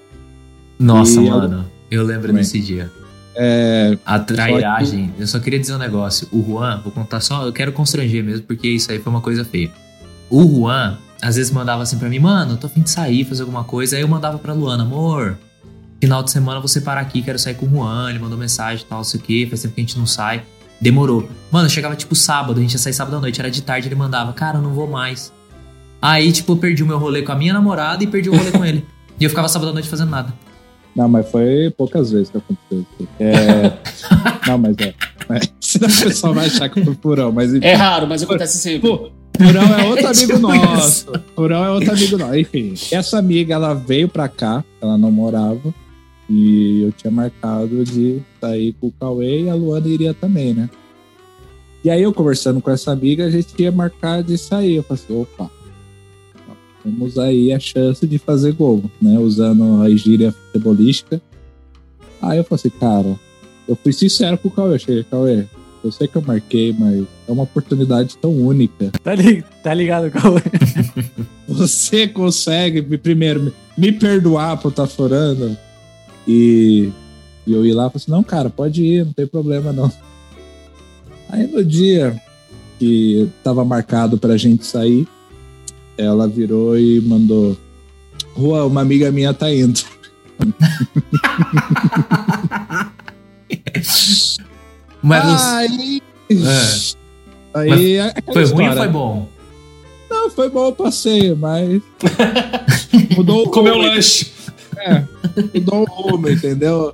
Nossa, 0.81 1.21
E 1.21 1.29
mano. 1.29 1.65
Eu 1.89 2.03
lembro 2.03 2.27
Como 2.27 2.39
é? 2.39 2.41
desse 2.41 2.59
dia. 2.59 2.89
É, 3.35 3.97
A 4.05 4.19
trairagem. 4.19 5.13
Eu 5.19 5.27
só 5.27 5.39
queria 5.39 5.59
dizer 5.59 5.73
um 5.75 5.77
negócio. 5.77 6.27
O 6.31 6.43
Juan, 6.43 6.81
vou 6.83 6.91
contar 6.91 7.19
só. 7.21 7.45
Eu 7.45 7.53
quero 7.53 7.71
constranger 7.71 8.23
mesmo, 8.23 8.45
porque 8.45 8.67
isso 8.67 8.91
aí 8.91 8.99
foi 8.99 9.11
uma 9.11 9.21
coisa 9.21 9.45
feia. 9.45 9.71
O 10.29 10.43
Juan, 10.43 10.97
às 11.21 11.35
vezes 11.35 11.51
mandava 11.51 11.83
assim 11.83 11.97
pra 11.97 12.09
mim, 12.09 12.19
mano, 12.19 12.53
eu 12.53 12.57
tô 12.57 12.67
afim 12.67 12.81
de 12.81 12.89
sair, 12.89 13.23
fazer 13.25 13.41
alguma 13.43 13.63
coisa. 13.63 13.95
Aí 13.95 14.01
eu 14.01 14.07
mandava 14.07 14.37
pra 14.39 14.53
Luana, 14.53 14.83
amor, 14.83 15.37
final 15.99 16.23
de 16.23 16.31
semana 16.31 16.59
você 16.59 16.81
para 16.81 16.99
aqui, 17.01 17.21
quero 17.21 17.37
sair 17.37 17.53
com 17.55 17.65
o 17.65 17.69
Juan. 17.69 18.09
Ele 18.09 18.19
mandou 18.19 18.37
mensagem 18.37 18.83
e 18.85 18.87
tal, 18.89 19.03
sei 19.03 19.19
o 19.19 19.23
quê, 19.23 19.45
faz 19.49 19.61
tempo 19.61 19.75
que 19.75 19.81
a 19.81 19.83
gente 19.83 19.99
não 19.99 20.05
sai. 20.05 20.43
Demorou. 20.79 21.29
Mano, 21.51 21.69
chegava 21.69 21.95
tipo 21.95 22.15
sábado, 22.15 22.57
a 22.57 22.61
gente 22.61 22.73
ia 22.73 22.79
sair 22.79 22.93
sábado 22.93 23.15
à 23.17 23.19
noite, 23.19 23.39
era 23.39 23.51
de 23.51 23.61
tarde, 23.61 23.87
ele 23.87 23.95
mandava, 23.95 24.33
cara, 24.33 24.57
eu 24.57 24.61
não 24.61 24.73
vou 24.73 24.87
mais. 24.89 25.31
Aí, 26.01 26.31
tipo, 26.31 26.53
eu 26.53 26.57
perdi 26.57 26.81
o 26.81 26.87
meu 26.87 26.97
rolê 26.97 27.21
com 27.21 27.31
a 27.31 27.35
minha 27.35 27.53
namorada 27.53 28.03
e 28.03 28.07
perdi 28.07 28.29
o 28.29 28.35
rolê 28.35 28.49
com 28.51 28.63
ele. 28.65 28.83
E 29.19 29.23
eu 29.23 29.29
ficava 29.29 29.47
sábado 29.47 29.69
à 29.69 29.73
noite 29.73 29.87
fazendo 29.87 30.09
nada. 30.09 30.33
Não, 30.95 31.07
mas 31.07 31.29
foi 31.29 31.73
poucas 31.77 32.11
vezes 32.11 32.29
que 32.29 32.37
aconteceu 32.37 32.85
isso. 32.99 33.09
É... 33.19 33.71
não, 34.47 34.57
mas 34.57 34.75
é. 34.79 34.93
Senão 35.59 35.87
o 35.87 35.99
pessoal 36.03 36.33
vai 36.33 36.47
achar 36.47 36.69
que 36.69 36.83
foi 36.83 36.95
furão, 36.95 37.31
mas 37.31 37.53
enfim. 37.53 37.65
É 37.65 37.73
raro, 37.73 38.07
mas 38.07 38.21
acontece 38.23 38.57
sempre. 38.57 38.89
Pô, 38.89 39.09
Furão 39.37 39.73
é 39.73 39.83
outro 39.85 40.05
É 40.07 40.09
amigo 40.09 40.39
nosso. 40.39 41.05
Furão 41.35 41.65
é 41.65 41.71
outro 41.71 41.91
amigo 41.91 42.17
nosso. 42.17 42.35
Enfim, 42.35 42.73
essa 42.91 43.17
amiga, 43.17 43.53
ela 43.53 43.73
veio 43.73 44.07
pra 44.07 44.27
cá, 44.27 44.63
ela 44.81 44.97
não 44.97 45.11
morava. 45.11 45.73
E 46.29 46.83
eu 46.83 46.91
tinha 46.91 47.11
marcado 47.11 47.83
de 47.83 48.21
sair 48.39 48.73
com 48.79 48.87
o 48.87 48.91
Cauê 48.91 49.43
e 49.43 49.49
a 49.49 49.55
Luana 49.55 49.87
iria 49.87 50.13
também, 50.13 50.53
né? 50.53 50.69
E 51.83 51.89
aí 51.89 52.03
eu 52.03 52.13
conversando 52.13 52.61
com 52.61 52.69
essa 52.69 52.91
amiga, 52.91 53.25
a 53.25 53.29
gente 53.29 53.53
ia 53.61 53.71
marcar 53.71 54.23
de 54.23 54.37
sair. 54.37 54.75
Eu 54.75 54.83
falei 54.83 55.03
assim, 55.03 55.21
opa, 55.21 55.51
temos 56.83 57.17
aí 57.17 57.51
a 57.53 57.59
chance 57.59 58.05
de 58.07 58.17
fazer 58.17 58.53
gol, 58.53 58.83
né? 59.01 59.17
Usando 59.19 59.81
a 59.81 59.89
gíria 59.89 60.31
futebolística. 60.31 61.21
Aí 62.21 62.37
eu 62.37 62.43
falei 62.43 62.59
assim, 62.65 62.69
cara, 62.79 63.19
eu 63.67 63.75
fui 63.75 63.93
sincero 63.93 64.37
com 64.37 64.47
o 64.47 64.51
Cauê. 64.51 64.75
Eu 64.75 64.79
cheguei, 64.79 65.03
Cauê, 65.03 65.45
eu 65.83 65.91
sei 65.91 66.07
que 66.07 66.15
eu 66.15 66.21
marquei, 66.21 66.73
mas 66.77 67.05
é 67.27 67.31
uma 67.31 67.43
oportunidade 67.43 68.17
tão 68.17 68.31
única. 68.31 68.91
Tá, 69.03 69.15
li- 69.15 69.43
tá 69.63 69.73
ligado, 69.73 70.11
Cauê? 70.11 70.41
Você 71.47 72.07
consegue, 72.07 72.81
me- 72.81 72.97
primeiro, 72.97 73.51
me, 73.77 73.91
perdoar 73.91 74.57
por 74.57 74.69
estar 74.69 74.87
furando? 74.87 75.57
E, 76.27 76.89
e 77.47 77.53
eu 77.53 77.65
ir 77.65 77.73
lá 77.73 77.87
e 77.87 77.89
falei 77.89 77.95
assim, 77.95 78.11
não, 78.11 78.23
cara, 78.23 78.49
pode 78.49 78.83
ir, 78.83 79.05
não 79.05 79.13
tem 79.13 79.25
problema 79.27 79.73
não. 79.73 79.91
Aí 81.29 81.47
no 81.47 81.63
dia 81.63 82.19
que 82.77 83.27
tava 83.43 83.63
marcado 83.65 84.17
pra 84.17 84.37
gente 84.37 84.65
sair, 84.65 85.07
ela 86.01 86.27
virou 86.27 86.77
e 86.77 86.99
mandou: 87.01 87.55
Rua, 88.35 88.65
uma 88.65 88.81
amiga 88.81 89.11
minha 89.11 89.33
tá 89.33 89.51
indo. 89.53 89.79
Mas 95.01 95.23
você- 95.23 95.55
Aí. 95.55 96.01
É. 96.29 97.59
Aí, 97.59 97.99
aquela 97.99 98.33
foi 98.33 98.45
ruim 98.45 98.67
ou 98.69 98.75
foi 98.77 98.87
bom? 98.87 99.27
Não, 100.09 100.29
foi 100.29 100.49
bom 100.49 100.69
o 100.69 100.73
passeio, 100.73 101.35
mas. 101.37 101.81
Mudou 103.17 103.45
o 103.45 103.49
Comeu 103.49 103.77
lanche. 103.77 104.31
É, 104.77 105.03
mudou 105.53 105.81
o 105.81 105.85
rumo, 105.85 106.29
entendeu? 106.29 106.93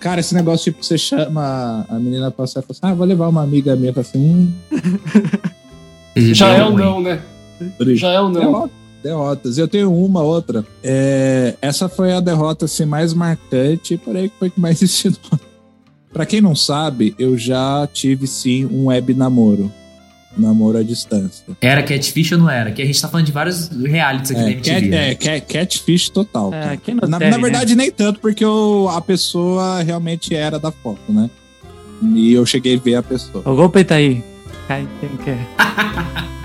Cara, 0.00 0.20
esse 0.20 0.34
negócio, 0.34 0.72
tipo, 0.72 0.82
você 0.84 0.96
chama 0.98 1.86
a 1.88 1.98
menina 1.98 2.30
pra 2.30 2.46
sair 2.46 2.62
e 2.62 2.66
fala 2.66 2.72
assim: 2.72 2.80
ah, 2.82 2.94
vou 2.94 3.06
levar 3.06 3.28
uma 3.28 3.42
amiga 3.42 3.76
minha. 3.76 3.92
Fala 3.92 4.06
assim: 4.06 4.18
hum, 4.18 4.52
Já 6.34 6.48
é 6.48 6.64
ou 6.64 6.72
ruim. 6.72 6.82
não, 6.82 7.00
né? 7.02 7.20
Já 7.94 8.08
é 8.12 8.20
ou 8.20 8.28
não. 8.28 8.40
derrota, 8.40 8.72
derrotas. 9.02 9.58
Eu 9.58 9.68
tenho 9.68 9.92
uma 9.94 10.22
outra. 10.22 10.64
É, 10.82 11.54
essa 11.62 11.88
foi 11.88 12.12
a 12.12 12.20
derrota 12.20 12.64
assim, 12.66 12.84
mais 12.84 13.12
marcante, 13.14 13.96
porém 13.96 14.28
que 14.28 14.34
foi 14.38 14.50
que 14.50 14.60
mais 14.60 14.80
ensinou. 14.82 15.18
Pra 16.12 16.24
quem 16.26 16.40
não 16.40 16.54
sabe, 16.56 17.14
eu 17.18 17.36
já 17.36 17.86
tive 17.92 18.26
sim 18.26 18.64
um 18.66 18.86
web 18.86 19.12
namoro. 19.14 19.70
Namoro 20.36 20.78
à 20.78 20.82
distância. 20.84 21.44
Era 21.60 21.82
catfish 21.82 22.30
ou 22.32 22.38
não 22.38 22.48
era? 22.48 22.70
Que 22.70 22.80
a 22.80 22.84
gente 22.86 23.00
tá 23.02 23.08
falando 23.08 23.26
de 23.26 23.32
vários 23.32 23.68
realities 23.68 24.30
aqui 24.30 24.40
da 24.40 24.48
É, 24.48 24.52
MTV. 24.52 24.70
cat, 24.80 24.88
né? 24.88 25.10
é, 25.10 25.14
cat- 25.14 25.52
catfish 25.52 26.08
total. 26.10 26.54
É, 26.54 26.60
cara. 26.62 26.76
quem 26.76 26.94
não 26.94 27.08
na, 27.08 27.18
deve, 27.18 27.30
na 27.32 27.36
né? 27.38 27.42
verdade, 27.42 27.74
nem 27.74 27.90
tanto, 27.90 28.20
porque 28.20 28.44
eu- 28.44 28.88
a 28.90 29.00
pessoa 29.00 29.82
realmente 29.82 30.34
era 30.34 30.58
da 30.58 30.70
foto, 30.70 31.00
né? 31.12 31.28
E 32.14 32.32
eu 32.32 32.46
cheguei 32.46 32.76
a 32.76 32.78
ver 32.78 32.94
a 32.94 33.02
pessoa. 33.02 33.42
O 33.44 33.56
golpe 33.56 33.82
tá 33.82 33.96
aí. 33.96 34.22
Cai 34.68 34.86
quem 35.00 35.16
quer. 35.24 35.38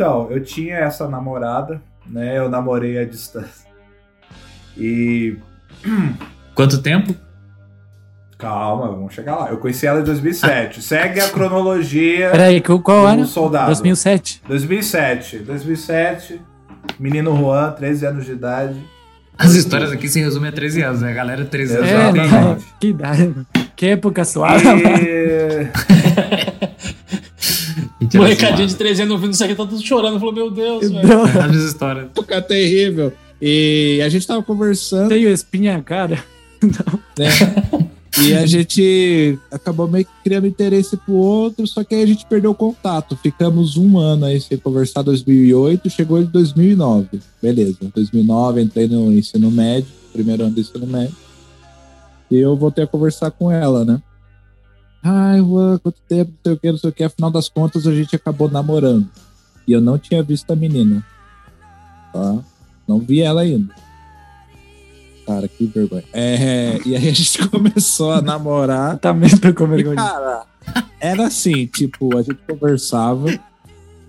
Então, 0.00 0.28
eu 0.30 0.42
tinha 0.42 0.76
essa 0.76 1.06
namorada, 1.06 1.78
né? 2.06 2.38
Eu 2.38 2.48
namorei 2.48 2.96
à 2.96 3.04
distância. 3.04 3.68
E. 4.74 5.36
Quanto 6.56 6.80
tempo? 6.80 7.14
Calma, 8.38 8.88
vamos 8.88 9.12
chegar 9.12 9.36
lá. 9.36 9.50
Eu 9.50 9.58
conheci 9.58 9.86
ela 9.86 10.00
em 10.00 10.04
2007. 10.04 10.80
Segue 10.80 11.20
a 11.20 11.28
cronologia. 11.28 12.30
Peraí, 12.30 12.62
qual 12.62 13.04
ano? 13.04 13.26
soldado. 13.26 13.66
2007. 13.66 14.40
2007. 14.48 15.40
2007. 15.40 16.40
Menino 16.98 17.36
Juan, 17.36 17.72
13 17.72 18.06
anos 18.06 18.24
de 18.24 18.32
idade. 18.32 18.82
As 19.36 19.52
histórias 19.52 19.92
aqui 19.92 20.08
se 20.08 20.18
resumem 20.18 20.48
a 20.48 20.52
13 20.52 20.80
anos, 20.80 21.02
né? 21.02 21.12
Galera, 21.12 21.44
13 21.44 21.76
anos. 21.76 21.90
É, 21.90 22.12
não 22.12 22.54
né? 22.54 22.58
que 22.80 22.88
idade. 22.88 23.34
Que 23.76 23.86
época 23.88 24.24
suave. 24.24 24.64
E... 24.66 25.68
Um 28.14 28.22
recadinho 28.22 28.66
de 28.66 28.74
3 28.74 29.00
anos 29.00 29.12
ouvindo 29.12 29.32
isso 29.32 29.44
aqui, 29.44 29.54
tá 29.54 29.66
tudo 29.66 29.82
chorando. 29.82 30.18
Falou, 30.18 30.34
meu 30.34 30.50
Deus, 30.50 30.90
velho. 30.90 31.06
Não. 31.08 31.24
As 31.24 31.56
histórias. 31.56 32.06
época 32.06 32.42
terrível. 32.42 33.12
E 33.40 34.00
a 34.04 34.08
gente 34.08 34.26
tava 34.26 34.42
conversando. 34.42 35.08
Tenho 35.08 35.28
espinha 35.30 35.76
na 35.76 35.82
cara. 35.82 36.22
né? 37.18 37.28
E 38.22 38.34
a 38.34 38.44
gente 38.44 39.38
acabou 39.50 39.88
meio 39.88 40.04
que 40.04 40.10
criando 40.24 40.46
interesse 40.46 40.96
pro 40.96 41.14
outro, 41.14 41.66
só 41.66 41.82
que 41.84 41.94
aí 41.94 42.02
a 42.02 42.06
gente 42.06 42.26
perdeu 42.26 42.50
o 42.50 42.54
contato. 42.54 43.16
Ficamos 43.16 43.76
um 43.76 43.98
ano 43.98 44.26
aí 44.26 44.40
sem 44.40 44.58
conversar, 44.58 45.02
2008, 45.02 45.88
chegou 45.88 46.20
em 46.20 46.24
2009. 46.24 47.20
Beleza, 47.40 47.78
2009 47.94 48.62
entrei 48.62 48.88
no 48.88 49.12
ensino 49.12 49.50
médio, 49.50 49.88
primeiro 50.12 50.44
ano 50.44 50.54
do 50.54 50.60
ensino 50.60 50.86
médio. 50.86 51.14
E 52.30 52.36
eu 52.36 52.54
voltei 52.56 52.84
a 52.84 52.86
conversar 52.86 53.30
com 53.30 53.50
ela, 53.50 53.84
né? 53.84 54.02
Ai, 55.02 55.38
Juan, 55.40 55.78
quanto 55.78 55.98
tempo, 56.08 56.30
não 56.32 56.38
sei 56.44 56.52
o 56.52 56.58
que, 56.58 56.70
não 56.72 56.78
sei 56.78 56.90
o 56.90 56.92
que. 56.92 57.04
Afinal 57.04 57.30
das 57.30 57.48
contas, 57.48 57.86
a 57.86 57.94
gente 57.94 58.14
acabou 58.14 58.50
namorando. 58.50 59.08
E 59.66 59.72
eu 59.72 59.80
não 59.80 59.98
tinha 59.98 60.22
visto 60.22 60.50
a 60.52 60.56
menina. 60.56 61.04
Tá? 62.12 62.38
Não 62.86 62.98
vi 62.98 63.20
ela 63.22 63.42
ainda. 63.42 63.74
Cara, 65.26 65.46
que 65.48 65.64
vergonha. 65.66 66.04
É, 66.12 66.78
e 66.84 66.96
aí 66.96 67.08
a 67.08 67.12
gente 67.14 67.46
começou 67.48 68.12
a 68.12 68.20
namorar. 68.20 68.98
Tá 68.98 69.12
mesmo 69.14 69.54
com 69.54 69.66
vergonha. 69.66 69.96
cara, 69.96 70.42
era 70.98 71.26
assim, 71.26 71.66
tipo, 71.66 72.16
a 72.18 72.22
gente 72.22 72.38
conversava 72.48 73.28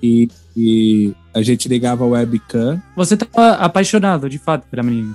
e, 0.02 0.28
e 0.58 1.14
a 1.34 1.42
gente 1.42 1.70
ligava 1.70 2.04
a 2.04 2.08
webcam. 2.08 2.82
Você 2.96 3.16
tava 3.16 3.52
apaixonado, 3.56 4.28
de 4.30 4.39
fato, 4.39 4.66
pela 4.70 4.84
menina. 4.84 5.14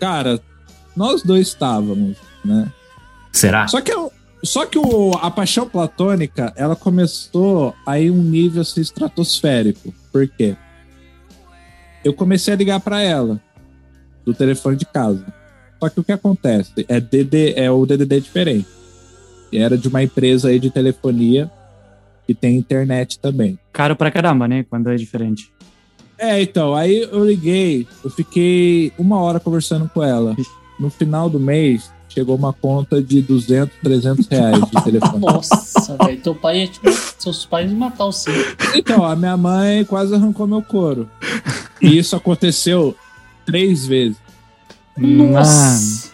Cara, 0.00 0.40
nós 0.96 1.22
dois 1.22 1.48
estávamos, 1.48 2.16
né? 2.44 2.70
Será? 3.32 3.66
Só 3.68 3.80
que, 3.80 3.92
eu- 3.92 4.12
só 4.44 4.66
que 4.66 4.78
o, 4.78 5.12
a 5.20 5.30
paixão 5.30 5.68
platônica, 5.68 6.52
ela 6.56 6.76
começou 6.76 7.74
aí 7.86 8.10
um 8.10 8.22
nível 8.22 8.62
assim, 8.62 8.80
estratosférico. 8.80 9.92
Por 10.12 10.28
quê? 10.28 10.56
Eu 12.04 12.12
comecei 12.12 12.52
a 12.52 12.56
ligar 12.56 12.80
pra 12.80 13.00
ela 13.02 13.40
do 14.24 14.34
telefone 14.34 14.76
de 14.76 14.84
casa. 14.84 15.24
Só 15.80 15.88
que 15.88 16.00
o 16.00 16.04
que 16.04 16.12
acontece? 16.12 16.84
É, 16.88 17.00
DD, 17.00 17.54
é 17.56 17.70
o 17.70 17.84
DDD 17.86 18.20
diferente. 18.20 18.68
E 19.50 19.58
Era 19.58 19.78
de 19.78 19.88
uma 19.88 20.02
empresa 20.02 20.48
aí 20.48 20.58
de 20.58 20.70
telefonia 20.70 21.50
que 22.26 22.34
tem 22.34 22.56
internet 22.56 23.18
também. 23.18 23.58
Caro 23.72 23.94
pra 23.94 24.10
caramba, 24.10 24.48
né? 24.48 24.64
Quando 24.68 24.90
é 24.90 24.96
diferente. 24.96 25.50
É, 26.18 26.40
então, 26.40 26.74
aí 26.74 27.02
eu 27.10 27.24
liguei, 27.24 27.86
eu 28.02 28.10
fiquei 28.10 28.92
uma 28.98 29.20
hora 29.20 29.40
conversando 29.40 29.88
com 29.88 30.02
ela. 30.02 30.36
No 30.78 30.90
final 30.90 31.28
do 31.28 31.38
mês, 31.38 31.92
chegou 32.08 32.36
uma 32.36 32.52
conta 32.52 33.02
de 33.02 33.20
200, 33.20 33.76
300 33.82 34.26
reais 34.28 34.60
de 34.60 34.84
telefone. 34.84 35.20
Nossa, 35.26 35.96
velho. 36.04 36.20
Teu 36.20 36.34
pai 36.34 36.62
é 36.62 36.66
tipo. 36.66 36.90
Seus 37.18 37.44
pais 37.44 37.70
iam 37.70 37.78
matar 37.78 38.04
você. 38.04 38.30
Então, 38.74 39.04
a 39.04 39.16
minha 39.16 39.36
mãe 39.36 39.84
quase 39.84 40.14
arrancou 40.14 40.46
meu 40.46 40.62
couro. 40.62 41.08
E 41.80 41.98
isso 41.98 42.14
aconteceu 42.14 42.96
três 43.44 43.86
vezes. 43.86 44.16
Nossa. 44.96 46.12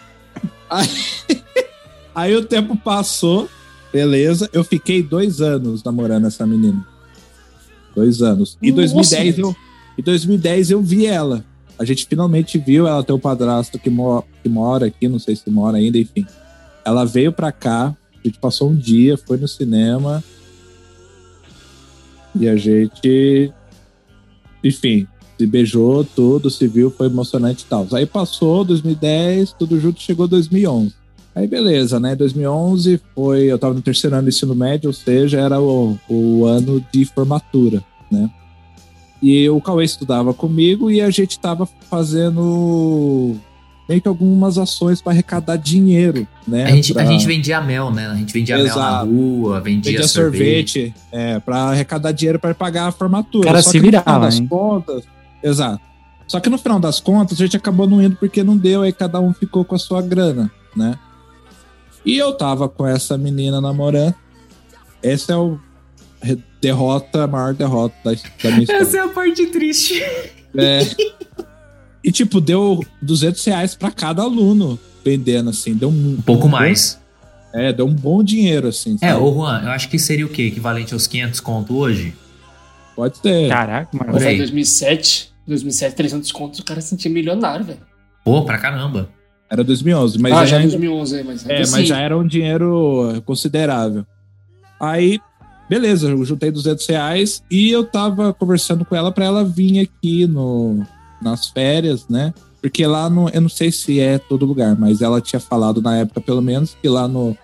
Aí, 0.69 0.87
aí 2.15 2.35
o 2.35 2.45
tempo 2.45 2.75
passou, 2.75 3.49
beleza. 3.91 4.49
Eu 4.53 4.63
fiquei 4.63 5.03
dois 5.03 5.41
anos 5.41 5.83
namorando 5.83 6.27
essa 6.27 6.45
menina. 6.47 6.85
Dois 7.95 8.21
anos. 8.21 8.57
Nossa, 8.61 8.75
2010 8.75 9.35
velho. 9.35 9.47
eu, 9.47 9.55
em 9.97 10.01
2010 10.01 10.71
eu 10.71 10.81
vi 10.81 11.05
ela. 11.05 11.45
A 11.81 11.85
gente 11.85 12.05
finalmente 12.05 12.59
viu 12.59 12.87
ela 12.87 13.03
ter 13.03 13.11
um 13.11 13.17
padrasto 13.19 13.79
que, 13.79 13.89
mo- 13.89 14.23
que 14.43 14.47
mora 14.47 14.85
aqui, 14.85 15.07
não 15.07 15.17
sei 15.17 15.35
se 15.35 15.49
mora 15.49 15.77
ainda, 15.77 15.97
enfim. 15.97 16.27
Ela 16.85 17.05
veio 17.05 17.31
pra 17.33 17.51
cá, 17.51 17.87
a 18.23 18.27
gente 18.27 18.37
passou 18.37 18.69
um 18.69 18.75
dia, 18.75 19.17
foi 19.17 19.35
no 19.37 19.47
cinema. 19.47 20.23
E 22.39 22.47
a 22.47 22.55
gente, 22.55 23.51
enfim, 24.63 25.07
se 25.39 25.47
beijou, 25.47 26.03
tudo, 26.03 26.51
se 26.51 26.67
viu, 26.67 26.91
foi 26.91 27.07
emocionante 27.07 27.63
e 27.63 27.65
tal. 27.67 27.87
Aí 27.93 28.05
passou 28.05 28.63
2010, 28.63 29.53
tudo 29.53 29.79
junto, 29.79 29.99
chegou 29.99 30.27
2011. 30.27 30.93
Aí 31.33 31.47
beleza, 31.47 31.99
né? 31.99 32.15
2011 32.15 33.01
foi, 33.15 33.45
eu 33.45 33.57
tava 33.57 33.73
no 33.73 33.81
terceiro 33.81 34.15
ano 34.15 34.25
do 34.25 34.29
ensino 34.29 34.53
médio, 34.53 34.89
ou 34.89 34.93
seja, 34.93 35.39
era 35.39 35.59
o, 35.59 35.97
o 36.07 36.45
ano 36.45 36.85
de 36.93 37.05
formatura, 37.05 37.83
né? 38.11 38.29
E 39.21 39.47
o 39.49 39.61
Cauê 39.61 39.85
estudava 39.85 40.33
comigo 40.33 40.89
e 40.89 40.99
a 41.01 41.09
gente 41.11 41.39
tava 41.39 41.67
fazendo 41.89 43.35
meio 43.87 44.01
que 44.01 44.07
algumas 44.07 44.57
ações 44.57 45.01
para 45.01 45.11
arrecadar 45.11 45.57
dinheiro, 45.57 46.25
né? 46.47 46.63
A 46.65 46.71
gente, 46.71 46.91
a 46.91 46.95
pra- 46.95 47.05
gente 47.05 47.25
vendia 47.27 47.59
mel, 47.61 47.91
né? 47.91 48.07
A 48.07 48.15
gente 48.15 48.33
vendia 48.33 48.55
mel 48.55 48.65
na 48.65 48.71
Exato. 48.71 49.05
rua, 49.11 49.59
vendia, 49.59 49.91
vendia 49.91 50.07
sorvete. 50.07 50.71
sorvete, 50.79 50.95
é, 51.11 51.39
para 51.39 51.57
arrecadar 51.57 52.11
dinheiro 52.13 52.39
para 52.39 52.55
pagar 52.55 52.87
a 52.87 52.91
formatura. 52.91 53.43
O 53.43 53.45
cara 53.47 53.61
Só 53.61 53.69
se 53.69 53.79
que 53.79 53.85
no 53.85 53.91
final 53.91 54.03
virava, 54.03 54.25
das 54.25 54.35
hein? 54.39 54.47
contas, 54.47 55.03
exato. 55.43 55.81
Só 56.27 56.39
que 56.39 56.49
no 56.49 56.57
final 56.57 56.79
das 56.79 56.99
contas 57.01 57.39
a 57.39 57.43
gente 57.43 57.57
acabou 57.57 57.85
não 57.87 58.01
indo 58.01 58.15
porque 58.15 58.41
não 58.43 58.55
deu, 58.57 58.81
aí 58.83 58.93
cada 58.93 59.19
um 59.19 59.33
ficou 59.33 59.65
com 59.65 59.75
a 59.75 59.79
sua 59.79 60.01
grana, 60.01 60.49
né? 60.75 60.97
E 62.05 62.17
eu 62.17 62.33
tava 62.33 62.69
com 62.69 62.87
essa 62.87 63.17
menina 63.17 63.59
namorando. 63.59 64.15
Essa 65.03 65.33
é 65.33 65.35
o 65.35 65.59
derrota, 66.61 67.23
a 67.23 67.27
maior 67.27 67.53
derrota 67.53 67.95
da, 68.03 68.11
da 68.11 68.49
minha 68.51 68.63
história. 68.63 68.81
Essa 68.81 68.97
é 68.97 69.01
a 69.01 69.07
parte 69.07 69.47
triste. 69.47 70.01
É. 70.55 70.81
E 72.03 72.11
tipo, 72.11 72.41
deu 72.41 72.83
200 73.01 73.43
reais 73.45 73.75
pra 73.75 73.91
cada 73.91 74.21
aluno 74.21 74.79
vendendo, 75.03 75.49
assim. 75.49 75.73
Deu 75.73 75.89
um, 75.89 76.17
Um 76.17 76.21
pouco 76.21 76.47
mais. 76.47 76.99
É, 77.53 77.73
deu 77.73 77.85
um 77.85 77.93
bom 77.93 78.23
dinheiro, 78.23 78.67
assim. 78.67 78.97
É, 79.01 79.13
ô 79.15 79.33
Juan, 79.33 79.61
eu 79.63 79.71
acho 79.71 79.89
que 79.89 79.99
seria 79.99 80.25
o 80.25 80.29
quê? 80.29 80.43
Equivalente 80.43 80.93
aos 80.93 81.05
500 81.05 81.39
conto 81.41 81.77
hoje? 81.77 82.13
Pode 82.95 83.17
ser. 83.17 83.49
Caraca, 83.49 83.89
mano. 83.97 84.17
Em 84.17 84.37
2007. 84.37 85.31
2007, 85.47 85.95
300 85.95 86.31
contos, 86.31 86.59
o 86.59 86.63
cara 86.63 86.79
se 86.81 86.89
sentia 86.89 87.11
milionário, 87.11 87.65
velho. 87.65 87.79
Pô, 88.23 88.43
pra 88.45 88.57
caramba. 88.57 89.09
Era 89.49 89.63
2011, 89.63 90.17
mas 90.19 90.33
ah, 90.33 90.45
já, 90.45 90.57
já 90.57 90.61
2011, 90.61 91.19
é, 91.19 91.23
mas. 91.23 91.49
é, 91.49 91.61
assim, 91.61 91.71
mas 91.71 91.87
já 91.87 91.99
era 91.99 92.17
um 92.17 92.25
dinheiro 92.25 93.21
considerável. 93.25 94.05
Aí, 94.79 95.19
beleza, 95.71 96.09
eu 96.09 96.25
juntei 96.25 96.51
200 96.51 96.85
reais 96.85 97.41
e 97.49 97.71
eu 97.71 97.85
tava 97.85 98.33
conversando 98.33 98.83
com 98.83 98.93
ela 98.93 99.09
pra 99.09 99.23
ela 99.23 99.41
vir 99.45 99.79
aqui 99.79 100.27
no, 100.27 100.85
nas 101.21 101.47
férias, 101.47 102.05
né? 102.09 102.33
Porque 102.61 102.85
lá 102.85 103.09
no. 103.09 103.29
Eu 103.29 103.39
não 103.39 103.47
sei 103.49 103.71
se 103.71 103.97
é 104.01 104.17
todo 104.17 104.45
lugar, 104.45 104.77
mas 104.77 105.01
ela 105.01 105.21
tinha 105.21 105.39
falado 105.39 105.81
na 105.81 105.95
época, 105.95 106.19
pelo 106.19 106.41
menos, 106.41 106.75
que 106.81 106.89
lá 106.89 107.07
no, 107.07 107.35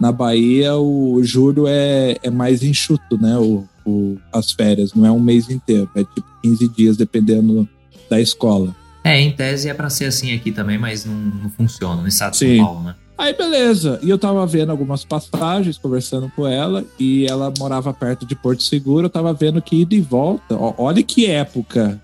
na 0.00 0.10
Bahia 0.10 0.74
o 0.76 1.22
julho 1.22 1.66
é, 1.68 2.16
é 2.24 2.28
mais 2.28 2.64
enxuto, 2.64 3.16
né? 3.16 3.38
O, 3.38 3.64
o- 3.86 4.18
as 4.32 4.50
férias, 4.50 4.92
não 4.92 5.06
é 5.06 5.12
um 5.12 5.20
mês 5.20 5.48
inteiro, 5.48 5.88
é 5.94 6.00
tipo 6.02 6.26
15 6.42 6.68
dias, 6.70 6.96
dependendo 6.96 7.68
da 8.10 8.20
escola. 8.20 8.74
É, 9.04 9.18
em 9.18 9.30
tese 9.30 9.68
é 9.68 9.74
pra 9.74 9.88
ser 9.88 10.06
assim 10.06 10.34
aqui 10.34 10.50
também, 10.52 10.76
mas 10.76 11.04
não, 11.06 11.14
não 11.14 11.48
funciona 11.50 12.02
no 12.02 12.08
estado 12.08 12.32
de. 12.36 12.56
São 12.56 12.66
Paulo, 12.66 12.82
né? 12.82 12.94
Aí 13.20 13.34
beleza, 13.36 14.00
e 14.02 14.08
eu 14.08 14.18
tava 14.18 14.46
vendo 14.46 14.70
algumas 14.70 15.04
passagens, 15.04 15.76
conversando 15.76 16.32
com 16.34 16.46
ela, 16.46 16.82
e 16.98 17.26
ela 17.26 17.52
morava 17.58 17.92
perto 17.92 18.24
de 18.24 18.34
Porto 18.34 18.62
Seguro, 18.62 19.04
eu 19.06 19.10
tava 19.10 19.30
vendo 19.34 19.60
que 19.60 19.82
ida 19.82 19.94
e 19.94 20.00
volta, 20.00 20.56
ó, 20.56 20.72
olha 20.78 21.02
que 21.02 21.26
época 21.26 22.00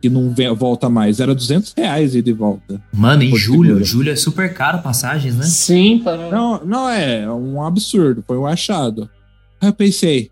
que 0.00 0.08
não 0.08 0.34
volta 0.56 0.88
mais, 0.88 1.20
era 1.20 1.34
200 1.34 1.74
reais 1.76 2.14
ida 2.14 2.30
e 2.30 2.32
volta. 2.32 2.80
Mano, 2.94 3.22
em 3.22 3.28
Porto 3.28 3.42
julho, 3.42 3.68
Seguro. 3.68 3.84
julho 3.84 4.10
é 4.10 4.16
super 4.16 4.54
caro 4.54 4.78
passagens, 4.82 5.36
né? 5.36 5.44
Sim, 5.44 6.00
para. 6.02 6.30
Não, 6.30 6.64
não 6.64 6.88
é, 6.88 7.24
é 7.24 7.30
um 7.30 7.62
absurdo, 7.62 8.24
foi 8.26 8.38
um 8.38 8.46
achado. 8.46 9.10
Aí 9.60 9.68
eu 9.68 9.72
pensei, 9.74 10.30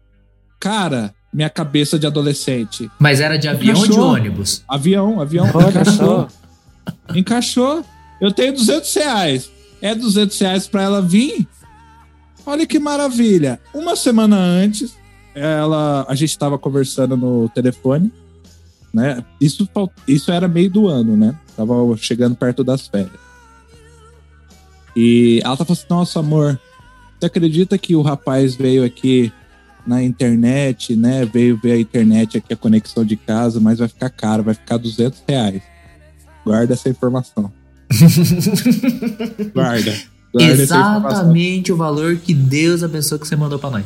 cara, 0.59 1.15
minha 1.31 1.51
cabeça 1.51 1.99
de 1.99 2.07
adolescente, 2.07 2.91
Mas 2.99 3.21
era 3.21 3.37
de 3.37 3.49
avião 3.49 3.77
ou 3.77 3.83
de 3.85 3.93
Encaixou. 3.93 4.13
ônibus? 4.15 4.65
avião, 4.67 5.21
avião, 5.21 5.47
encaixou. 5.47 6.27
Encaixou. 7.15 7.85
Eu 8.19 8.33
tenho 8.33 8.55
200 8.55 8.95
reais. 8.95 9.51
É 9.83 9.95
200 9.95 10.39
reais 10.39 10.67
pra 10.67 10.83
ela 10.83 11.01
vir? 11.01 11.47
Olha 12.45 12.67
que 12.67 12.79
maravilha. 12.79 13.61
Uma 13.75 13.97
semana 13.97 14.37
antes, 14.37 14.95
ela, 15.35 16.05
a 16.09 16.15
gente 16.15 16.39
tava 16.39 16.59
conversando 16.59 17.17
no 17.17 17.49
telefone, 17.49 18.13
né? 18.93 19.25
Isso, 19.41 19.69
isso 20.07 20.33
era 20.33 20.49
meio 20.49 20.71
do 20.71 20.89
ano, 20.89 21.17
né? 21.17 21.35
Tava 21.57 21.75
chegando 21.97 22.35
perto 22.35 22.65
das 22.65 22.87
férias. 22.87 23.13
E 24.97 25.41
ela 25.45 25.57
tava 25.57 25.73
assim, 25.73 25.87
nossa, 25.89 26.19
amor, 26.19 26.59
você 27.19 27.27
acredita 27.27 27.79
que 27.79 27.95
o 27.95 28.03
rapaz 28.03 28.57
veio 28.57 28.85
aqui 28.85 29.33
na 29.87 30.03
internet, 30.03 30.97
né? 30.97 31.25
Veio 31.25 31.57
ver 31.57 31.73
a 31.73 31.81
internet 31.81 32.39
aqui, 32.39 32.53
a 32.53 32.57
conexão 32.57 33.05
de 33.05 33.17
casa, 33.17 33.61
mas 33.61 33.79
vai 33.79 33.89
ficar 33.89 34.11
caro, 34.11 34.43
vai 34.43 34.55
ficar 34.55 34.77
200 34.77 35.23
reais. 35.29 35.63
Guarda 36.45 36.75
essa 36.75 36.89
informação. 36.89 37.53
Guarda. 39.55 39.97
Guarda. 40.33 40.63
Exatamente 40.63 41.73
o 41.73 41.77
valor 41.77 42.17
que 42.17 42.33
Deus 42.33 42.83
abençoe 42.83 43.19
que 43.19 43.27
você 43.27 43.37
mandou 43.37 43.59
pra 43.59 43.71
nós. 43.71 43.85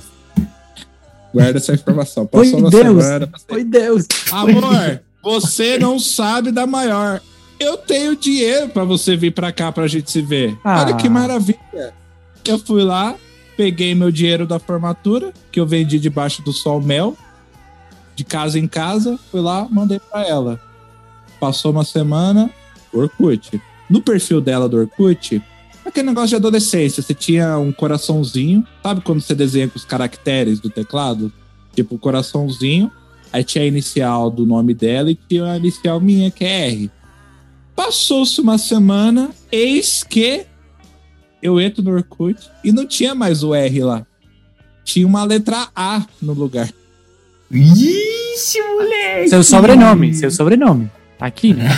Guarda 1.32 1.58
essa 1.58 1.72
informação. 1.72 2.28
Foi 2.30 2.44
Passou 2.44 2.60
uma 2.60 2.70
Deus. 2.70 2.82
semana. 3.04 3.30
Foi 3.48 3.64
Deus. 3.64 4.06
Amor, 4.30 5.00
você 5.22 5.78
não 5.78 5.98
sabe 5.98 6.52
da 6.52 6.66
maior. 6.66 7.20
Eu 7.58 7.76
tenho 7.76 8.14
dinheiro 8.14 8.68
pra 8.68 8.84
você 8.84 9.16
vir 9.16 9.32
pra 9.32 9.50
cá 9.52 9.72
pra 9.72 9.86
gente 9.86 10.10
se 10.10 10.20
ver. 10.20 10.56
Ah. 10.62 10.82
Olha 10.82 10.96
que 10.96 11.08
maravilha. 11.08 11.94
Eu 12.44 12.58
fui 12.58 12.82
lá, 12.82 13.14
peguei 13.56 13.94
meu 13.94 14.10
dinheiro 14.10 14.46
da 14.46 14.58
formatura, 14.58 15.32
que 15.50 15.58
eu 15.58 15.66
vendi 15.66 15.98
debaixo 15.98 16.42
do 16.42 16.52
sol 16.52 16.80
mel, 16.80 17.16
de 18.14 18.22
casa 18.22 18.58
em 18.58 18.66
casa, 18.68 19.18
fui 19.30 19.40
lá, 19.40 19.66
mandei 19.70 19.98
pra 19.98 20.26
ela. 20.26 20.60
Passou 21.40 21.70
uma 21.72 21.84
semana, 21.84 22.50
Orkut. 22.92 23.60
No 23.94 24.02
perfil 24.02 24.40
dela 24.40 24.68
do 24.68 24.76
Orkut, 24.76 25.40
aquele 25.86 26.08
negócio 26.08 26.30
de 26.30 26.34
adolescência, 26.34 27.00
você 27.00 27.14
tinha 27.14 27.56
um 27.58 27.70
coraçãozinho, 27.70 28.66
sabe 28.82 29.00
quando 29.02 29.20
você 29.20 29.36
desenha 29.36 29.68
com 29.68 29.76
os 29.76 29.84
caracteres 29.84 30.58
do 30.58 30.68
teclado? 30.68 31.32
Tipo, 31.76 31.96
coraçãozinho, 31.96 32.90
aí 33.32 33.44
tinha 33.44 33.62
a 33.62 33.68
inicial 33.68 34.32
do 34.32 34.44
nome 34.44 34.74
dela 34.74 35.12
e 35.12 35.14
tinha 35.14 35.44
a 35.44 35.56
inicial 35.56 36.00
minha, 36.00 36.28
que 36.28 36.44
é 36.44 36.70
R. 36.70 36.90
Passou-se 37.76 38.40
uma 38.40 38.58
semana, 38.58 39.30
eis 39.52 40.02
que 40.02 40.44
eu 41.40 41.60
entro 41.60 41.80
no 41.80 41.92
Orkut 41.92 42.50
e 42.64 42.72
não 42.72 42.84
tinha 42.84 43.14
mais 43.14 43.44
o 43.44 43.54
R 43.54 43.84
lá. 43.84 44.04
Tinha 44.82 45.06
uma 45.06 45.22
letra 45.22 45.68
A 45.72 46.04
no 46.20 46.32
lugar. 46.32 46.68
Ixi, 47.48 48.60
moleque! 48.60 49.28
Seu 49.28 49.44
sobrenome, 49.44 50.12
seu 50.14 50.32
sobrenome. 50.32 50.90
Aqui, 51.20 51.54
né? 51.54 51.68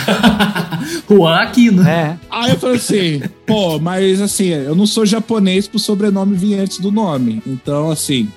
Juan 1.09 1.35
Aquino. 1.35 1.87
É. 1.87 2.17
Aí 2.29 2.51
eu 2.51 2.59
falei 2.59 2.77
assim, 2.77 3.21
pô, 3.45 3.79
mas 3.79 4.21
assim, 4.21 4.47
eu 4.47 4.75
não 4.75 4.85
sou 4.85 5.05
japonês 5.05 5.67
pro 5.67 5.79
sobrenome 5.79 6.35
vir 6.35 6.59
antes 6.59 6.79
do 6.79 6.91
nome. 6.91 7.41
Então, 7.45 7.89
assim, 7.89 8.29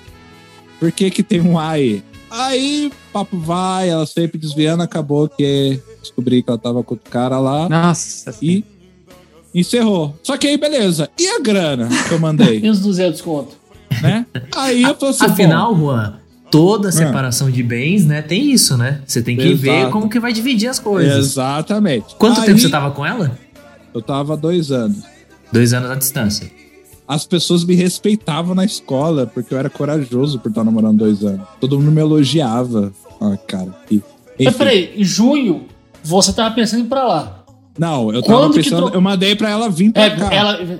por 0.79 0.91
que 0.91 1.09
que 1.09 1.23
tem 1.23 1.41
um 1.41 1.57
A 1.57 1.71
aí? 1.71 2.03
Aí, 2.29 2.91
papo 3.11 3.37
vai, 3.37 3.89
ela 3.89 4.05
sempre 4.05 4.37
desviando, 4.37 4.81
acabou 4.83 5.27
que 5.27 5.81
descobri 5.99 6.41
que 6.41 6.49
ela 6.49 6.57
tava 6.57 6.81
com 6.81 6.95
o 6.95 6.97
cara 6.97 7.37
lá 7.39 7.67
Nossa. 7.67 8.33
e 8.41 8.63
encerrou. 9.53 10.15
Só 10.23 10.37
que 10.37 10.47
aí, 10.47 10.57
beleza. 10.57 11.09
E 11.19 11.27
a 11.27 11.39
grana 11.41 11.89
que 12.07 12.13
eu 12.13 12.19
mandei, 12.19 12.59
E 12.63 12.69
os 12.69 12.79
200 12.79 13.19
conto? 13.21 13.61
né? 14.01 14.25
Aí 14.55 14.83
eu 14.83 14.95
falei 14.95 15.13
assim, 15.13 15.25
Afinal, 15.25 15.75
Juan, 15.75 16.20
toda 16.51 16.89
Ah. 16.89 16.91
separação 16.91 17.49
de 17.49 17.63
bens, 17.63 18.05
né, 18.05 18.21
tem 18.21 18.51
isso, 18.51 18.77
né? 18.77 19.01
Você 19.07 19.21
tem 19.23 19.35
que 19.37 19.43
Exato. 19.47 19.61
ver 19.61 19.89
como 19.89 20.09
que 20.09 20.19
vai 20.19 20.31
dividir 20.33 20.67
as 20.69 20.77
coisas. 20.79 21.17
exatamente. 21.17 22.13
Quanto 22.19 22.41
Aí, 22.41 22.45
tempo 22.47 22.59
você 22.59 22.69
tava 22.69 22.91
com 22.91 23.05
ela? 23.05 23.31
Eu 23.93 24.01
tava 24.01 24.35
dois 24.37 24.71
anos. 24.71 24.97
Dois 25.51 25.73
anos 25.73 25.89
à 25.89 25.95
distância. 25.95 26.51
As 27.07 27.25
pessoas 27.25 27.65
me 27.65 27.75
respeitavam 27.75 28.53
na 28.55 28.63
escola, 28.63 29.25
porque 29.27 29.53
eu 29.53 29.57
era 29.57 29.69
corajoso 29.69 30.39
por 30.39 30.49
estar 30.49 30.63
namorando 30.63 30.99
dois 30.99 31.23
anos. 31.23 31.45
Todo 31.59 31.77
mundo 31.79 31.91
me 31.91 31.99
elogiava. 31.99 32.93
Ah, 33.19 33.35
cara. 33.47 33.67
Que... 33.87 34.01
Mas 34.41 34.55
peraí, 34.55 34.93
em 34.95 35.03
junho, 35.03 35.65
você 36.03 36.31
tava 36.31 36.53
pensando 36.55 36.81
em 36.81 36.85
ir 36.85 36.87
pra 36.87 37.03
lá. 37.03 37.43
Não, 37.77 38.13
eu 38.13 38.21
tava 38.21 38.39
Quando 38.39 38.53
pensando, 38.55 38.85
tro- 38.87 38.95
eu 38.95 39.01
mandei 39.01 39.35
pra 39.35 39.49
ela 39.49 39.69
vir 39.69 39.91
pra 39.91 40.03
É, 40.03 40.09
cá. 40.15 40.33
ela... 40.33 40.79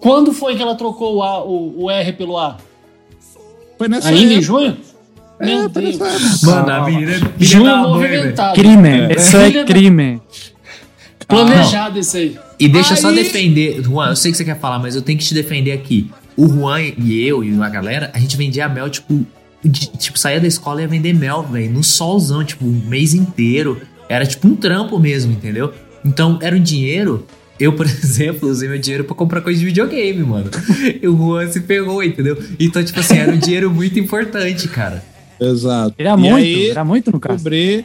Quando 0.00 0.32
foi 0.32 0.54
que 0.54 0.62
ela 0.62 0.74
trocou 0.74 1.16
o, 1.16 1.22
A, 1.22 1.44
o, 1.44 1.84
o 1.84 1.90
R 1.90 2.12
pelo 2.12 2.36
A? 2.38 2.56
Foi 3.78 3.88
nessa 3.88 4.08
Ainda 4.08 4.20
em 4.20 4.26
época. 4.38 4.42
junho? 4.42 4.76
Meu 5.40 5.58
É, 5.64 5.68
foi 5.68 5.82
nessa 5.82 6.04
época. 6.06 6.46
Mano, 6.46 6.70
a 6.72 6.84
menina, 6.84 7.10
menina 7.12 7.32
Junho 7.38 7.76
movimentado. 7.78 8.54
Crime. 8.60 8.88
É. 8.88 9.12
Isso 9.16 9.36
é 9.36 9.64
crime. 9.64 10.20
Planejado 11.26 11.98
esse 11.98 12.16
aí. 12.16 12.38
E 12.58 12.68
deixa 12.68 12.94
eu 12.94 12.96
só 12.96 13.08
Aí- 13.08 13.16
defender, 13.16 13.82
Juan, 13.82 14.08
eu 14.10 14.16
sei 14.16 14.30
que 14.32 14.36
você 14.38 14.44
quer 14.44 14.58
falar, 14.58 14.78
mas 14.78 14.96
eu 14.96 15.02
tenho 15.02 15.18
que 15.18 15.24
te 15.24 15.34
defender 15.34 15.72
aqui. 15.72 16.10
O 16.36 16.48
Juan 16.48 16.80
e 16.80 17.22
eu 17.26 17.44
e 17.44 17.60
a 17.62 17.68
galera, 17.68 18.10
a 18.14 18.18
gente 18.18 18.36
vendia 18.36 18.68
mel, 18.68 18.88
tipo, 18.88 19.24
de- 19.64 19.86
tipo, 19.98 20.18
saía 20.18 20.40
da 20.40 20.46
escola 20.46 20.80
e 20.80 20.84
ia 20.84 20.88
vender 20.88 21.12
mel, 21.12 21.42
velho, 21.42 21.70
no 21.70 21.84
solzão, 21.84 22.42
tipo, 22.44 22.64
um 22.64 22.80
mês 22.86 23.14
inteiro. 23.14 23.80
Era 24.08 24.24
tipo 24.24 24.48
um 24.48 24.56
trampo 24.56 24.98
mesmo, 24.98 25.32
entendeu? 25.32 25.72
Então, 26.04 26.38
era 26.40 26.56
um 26.56 26.60
dinheiro. 26.62 27.26
Eu, 27.60 27.72
por 27.72 27.86
exemplo, 27.86 28.48
usei 28.48 28.68
meu 28.68 28.78
dinheiro 28.78 29.04
pra 29.04 29.14
comprar 29.14 29.40
coisa 29.40 29.58
de 29.58 29.64
videogame, 29.66 30.22
mano. 30.22 30.50
E 31.02 31.06
o 31.08 31.16
Juan 31.16 31.50
se 31.50 31.60
ferrou, 31.60 32.02
entendeu? 32.02 32.36
Então, 32.58 32.82
tipo 32.84 33.00
assim, 33.00 33.18
era 33.18 33.32
um 33.32 33.38
dinheiro 33.38 33.70
muito 33.70 33.98
importante, 33.98 34.68
cara. 34.68 35.02
Exato. 35.40 35.94
Era 35.98 36.10
E 36.12 36.16
muito, 36.16 36.34
aí, 36.36 36.70
era 36.70 36.84
muito 36.84 37.10
no 37.12 37.20
caso. 37.20 37.36
Descobri. 37.36 37.84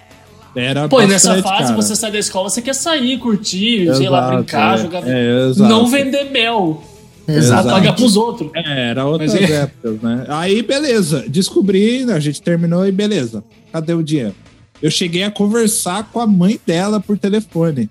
Era 0.56 0.88
Pô, 0.88 1.02
e 1.02 1.08
nessa 1.08 1.30
bastante, 1.36 1.44
fase 1.50 1.64
cara. 1.72 1.76
você 1.76 1.96
sai 1.96 2.12
da 2.12 2.20
escola, 2.20 2.48
você 2.50 2.62
quer 2.62 2.76
sair, 2.76 3.18
curtir, 3.18 3.92
sei 3.96 4.08
lá, 4.08 4.20
Exato, 4.20 4.38
brincar, 4.38 4.78
é. 4.78 4.82
jogar. 4.84 5.08
É, 5.08 5.50
exato. 5.50 5.70
não 5.70 5.88
vender 5.88 6.26
mel. 6.32 6.84
Exato. 7.28 7.70
Pagar 7.70 7.94
pros 7.94 8.16
outros. 8.16 8.52
É, 8.54 8.90
era 8.90 9.06
outras 9.06 9.34
Mas 9.34 9.50
é- 9.50 9.54
épocas, 9.64 10.02
né? 10.02 10.26
Aí, 10.28 10.62
beleza. 10.62 11.26
Descobri, 11.28 12.06
né, 12.06 12.14
a 12.14 12.20
gente 12.20 12.40
terminou 12.42 12.86
e 12.86 12.92
beleza. 12.92 13.44
Cadê 13.72 13.94
o 13.94 14.04
dinheiro? 14.04 14.36
Eu 14.82 14.92
cheguei 14.92 15.24
a 15.24 15.32
conversar 15.32 16.10
com 16.12 16.20
a 16.20 16.28
mãe 16.28 16.60
dela 16.68 17.00
por 17.00 17.18
telefone. 17.18 17.90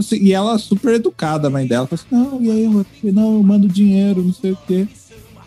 Assim, 0.00 0.16
e 0.16 0.32
ela 0.32 0.58
super 0.58 0.94
educada, 0.94 1.48
a 1.48 1.50
mãe 1.50 1.66
dela. 1.66 1.86
Falou 1.86 2.04
assim, 2.04 2.14
não, 2.30 2.42
e 2.42 2.50
aí, 2.50 2.66
Rodrigo? 2.66 3.12
Não, 3.12 3.34
eu 3.34 3.42
mando 3.42 3.68
dinheiro, 3.68 4.22
não 4.22 4.32
sei 4.32 4.52
o 4.52 4.58
quê. 4.66 4.86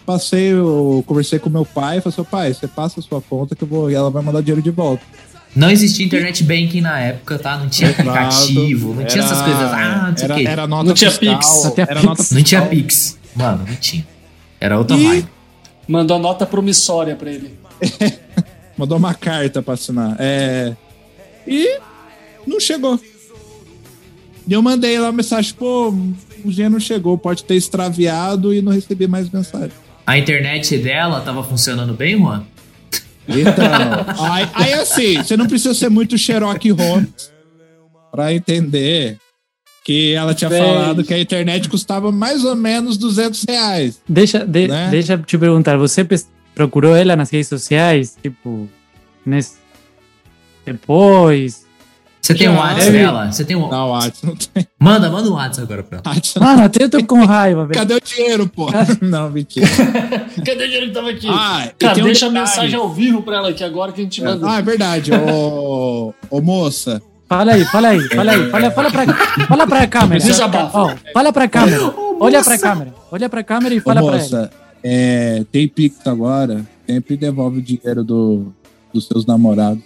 Passei, 0.06 0.51
eu 0.51 1.04
conversei 1.08 1.39
com 1.39 1.49
meu 1.49 1.66
pai, 1.66 2.01
falei 2.01 2.16
assim, 2.20 2.30
pai, 2.30 2.54
você 2.54 2.68
passa 2.68 2.99
a 2.99 3.04
sua 3.04 3.22
conta 3.22 3.56
que 3.56 3.64
eu 3.64 3.68
vou, 3.68 3.89
e 3.89 3.95
ela 3.95 4.10
vai 4.10 4.22
mandar 4.24 4.41
dinheiro 4.41 4.62
de 4.62 4.70
volta. 4.72 5.04
Não 5.56 5.70
existia 5.70 6.04
internet 6.06 6.43
banking 6.43 6.82
na 6.82 6.99
época, 6.99 7.38
tá? 7.38 7.58
Não 7.58 7.70
tinha 7.70 7.89
Exato. 7.91 8.10
aplicativo, 8.10 8.93
não 8.95 9.06
tinha 9.06 9.24
essas 9.24 9.38
Era- 9.39 9.45
coisas. 9.45 9.72
Ah, 9.72 10.08
não 10.10 10.18
sei 10.18 10.26
o 10.28 10.32
era, 10.32 10.36
quê. 10.36 10.47
era 10.47 10.68
nota 10.68 10.84
Não 10.84 10.93
tinha 10.93 11.12
fiscal, 11.12 11.36
Pix. 11.39 11.64
Não 11.64 11.72
tinha 11.74 11.86
era 11.86 11.93
Pix. 11.99 12.06
nota 12.06 12.24
Não 12.36 12.43
tinha. 12.43 12.62
Pix. 12.64 13.20
Mano, 13.36 13.66
não 13.68 13.76
tinha. 13.76 14.08
Era 14.60 14.78
outra 14.80 14.97
E- 14.97 15.04
vibe. 15.06 15.28
Mandou 15.88 16.18
nota 16.20 16.45
promissória 16.45 17.16
pra 17.16 17.32
ele. 17.32 17.54
Mandou 18.78 18.97
uma 18.97 19.14
carta 19.14 19.62
pra 19.62 19.76
assinar. 19.76 20.16
É. 20.20 20.74
E 21.47 21.78
não 22.47 22.60
chegou. 22.60 22.99
E 24.48 24.54
eu 24.54 24.62
mandei 24.62 25.00
lá 25.00 25.08
uma 25.08 25.14
mensagem, 25.14 25.54
pô, 25.54 25.89
o 25.89 26.50
dinheiro 26.52 26.74
não 26.74 26.80
chegou, 26.80 27.18
pode 27.18 27.44
ter 27.44 27.56
extraviado 27.56 28.54
e 28.54 28.62
não 28.62 28.72
recebi 28.72 29.08
mais 29.08 29.30
mensagem. 29.30 29.72
A 30.06 30.18
internet 30.18 30.78
dela 30.78 31.22
tava 31.22 31.44
funcionando 31.44 31.94
bem, 31.94 32.18
Juan? 32.18 32.44
Então, 33.28 33.64
aí, 34.32 34.50
aí 34.54 34.74
assim, 34.74 35.18
você 35.24 35.38
não 35.38 35.48
precisa 35.48 35.74
ser 35.74 35.89
muito 35.89 36.18
Sherlock 36.18 36.70
Holmes 36.72 37.32
pra 38.12 38.34
entender 38.34 39.18
que 39.86 40.14
ela 40.14 40.34
tinha 40.34 40.50
Bem. 40.50 40.62
falado 40.62 41.04
que 41.04 41.14
a 41.14 41.20
internet 41.20 41.68
custava 41.70 42.12
mais 42.12 42.44
ou 42.46 42.56
menos 42.56 42.98
200 42.98 43.44
reais. 43.48 44.02
Deixa, 44.08 44.46
de- 44.46 44.68
Né? 44.68 44.89
deixa 44.89 45.14
eu 45.14 45.24
te 45.24 45.38
perguntar, 45.38 45.78
você 45.78 46.06
procurou 46.56 46.96
ela 46.96 47.16
nas 47.16 47.30
redes 47.30 47.48
sociais? 47.50 48.18
Tipo, 48.22 48.70
nesse... 49.26 49.56
depois? 50.66 51.62
Você 52.24 52.34
tem 52.36 52.48
Já, 52.48 52.54
um 52.54 52.56
WhatsApp 52.56 52.92
dela? 52.94 53.32
Você 53.34 53.44
tem 53.44 53.56
um. 53.58 53.68
Na 53.68 53.86
WhatsApp 53.86 54.26
não 54.26 54.36
tem. 54.38 54.66
Manda, 54.80 55.10
manda 55.10 55.30
um 55.30 55.34
WhatsApp 55.34 55.64
agora 55.64 55.84
pra 55.84 56.02
ela. 56.06 56.22
Mano, 56.40 56.64
até 56.64 56.86
eu 56.86 56.90
tô 56.90 57.06
com 57.06 57.26
raiva, 57.26 57.66
velho. 57.66 57.78
Cadê 57.78 57.96
o 57.96 58.00
dinheiro, 58.02 58.48
pô? 58.48 58.68
Não, 59.02 59.30
mentira. 59.30 59.68
Cadê 60.46 60.64
o 60.64 60.68
dinheiro 60.68 60.88
que 60.88 60.94
tava 60.94 61.10
aqui? 61.10 61.28
Ah, 61.30 61.70
Cara, 61.78 61.94
tem 61.94 62.04
um 62.04 62.06
deixa 62.06 62.28
a 62.28 62.30
mensagem 62.30 62.80
ao 62.80 62.90
vivo 62.90 63.22
pra 63.22 63.38
ela 63.38 63.50
aqui 63.50 63.62
agora 63.64 63.92
que 63.92 64.00
a 64.00 64.04
gente 64.06 64.22
manda. 64.24 64.50
Ah, 64.50 64.60
é 64.60 64.62
verdade. 64.62 65.12
Ô, 65.14 66.14
ô 66.30 66.42
moça, 66.42 67.02
Fala 67.28 67.54
aí, 67.54 67.66
fala 67.66 67.90
aí, 67.90 68.02
fala 68.10 68.32
aí. 68.32 68.50
Fala, 68.50 68.72
fala, 68.72 68.92
pra, 68.92 69.46
fala 69.48 69.68
pra 69.68 69.88
câmera. 69.88 70.24
Ó, 70.74 70.92
fala 71.14 71.34
pra 71.34 71.48
câmera. 71.50 71.94
Olha 72.20 72.44
pra 72.44 72.58
câmera. 72.58 72.94
Olha 73.12 73.30
pra 73.30 73.44
câmera 73.44 73.76
e 73.76 73.80
ô, 73.80 73.82
fala 73.82 74.02
pra 74.02 74.12
ela. 74.12 74.18
moça, 74.18 74.52
é, 74.82 75.44
tem 75.52 75.68
Pix 75.68 76.06
agora, 76.06 76.66
sempre 76.88 77.18
devolve 77.18 77.60
o 77.60 77.62
dinheiro 77.62 78.04
do, 78.04 78.54
dos 78.94 79.08
seus 79.08 79.26
namorados. 79.26 79.84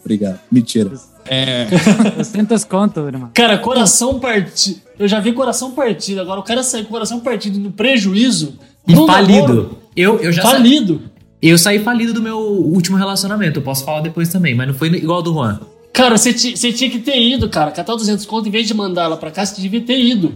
Obrigado. 0.00 0.40
Mentira. 0.50 0.90
É, 1.28 1.66
200 2.16 2.64
conto, 2.64 3.00
irmão. 3.00 3.30
Cara, 3.34 3.58
coração 3.58 4.18
partido. 4.18 4.80
Eu 4.98 5.06
já 5.08 5.20
vi 5.20 5.32
coração 5.32 5.72
partido. 5.72 6.20
Agora 6.20 6.40
o 6.40 6.42
cara 6.42 6.62
sair 6.62 6.84
com 6.84 6.90
coração 6.90 7.20
partido 7.20 7.58
no 7.58 7.70
prejuízo. 7.72 8.58
E 8.86 8.94
no 8.94 9.06
falido. 9.06 9.40
namoro, 9.48 9.78
Eu, 9.96 10.18
eu 10.20 10.32
já 10.32 10.42
sa- 10.42 10.50
Falido. 10.52 11.02
eu 11.42 11.58
saí 11.58 11.78
falido 11.80 12.12
do 12.14 12.22
meu 12.22 12.38
último 12.38 12.96
relacionamento. 12.96 13.58
Eu 13.58 13.62
posso 13.62 13.84
falar 13.84 14.00
depois 14.00 14.28
também, 14.28 14.54
mas 14.54 14.68
não 14.68 14.74
foi 14.74 14.88
igual 14.88 15.18
ao 15.18 15.22
do 15.22 15.32
Juan. 15.32 15.60
Cara, 15.92 16.16
você 16.16 16.32
tinha 16.32 16.90
que 16.90 16.98
ter 16.98 17.18
ido, 17.20 17.48
cara. 17.48 17.70
Catar 17.70 17.94
200 17.94 18.24
conto, 18.26 18.48
em 18.48 18.50
vez 18.52 18.66
de 18.68 18.74
mandar 18.74 19.04
ela 19.04 19.16
pra 19.16 19.30
cá, 19.30 19.44
você 19.44 19.60
devia 19.60 19.80
ter 19.80 19.98
ido. 19.98 20.34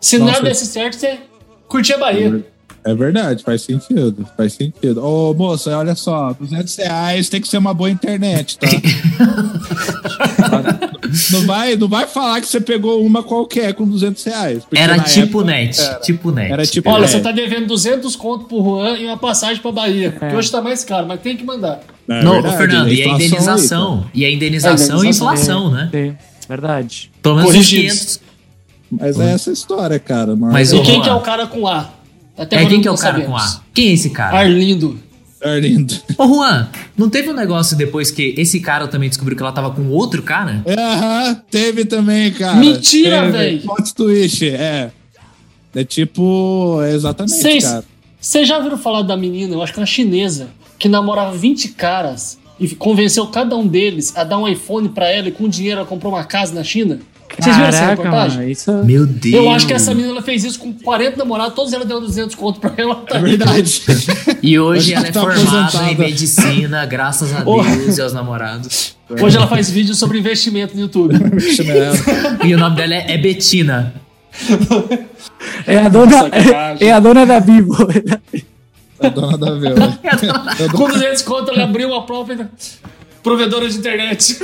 Se 0.00 0.18
Nossa. 0.18 0.32
nada 0.32 0.44
desse 0.48 0.66
certo, 0.66 0.94
você 0.94 1.18
curtia 1.68 1.96
a 1.96 1.98
Bahia. 1.98 2.44
É 2.82 2.94
verdade, 2.94 3.44
faz 3.44 3.60
sentido, 3.62 4.26
faz 4.36 4.54
sentido. 4.54 5.04
Ô, 5.04 5.34
moça, 5.34 5.76
olha 5.76 5.94
só, 5.94 6.32
200 6.32 6.76
reais 6.76 7.28
tem 7.28 7.40
que 7.40 7.46
ser 7.46 7.58
uma 7.58 7.74
boa 7.74 7.90
internet, 7.90 8.58
tá? 8.58 8.66
não, 11.32 11.46
vai, 11.46 11.76
não 11.76 11.88
vai 11.88 12.06
falar 12.06 12.40
que 12.40 12.46
você 12.46 12.60
pegou 12.60 13.04
uma 13.04 13.22
qualquer 13.22 13.74
com 13.74 13.86
200 13.86 14.24
reais. 14.24 14.64
porque 14.64 14.78
Era 14.78 14.98
tipo 15.00 15.40
época 15.40 15.44
net, 15.44 15.80
era. 15.80 16.00
tipo 16.00 16.30
net. 16.30 16.52
Era 16.52 16.66
tipo 16.66 16.88
Olha, 16.90 17.00
net. 17.02 17.12
você 17.12 17.20
tá 17.20 17.32
devendo 17.32 17.66
200 17.66 18.16
conto 18.16 18.44
pro 18.46 18.62
Juan 18.62 18.96
e 18.96 19.06
uma 19.06 19.18
passagem 19.18 19.60
pra 19.60 19.72
Bahia. 19.72 20.12
Que 20.12 20.34
hoje 20.34 20.50
tá 20.50 20.62
mais 20.62 20.82
caro, 20.84 21.06
mas 21.06 21.20
tem 21.20 21.36
que 21.36 21.44
mandar. 21.44 21.80
É 22.08 22.22
Não, 22.22 22.32
verdade, 22.32 22.56
Fernando, 22.56 22.92
e 22.92 23.02
a 23.02 23.04
inflação 23.04 23.16
aí, 23.18 23.26
indenização? 23.26 24.06
E 24.14 24.24
a 24.24 24.30
indenização 24.30 24.72
É, 24.72 24.80
e 24.80 24.84
indenização, 25.00 25.04
inflação, 25.04 25.70
né? 25.70 25.88
Sim, 25.92 26.16
verdade. 26.48 27.10
Pelo 27.22 27.36
menos 27.36 27.50
Corrigidos. 27.50 28.16
500. 28.16 28.30
Mas 28.92 29.20
é 29.20 29.32
essa 29.32 29.52
história, 29.52 29.98
cara. 30.00 30.34
Mas, 30.34 30.52
Mas 30.52 30.72
E 30.72 30.80
quem 30.82 31.00
que 31.00 31.08
é 31.08 31.14
o 31.14 31.20
cara 31.20 31.46
com 31.46 31.64
A? 31.68 31.90
Até 32.40 32.62
É 32.62 32.66
quem 32.66 32.80
que 32.80 32.88
é 32.88 32.90
o 32.90 32.96
cara 32.96 33.20
com 33.20 33.36
sabemos. 33.36 33.56
A? 33.56 33.62
Quem 33.74 33.88
é 33.88 33.92
esse 33.92 34.08
cara? 34.10 34.38
Arlindo. 34.38 34.98
Arlindo. 35.44 35.94
Ô, 36.16 36.26
Juan, 36.26 36.68
não 36.96 37.10
teve 37.10 37.28
um 37.28 37.34
negócio 37.34 37.76
depois 37.76 38.10
que 38.10 38.34
esse 38.38 38.60
cara 38.60 38.88
também 38.88 39.10
descobriu 39.10 39.36
que 39.36 39.42
ela 39.42 39.52
tava 39.52 39.70
com 39.70 39.86
outro 39.88 40.22
cara? 40.22 40.64
Aham, 40.66 41.34
teve 41.50 41.84
também, 41.84 42.32
cara. 42.32 42.56
Mentira, 42.56 43.30
véi. 43.30 43.58
Plot 43.58 43.94
twist, 43.94 44.48
é. 44.48 44.90
É 45.74 45.84
tipo, 45.84 46.80
é 46.82 46.94
exatamente, 46.94 47.36
Vocês 47.36 47.64
cara. 47.64 47.84
vocês 48.18 48.48
já 48.48 48.56
ouviram 48.56 48.76
falar 48.76 49.02
da 49.02 49.16
menina, 49.16 49.54
eu 49.54 49.62
acho 49.62 49.72
que 49.72 49.78
é 49.78 49.82
uma 49.82 49.86
chinesa, 49.86 50.48
que 50.78 50.88
namorava 50.88 51.36
20 51.36 51.68
caras 51.68 52.38
e 52.58 52.68
convenceu 52.74 53.26
cada 53.28 53.54
um 53.56 53.66
deles 53.66 54.16
a 54.16 54.24
dar 54.24 54.38
um 54.38 54.48
iPhone 54.48 54.88
pra 54.88 55.08
ela 55.08 55.28
e 55.28 55.32
com 55.32 55.44
o 55.44 55.48
dinheiro 55.48 55.78
ela 55.80 55.86
comprou 55.86 56.12
uma 56.12 56.24
casa 56.24 56.52
na 56.54 56.64
China? 56.64 56.98
Vocês 57.38 57.56
viram 57.56 57.68
essa 57.68 57.86
reportagem? 57.86 58.38
mano, 58.38 58.50
isso... 58.50 58.72
Meu 58.84 59.06
Deus. 59.06 59.34
Eu 59.34 59.50
acho 59.50 59.66
que 59.66 59.72
essa 59.72 59.94
menina 59.94 60.12
ela 60.14 60.22
fez 60.22 60.44
isso 60.44 60.58
com 60.58 60.72
40 60.72 61.16
namorados, 61.16 61.54
todos 61.54 61.72
ela 61.72 61.84
deu 61.84 62.00
200 62.00 62.34
conto 62.34 62.60
pra 62.60 62.72
ela. 62.76 62.96
Tá 62.96 63.18
É 63.18 63.20
verdade. 63.20 63.82
E 64.42 64.58
hoje 64.58 64.94
ela 64.94 65.06
é 65.06 65.12
tá 65.12 65.20
formada 65.20 65.40
em 65.42 65.58
aposentada. 65.58 65.94
medicina, 65.94 66.86
graças 66.86 67.32
a. 67.34 67.40
Deus 67.42 67.98
e 67.98 68.02
aos 68.02 68.12
namorados. 68.12 68.96
Hoje 69.20 69.36
ela 69.36 69.46
faz 69.46 69.70
vídeos 69.70 69.98
sobre 69.98 70.18
investimento 70.18 70.74
no 70.74 70.80
YouTube. 70.80 71.14
E 72.44 72.54
o 72.54 72.58
nome 72.58 72.76
dela 72.76 72.94
é, 72.94 73.14
é 73.14 73.18
Betina. 73.18 73.94
É 75.66 75.78
a 75.78 75.88
dona, 75.88 76.30
é, 76.80 76.86
é 76.86 76.92
a 76.92 77.00
dona 77.00 77.26
da 77.26 77.38
Vivo. 77.38 77.76
A 79.00 79.08
dona 79.08 79.36
da 79.36 79.54
Vela. 79.54 79.98
com 80.72 80.88
200 80.88 81.22
conto 81.22 81.50
ela 81.50 81.64
abriu 81.64 81.94
a 81.94 82.02
própria 82.02 82.50
provedora 83.22 83.68
de 83.68 83.76
internet. 83.76 84.38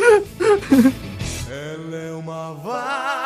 É 1.96 2.12
uma 2.12 2.52
vaca. 2.52 3.25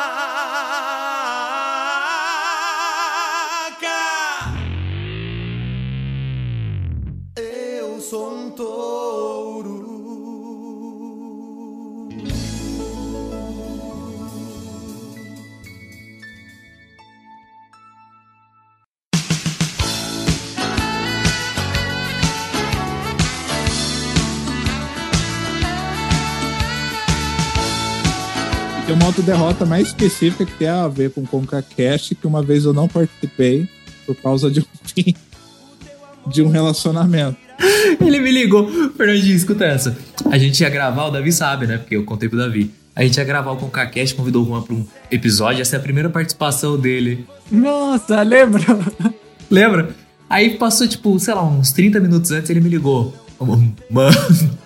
Tem 28.91 28.97
uma 28.97 29.07
outra 29.07 29.23
derrota 29.23 29.65
mais 29.65 29.87
específica 29.87 30.45
que 30.45 30.51
tem 30.51 30.67
a 30.67 30.85
ver 30.85 31.11
com 31.11 31.25
ConcaCast, 31.25 32.13
que 32.13 32.27
uma 32.27 32.43
vez 32.43 32.65
eu 32.65 32.73
não 32.73 32.89
participei 32.89 33.65
por 34.05 34.13
causa 34.17 34.51
de 34.51 34.59
um 34.59 34.65
fim 34.83 35.15
de 36.27 36.43
um 36.43 36.49
relacionamento. 36.49 37.37
Ele 38.01 38.19
me 38.19 38.29
ligou. 38.29 38.69
Fernandinho, 38.91 39.33
escuta 39.33 39.63
essa. 39.63 39.97
A 40.29 40.37
gente 40.37 40.59
ia 40.59 40.69
gravar, 40.69 41.05
o 41.05 41.09
Davi 41.09 41.31
sabe, 41.31 41.67
né? 41.67 41.77
Porque 41.77 41.95
eu 41.95 42.03
contei 42.03 42.27
pro 42.27 42.37
Davi. 42.37 42.69
A 42.93 43.01
gente 43.01 43.15
ia 43.15 43.23
gravar 43.23 43.51
o 43.51 43.55
ConcaCast, 43.55 44.13
convidou 44.13 44.43
o 44.43 44.45
Juan 44.45 44.61
pra 44.61 44.75
um 44.75 44.85
episódio. 45.09 45.61
Essa 45.61 45.77
é 45.77 45.79
a 45.79 45.81
primeira 45.81 46.09
participação 46.09 46.77
dele. 46.77 47.25
Nossa, 47.49 48.21
lembro. 48.23 48.61
Lembra? 49.49 49.95
Aí 50.29 50.57
passou, 50.57 50.85
tipo, 50.85 51.17
sei 51.17 51.33
lá, 51.33 51.45
uns 51.45 51.71
30 51.71 51.97
minutos 52.01 52.29
antes, 52.31 52.49
ele 52.49 52.59
me 52.59 52.67
ligou. 52.67 53.13
Mano, 53.45 53.75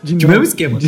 de, 0.03 0.13
novo. 0.13 0.27
mesmo 0.27 0.43
esquema. 0.43 0.79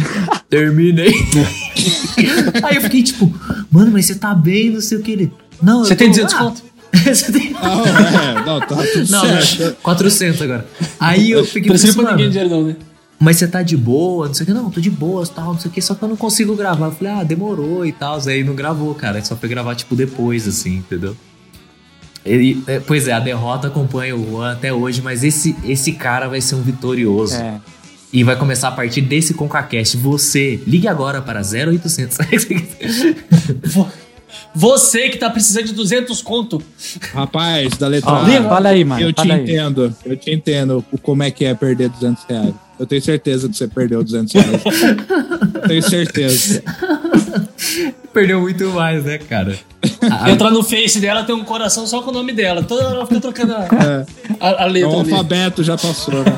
Terminei. 0.49 1.13
Aí 2.63 2.75
eu 2.75 2.81
fiquei, 2.81 3.03
tipo, 3.03 3.33
mano, 3.71 3.91
mas 3.91 4.05
você 4.05 4.15
tá 4.15 4.33
bem, 4.33 4.71
não 4.71 4.81
sei 4.81 4.97
o 4.97 5.01
que. 5.01 5.11
Ele, 5.11 5.31
não, 5.61 5.83
Você 5.85 5.93
eu 5.93 5.97
tem 5.97 6.07
tô- 6.11 6.21
200 6.21 6.33
ah, 6.33 6.37
conto? 6.39 6.63
você 7.05 7.31
tem... 7.31 7.51
Não, 7.51 7.85
é, 7.85 8.45
não, 8.45 8.59
tá 8.59 8.75
tudo 8.75 9.11
Não, 9.11 9.21
certo. 9.21 9.63
não, 9.63 9.73
400 9.81 10.41
agora. 10.41 10.67
Aí 10.99 11.31
eu 11.31 11.45
fiquei 11.45 11.69
Precisa 11.69 11.93
pensando, 11.93 12.05
pra 12.07 12.15
ninguém 12.15 12.29
dinheiro 12.29 12.49
não, 12.49 12.63
né? 12.63 12.75
mas 13.19 13.37
você 13.37 13.47
tá 13.47 13.63
de 13.63 13.75
boa, 13.75 14.27
não 14.27 14.33
sei 14.33 14.43
o 14.43 14.47
que. 14.47 14.53
Não, 14.53 14.69
tô 14.69 14.79
de 14.79 14.89
boa, 14.89 15.25
tal, 15.25 15.53
não 15.53 15.59
sei 15.59 15.69
o 15.71 15.73
que, 15.73 15.81
só 15.81 15.95
que 15.95 16.03
eu 16.03 16.09
não 16.09 16.15
consigo 16.15 16.55
gravar. 16.55 16.87
Eu 16.87 16.91
falei, 16.91 17.13
ah, 17.13 17.23
demorou 17.23 17.85
e 17.85 17.91
tal. 17.91 18.19
Aí 18.27 18.43
não 18.43 18.53
gravou, 18.55 18.93
cara. 18.93 19.23
Só 19.25 19.35
foi 19.35 19.49
gravar, 19.49 19.75
tipo, 19.75 19.95
depois, 19.95 20.47
assim, 20.47 20.77
entendeu? 20.77 21.15
Ele, 22.25 22.61
é, 22.67 22.79
pois 22.79 23.07
é, 23.07 23.13
a 23.13 23.19
derrota 23.19 23.67
acompanha 23.67 24.15
o 24.15 24.31
Juan 24.31 24.51
até 24.51 24.73
hoje, 24.73 25.01
mas 25.01 25.23
esse, 25.23 25.55
esse 25.63 25.93
cara 25.93 26.27
vai 26.27 26.41
ser 26.41 26.55
um 26.55 26.61
vitorioso. 26.61 27.35
É. 27.35 27.59
E 28.11 28.23
vai 28.23 28.35
começar 28.37 28.69
a 28.69 28.71
partir 28.71 29.01
desse 29.01 29.33
ConcaCast. 29.33 29.97
Você, 29.97 30.59
ligue 30.65 30.87
agora 30.87 31.21
para 31.21 31.41
0800. 31.41 32.17
Vo- 33.65 33.87
Você 34.55 35.09
que 35.09 35.17
tá 35.17 35.29
precisando 35.29 35.65
de 35.65 35.73
200 35.73 36.21
conto. 36.21 36.61
Rapaz, 37.13 37.77
da 37.77 37.87
letra 37.87 38.11
A, 38.11 38.43
fala 38.43 38.69
aí, 38.69 38.83
mano. 38.83 39.01
eu 39.01 39.13
te 39.13 39.31
aí. 39.31 39.41
entendo. 39.41 39.93
Eu 40.05 40.15
te 40.17 40.31
entendo 40.31 40.83
o 40.91 40.97
como 40.97 41.21
é 41.23 41.29
que 41.31 41.45
é 41.45 41.53
perder 41.53 41.89
200 41.89 42.23
reais. 42.27 42.53
Eu 42.79 42.85
tenho 42.85 43.01
certeza 43.01 43.49
que 43.49 43.55
você 43.57 43.67
perdeu 43.67 44.03
200 44.03 44.33
reais. 44.33 44.61
tenho 45.67 45.81
certeza. 45.83 46.63
Perdeu 48.13 48.39
muito 48.41 48.65
mais, 48.69 49.03
né, 49.03 49.17
cara? 49.17 49.57
A- 50.09 50.29
Entra 50.31 50.49
no 50.49 50.63
Face 50.63 50.99
dela, 50.99 51.23
tem 51.23 51.35
um 51.35 51.43
coração 51.43 51.85
só 51.85 52.01
com 52.01 52.09
o 52.09 52.13
nome 52.13 52.33
dela. 52.33 52.63
Toda 52.63 52.85
hora 52.85 52.95
ela 52.95 53.05
fica 53.07 53.19
trocando 53.21 53.53
a, 53.53 53.63
É, 53.65 54.05
a, 54.39 54.63
a 54.63 54.67
é 54.67 54.69
letra 54.71 54.89
um 54.89 55.01
ali. 55.01 55.11
alfabeto 55.11 55.63
já 55.63 55.77
passou, 55.77 56.15
né? 56.23 56.35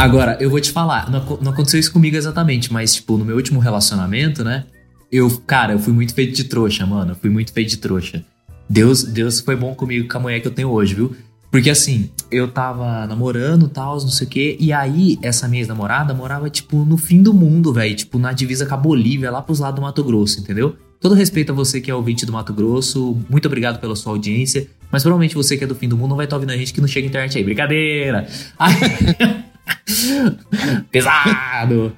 Agora, 0.00 0.38
eu 0.40 0.48
vou 0.48 0.58
te 0.58 0.70
falar, 0.70 1.10
não, 1.10 1.38
não 1.42 1.52
aconteceu 1.52 1.78
isso 1.78 1.92
comigo 1.92 2.16
exatamente, 2.16 2.72
mas, 2.72 2.94
tipo, 2.94 3.18
no 3.18 3.24
meu 3.24 3.36
último 3.36 3.60
relacionamento, 3.60 4.42
né? 4.42 4.64
Eu, 5.12 5.30
cara, 5.46 5.74
eu 5.74 5.78
fui 5.78 5.92
muito 5.92 6.14
feito 6.14 6.34
de 6.34 6.44
trouxa, 6.44 6.86
mano. 6.86 7.10
Eu 7.12 7.16
fui 7.16 7.28
muito 7.28 7.52
feito 7.52 7.68
de 7.68 7.76
trouxa. 7.76 8.24
Deus, 8.66 9.04
Deus 9.04 9.40
foi 9.40 9.54
bom 9.54 9.74
comigo 9.74 10.08
com 10.08 10.16
a 10.16 10.20
mulher 10.20 10.40
que 10.40 10.48
eu 10.48 10.52
tenho 10.52 10.70
hoje, 10.70 10.94
viu? 10.94 11.14
Porque 11.50 11.68
assim, 11.68 12.08
eu 12.30 12.48
tava 12.48 13.06
namorando 13.06 13.68
tal, 13.68 13.94
não 14.00 14.08
sei 14.08 14.26
o 14.26 14.30
quê. 14.30 14.56
E 14.58 14.72
aí, 14.72 15.18
essa 15.20 15.46
minha 15.46 15.60
ex-namorada 15.60 16.14
morava, 16.14 16.48
tipo, 16.48 16.82
no 16.82 16.96
fim 16.96 17.22
do 17.22 17.34
mundo, 17.34 17.70
velho. 17.70 17.94
Tipo, 17.94 18.18
na 18.18 18.32
divisa 18.32 18.64
com 18.64 18.72
a 18.72 18.78
Bolívia, 18.78 19.30
lá 19.30 19.42
pros 19.42 19.58
lados 19.58 19.76
do 19.76 19.82
Mato 19.82 20.02
Grosso, 20.02 20.40
entendeu? 20.40 20.76
Todo 20.98 21.14
respeito 21.14 21.52
a 21.52 21.54
você 21.54 21.78
que 21.78 21.90
é 21.90 21.94
ouvinte 21.94 22.24
do 22.24 22.32
Mato 22.32 22.54
Grosso. 22.54 23.18
Muito 23.28 23.44
obrigado 23.44 23.78
pela 23.78 23.94
sua 23.94 24.12
audiência. 24.12 24.66
Mas 24.90 25.02
provavelmente 25.02 25.34
você 25.34 25.58
que 25.58 25.64
é 25.64 25.66
do 25.66 25.74
fim 25.74 25.88
do 25.88 25.96
mundo 25.98 26.08
não 26.10 26.16
vai 26.16 26.24
estar 26.24 26.36
ouvindo 26.36 26.52
a 26.52 26.56
gente 26.56 26.72
que 26.72 26.80
não 26.80 26.88
chega 26.88 27.06
internet 27.06 27.36
aí. 27.36 27.44
Brincadeira! 27.44 28.26
Aí- 28.58 29.49
Pesado! 30.90 31.92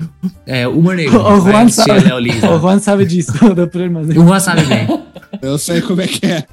É, 0.46 0.66
humor 0.66 0.96
negro. 0.96 1.20
O 1.20 1.40
Juan 1.40 1.64
assistir 1.64 2.00
sabe, 2.00 2.46
o 2.46 2.60
Juan 2.60 2.78
sabe 2.78 3.06
disso, 3.06 3.32
problema. 3.54 4.00
O 4.00 4.12
Juan 4.12 4.40
sabe 4.40 4.64
bem. 4.64 4.86
Eu 5.40 5.58
sei 5.58 5.80
como 5.80 6.00
é 6.00 6.06
que 6.06 6.26
é. 6.26 6.46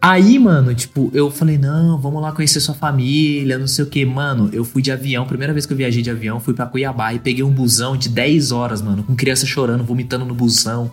Aí, 0.00 0.38
mano, 0.38 0.72
tipo, 0.74 1.10
eu 1.12 1.28
falei, 1.28 1.58
não, 1.58 2.00
vamos 2.00 2.22
lá 2.22 2.30
conhecer 2.30 2.60
sua 2.60 2.74
família, 2.74 3.58
não 3.58 3.66
sei 3.66 3.84
o 3.84 3.88
que. 3.88 4.04
Mano, 4.04 4.48
eu 4.52 4.64
fui 4.64 4.80
de 4.80 4.92
avião, 4.92 5.26
primeira 5.26 5.52
vez 5.52 5.66
que 5.66 5.72
eu 5.72 5.76
viajei 5.76 6.02
de 6.02 6.10
avião, 6.10 6.38
fui 6.38 6.54
pra 6.54 6.66
Cuiabá 6.66 7.12
e 7.12 7.18
peguei 7.18 7.42
um 7.42 7.50
busão 7.50 7.96
de 7.96 8.08
10 8.08 8.52
horas, 8.52 8.80
mano, 8.80 9.02
com 9.02 9.16
criança 9.16 9.44
chorando, 9.44 9.82
vomitando 9.82 10.24
no 10.24 10.34
busão. 10.34 10.90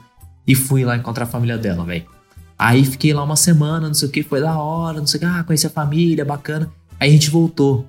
E 0.48 0.54
fui 0.56 0.84
lá 0.84 0.96
encontrar 0.96 1.26
a 1.26 1.28
família 1.28 1.58
dela, 1.58 1.84
velho. 1.84 2.06
Aí 2.58 2.86
fiquei 2.86 3.14
lá 3.14 3.24
uma 3.24 3.36
semana, 3.36 3.88
não 3.88 3.94
sei 3.94 4.08
o 4.08 4.12
que, 4.12 4.24
foi 4.24 4.40
da 4.40 4.58
hora, 4.58 5.00
não 5.00 5.08
sei 5.08 5.18
o 5.18 5.22
que, 5.22 5.26
ah, 5.26 5.44
conheci 5.44 5.68
a 5.68 5.70
família, 5.70 6.24
bacana. 6.24 6.72
Aí 7.00 7.10
a 7.10 7.12
gente 7.12 7.30
voltou. 7.30 7.86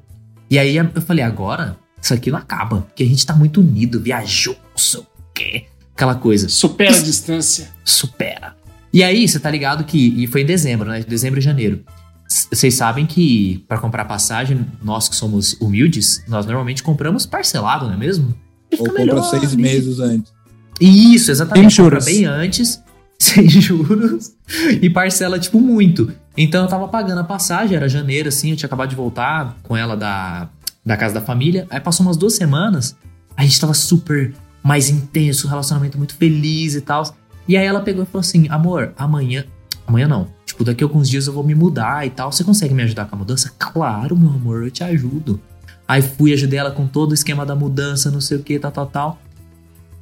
E 0.51 0.59
aí 0.59 0.76
eu 0.76 1.03
falei, 1.03 1.24
agora, 1.24 1.76
isso 2.01 2.14
aqui 2.14 2.30
não 2.30 2.38
acaba, 2.38 2.82
porque 2.82 3.03
a 3.03 3.07
gente 3.07 3.24
tá 3.26 3.34
muito 3.34 3.61
unido, 3.61 4.01
viajou, 4.01 4.55
não 4.55 4.78
sei 4.78 5.01
o 5.01 5.07
que, 5.34 5.64
aquela 5.94 6.14
coisa 6.14 6.49
Supera 6.49 6.97
a 6.97 7.01
distância. 7.03 7.70
supera. 7.84 8.55
E 8.92 9.03
aí, 9.03 9.28
você 9.28 9.38
tá 9.38 9.51
ligado 9.51 9.84
que. 9.84 10.22
E 10.22 10.26
foi 10.26 10.40
em 10.40 10.47
dezembro, 10.47 10.88
né? 10.88 11.05
Dezembro 11.07 11.38
e 11.38 11.42
janeiro. 11.42 11.84
Vocês 12.28 12.74
sabem 12.74 13.05
que 13.05 13.62
para 13.68 13.78
comprar 13.78 14.05
passagem, 14.07 14.66
nós 14.82 15.09
que 15.09 15.14
somos 15.14 15.53
humildes, 15.61 16.24
nós 16.26 16.47
normalmente 16.47 16.82
compramos 16.82 17.26
parcelado, 17.26 17.86
não 17.86 17.92
é 17.92 17.97
mesmo? 17.97 18.34
Ou 18.72 18.78
compra 18.86 18.94
melhor, 19.05 19.22
seis 19.22 19.55
meses 19.55 20.01
antes. 20.01 20.32
Isso, 20.80 21.30
exatamente. 21.30 21.74
Sem 21.74 21.84
Compra 21.84 22.01
juros. 22.01 22.05
bem 22.16 22.24
antes, 22.24 22.82
sem 23.18 23.49
juros, 23.49 24.32
e 24.80 24.88
parcela, 24.88 25.38
tipo, 25.38 25.61
muito. 25.61 26.11
Então 26.37 26.64
eu 26.64 26.68
tava 26.68 26.87
pagando 26.89 27.20
a 27.20 27.24
passagem, 27.24 27.76
era 27.76 27.89
janeiro, 27.89 28.28
assim, 28.28 28.51
eu 28.51 28.57
tinha 28.57 28.66
acabado 28.66 28.91
de 28.91 28.97
voltar 28.97 29.57
com 29.62 29.76
ela 29.76 29.97
da, 29.97 30.49
da 30.84 30.97
casa 30.97 31.14
da 31.14 31.20
família. 31.20 31.66
Aí 31.70 31.80
passou 31.80 32.05
umas 32.05 32.16
duas 32.16 32.34
semanas, 32.34 32.97
a 33.37 33.43
gente 33.43 33.61
tava 33.61 33.72
super 33.74 34.34
mais 34.62 34.91
intenso, 34.91 35.49
relacionamento 35.49 35.97
muito 35.97 36.14
feliz 36.14 36.74
e 36.74 36.80
tal. 36.80 37.05
E 37.47 37.57
aí 37.57 37.64
ela 37.64 37.80
pegou 37.80 38.03
e 38.03 38.07
falou 38.07 38.20
assim: 38.20 38.49
amor, 38.49 38.93
amanhã. 38.99 39.45
Amanhã 39.87 40.09
não. 40.09 40.26
Tipo, 40.45 40.64
daqui 40.64 40.82
a 40.82 40.87
alguns 40.87 41.09
dias 41.09 41.26
eu 41.26 41.32
vou 41.32 41.45
me 41.45 41.55
mudar 41.55 42.05
e 42.05 42.11
tal. 42.11 42.32
Você 42.32 42.43
consegue 42.43 42.74
me 42.74 42.82
ajudar 42.82 43.07
com 43.07 43.14
a 43.14 43.18
mudança? 43.18 43.53
Claro, 43.57 44.16
meu 44.16 44.30
amor, 44.30 44.64
eu 44.64 44.70
te 44.70 44.82
ajudo. 44.82 45.41
Aí 45.87 46.03
fui, 46.03 46.32
ajudei 46.32 46.59
ela 46.59 46.72
com 46.72 46.87
todo 46.87 47.12
o 47.12 47.14
esquema 47.14 47.47
da 47.47 47.55
mudança, 47.55 48.11
não 48.11 48.20
sei 48.20 48.39
o 48.39 48.43
que, 48.43 48.59
tal, 48.59 48.72
tal, 48.72 48.87
tal. 48.87 49.18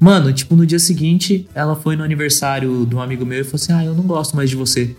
Mano, 0.00 0.32
tipo, 0.32 0.56
no 0.56 0.64
dia 0.64 0.78
seguinte, 0.78 1.46
ela 1.54 1.76
foi 1.76 1.96
no 1.96 2.02
aniversário 2.02 2.86
de 2.86 2.96
um 2.96 3.02
amigo 3.02 3.26
meu 3.26 3.40
e 3.40 3.44
falou 3.44 3.56
assim: 3.56 3.72
Ah, 3.72 3.84
eu 3.84 3.94
não 3.94 4.04
gosto 4.04 4.34
mais 4.34 4.48
de 4.48 4.56
você. 4.56 4.96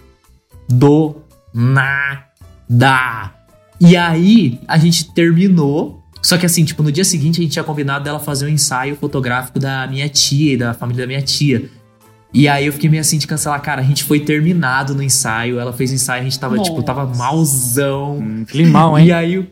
Do 0.69 1.15
nada. 1.55 3.31
E 3.79 3.95
aí, 3.95 4.59
a 4.67 4.77
gente 4.77 5.13
terminou. 5.13 6.03
Só 6.21 6.37
que 6.37 6.45
assim, 6.45 6.65
tipo, 6.65 6.81
no 6.83 6.91
dia 6.91 7.05
seguinte 7.05 7.39
a 7.39 7.43
gente 7.43 7.53
tinha 7.53 7.63
combinado 7.63 8.03
dela 8.03 8.19
fazer 8.19 8.47
um 8.47 8.49
ensaio 8.49 8.95
fotográfico 8.95 9.59
da 9.59 9.85
minha 9.87 10.09
tia 10.09 10.53
e 10.53 10.57
da 10.57 10.73
família 10.73 11.03
da 11.03 11.07
minha 11.07 11.21
tia. 11.21 11.69
E 12.33 12.47
aí 12.47 12.65
eu 12.65 12.73
fiquei 12.73 12.89
meio 12.89 12.99
assim 12.99 13.17
de 13.17 13.27
cancelar, 13.27 13.61
cara, 13.61 13.81
a 13.81 13.85
gente 13.85 14.03
foi 14.03 14.19
terminado 14.19 14.93
no 14.93 15.01
ensaio, 15.01 15.59
ela 15.59 15.71
fez 15.71 15.91
o 15.91 15.93
ensaio, 15.93 16.21
a 16.21 16.23
gente 16.23 16.37
tava, 16.37 16.57
tipo, 16.59 16.83
tava 16.83 17.05
malzão. 17.15 18.43
Climão, 18.47 18.97
hein? 18.97 19.07
E 19.07 19.11
aí 19.13 19.37
o 19.37 19.47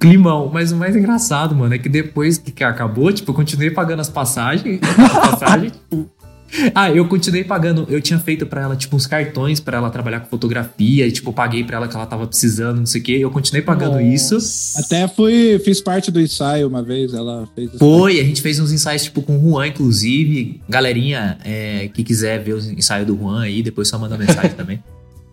climão. 0.00 0.50
Mas 0.52 0.72
o 0.72 0.76
mais 0.76 0.96
engraçado, 0.96 1.54
mano, 1.54 1.74
é 1.74 1.78
que 1.78 1.88
depois 1.88 2.38
que 2.38 2.50
que 2.50 2.64
acabou, 2.64 3.12
tipo, 3.12 3.30
eu 3.30 3.34
continuei 3.34 3.70
pagando 3.70 4.00
as 4.00 4.08
passagens. 4.08 4.80
As 4.82 5.12
passagens, 5.30 5.72
tipo. 5.72 6.10
Ah, 6.74 6.90
eu 6.90 7.06
continuei 7.06 7.44
pagando. 7.44 7.86
Eu 7.88 8.00
tinha 8.00 8.18
feito 8.18 8.46
pra 8.46 8.62
ela, 8.62 8.76
tipo, 8.76 8.94
uns 8.96 9.06
cartões 9.06 9.60
pra 9.60 9.78
ela 9.78 9.90
trabalhar 9.90 10.20
com 10.20 10.26
fotografia. 10.28 11.06
E, 11.06 11.12
tipo, 11.12 11.32
paguei 11.32 11.64
pra 11.64 11.76
ela 11.76 11.88
que 11.88 11.94
ela 11.96 12.06
tava 12.06 12.26
precisando, 12.26 12.78
não 12.78 12.86
sei 12.86 13.00
o 13.00 13.04
quê. 13.04 13.12
Eu 13.20 13.30
continuei 13.30 13.62
pagando 13.62 14.00
isso. 14.00 14.36
Até 14.78 15.06
fui, 15.08 15.58
fiz 15.64 15.80
parte 15.80 16.10
do 16.10 16.20
ensaio 16.20 16.68
uma 16.68 16.82
vez, 16.82 17.12
ela 17.14 17.48
fez 17.54 17.68
isso. 17.70 17.78
Foi, 17.78 18.20
a 18.20 18.24
gente 18.24 18.40
fez 18.42 18.58
uns 18.60 18.72
ensaios, 18.72 19.04
tipo, 19.04 19.22
com 19.22 19.36
o 19.36 19.50
Juan, 19.50 19.66
inclusive. 19.68 20.60
Galerinha, 20.68 21.38
é, 21.44 21.88
que 21.92 22.02
quiser 22.02 22.42
ver 22.42 22.52
os 22.54 22.66
ensaios 22.68 23.06
do 23.06 23.16
Juan 23.16 23.42
aí, 23.42 23.62
depois 23.62 23.88
só 23.88 23.98
manda 23.98 24.16
mensagem 24.16 24.52
também. 24.56 24.82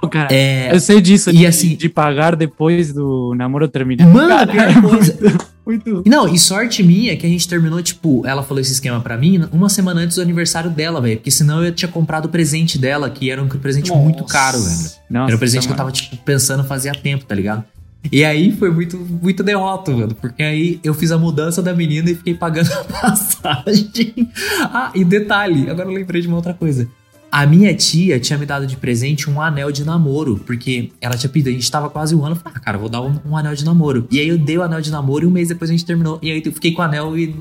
Cara, 0.10 0.34
É, 0.34 0.74
eu 0.74 0.80
sei 0.80 1.00
disso, 1.00 1.30
e 1.30 1.34
de, 1.34 1.46
assim- 1.46 1.76
de 1.76 1.88
pagar 1.88 2.36
depois 2.36 2.92
do 2.92 3.36
namoro 3.36 3.68
terminar. 3.68 4.08
Mano, 4.08 4.30
Cara, 4.30 4.52
pior 4.52 4.82
coisa. 4.90 5.18
Muito. 5.66 6.04
Não, 6.06 6.28
e 6.28 6.38
sorte 6.38 6.84
minha 6.84 7.14
é 7.14 7.16
que 7.16 7.26
a 7.26 7.30
gente 7.30 7.48
terminou, 7.48 7.82
tipo, 7.82 8.26
ela 8.26 8.44
falou 8.44 8.62
esse 8.62 8.72
esquema 8.72 9.00
pra 9.00 9.18
mim 9.18 9.48
uma 9.52 9.70
semana 9.70 10.02
antes 10.02 10.16
do 10.16 10.22
aniversário 10.22 10.70
dela, 10.70 11.00
velho. 11.00 11.18
Porque 11.18 11.32
senão 11.32 11.64
eu 11.64 11.72
tinha 11.72 11.90
comprado 11.90 12.26
o 12.26 12.30
presente 12.30 12.78
dela, 12.78 13.10
que 13.10 13.30
era 13.30 13.42
um 13.42 13.48
presente 13.48 13.92
muito 13.92 14.24
caro, 14.26 14.60
velho. 14.60 14.92
Nossa, 15.10 15.30
era 15.30 15.36
um 15.36 15.40
presente 15.40 15.62
que 15.62 15.74
eu 15.74 15.78
mano. 15.78 15.78
tava, 15.78 15.92
tipo, 15.92 16.18
pensando 16.18 16.64
fazia 16.64 16.94
tempo, 16.94 17.26
tá 17.26 17.36
ligado? 17.36 17.64
E 18.12 18.24
aí 18.24 18.52
foi 18.52 18.72
muito, 18.72 18.98
muito 18.98 19.44
derrota, 19.44 19.92
mano. 19.92 20.16
Porque 20.16 20.42
aí 20.42 20.80
eu 20.84 20.94
fiz 20.94 21.12
a 21.12 21.18
mudança 21.18 21.62
da 21.62 21.74
menina 21.74 22.10
e 22.10 22.16
fiquei 22.16 22.34
pagando 22.34 22.72
a 22.74 22.84
passagem. 22.84 24.32
Ah, 24.62 24.92
e 24.96 25.04
detalhe, 25.04 25.70
agora 25.70 25.90
eu 25.90 25.94
lembrei 25.94 26.22
de 26.22 26.28
uma 26.28 26.38
outra 26.38 26.54
coisa. 26.54 26.88
A 27.32 27.46
minha 27.46 27.74
tia 27.74 28.20
tinha 28.20 28.38
me 28.38 28.46
dado 28.46 28.68
de 28.68 28.76
presente 28.76 29.30
um 29.30 29.42
anel 29.42 29.72
de 29.72 29.86
namoro, 29.86 30.42
porque 30.46 30.92
ela 31.00 31.16
tinha 31.16 31.30
pedido, 31.30 31.50
a 31.50 31.54
gente 31.54 31.72
tava 31.72 31.90
quase 31.90 32.14
um 32.14 32.26
ano, 32.26 32.36
eu 32.36 32.40
falei, 32.40 32.54
ah, 32.58 32.60
cara, 32.60 32.78
vou 32.78 32.90
dar 32.90 33.02
um, 33.02 33.18
um 33.26 33.38
anel 33.38 33.56
de 33.56 33.64
namoro. 33.64 34.06
E 34.12 34.20
aí 34.20 34.28
eu 34.28 34.38
dei 34.38 34.58
o 34.58 34.62
anel 34.62 34.82
de 34.82 34.92
namoro 34.92 35.24
e 35.24 35.28
um 35.28 35.32
mês 35.32 35.48
depois 35.48 35.70
a 35.70 35.74
gente 35.74 35.86
terminou. 35.86 36.20
E 36.22 36.30
aí 36.30 36.44
eu 36.46 36.52
fiquei 36.52 36.74
com 36.74 36.82
o 36.82 36.86
anel 36.86 37.18
e 37.18 37.34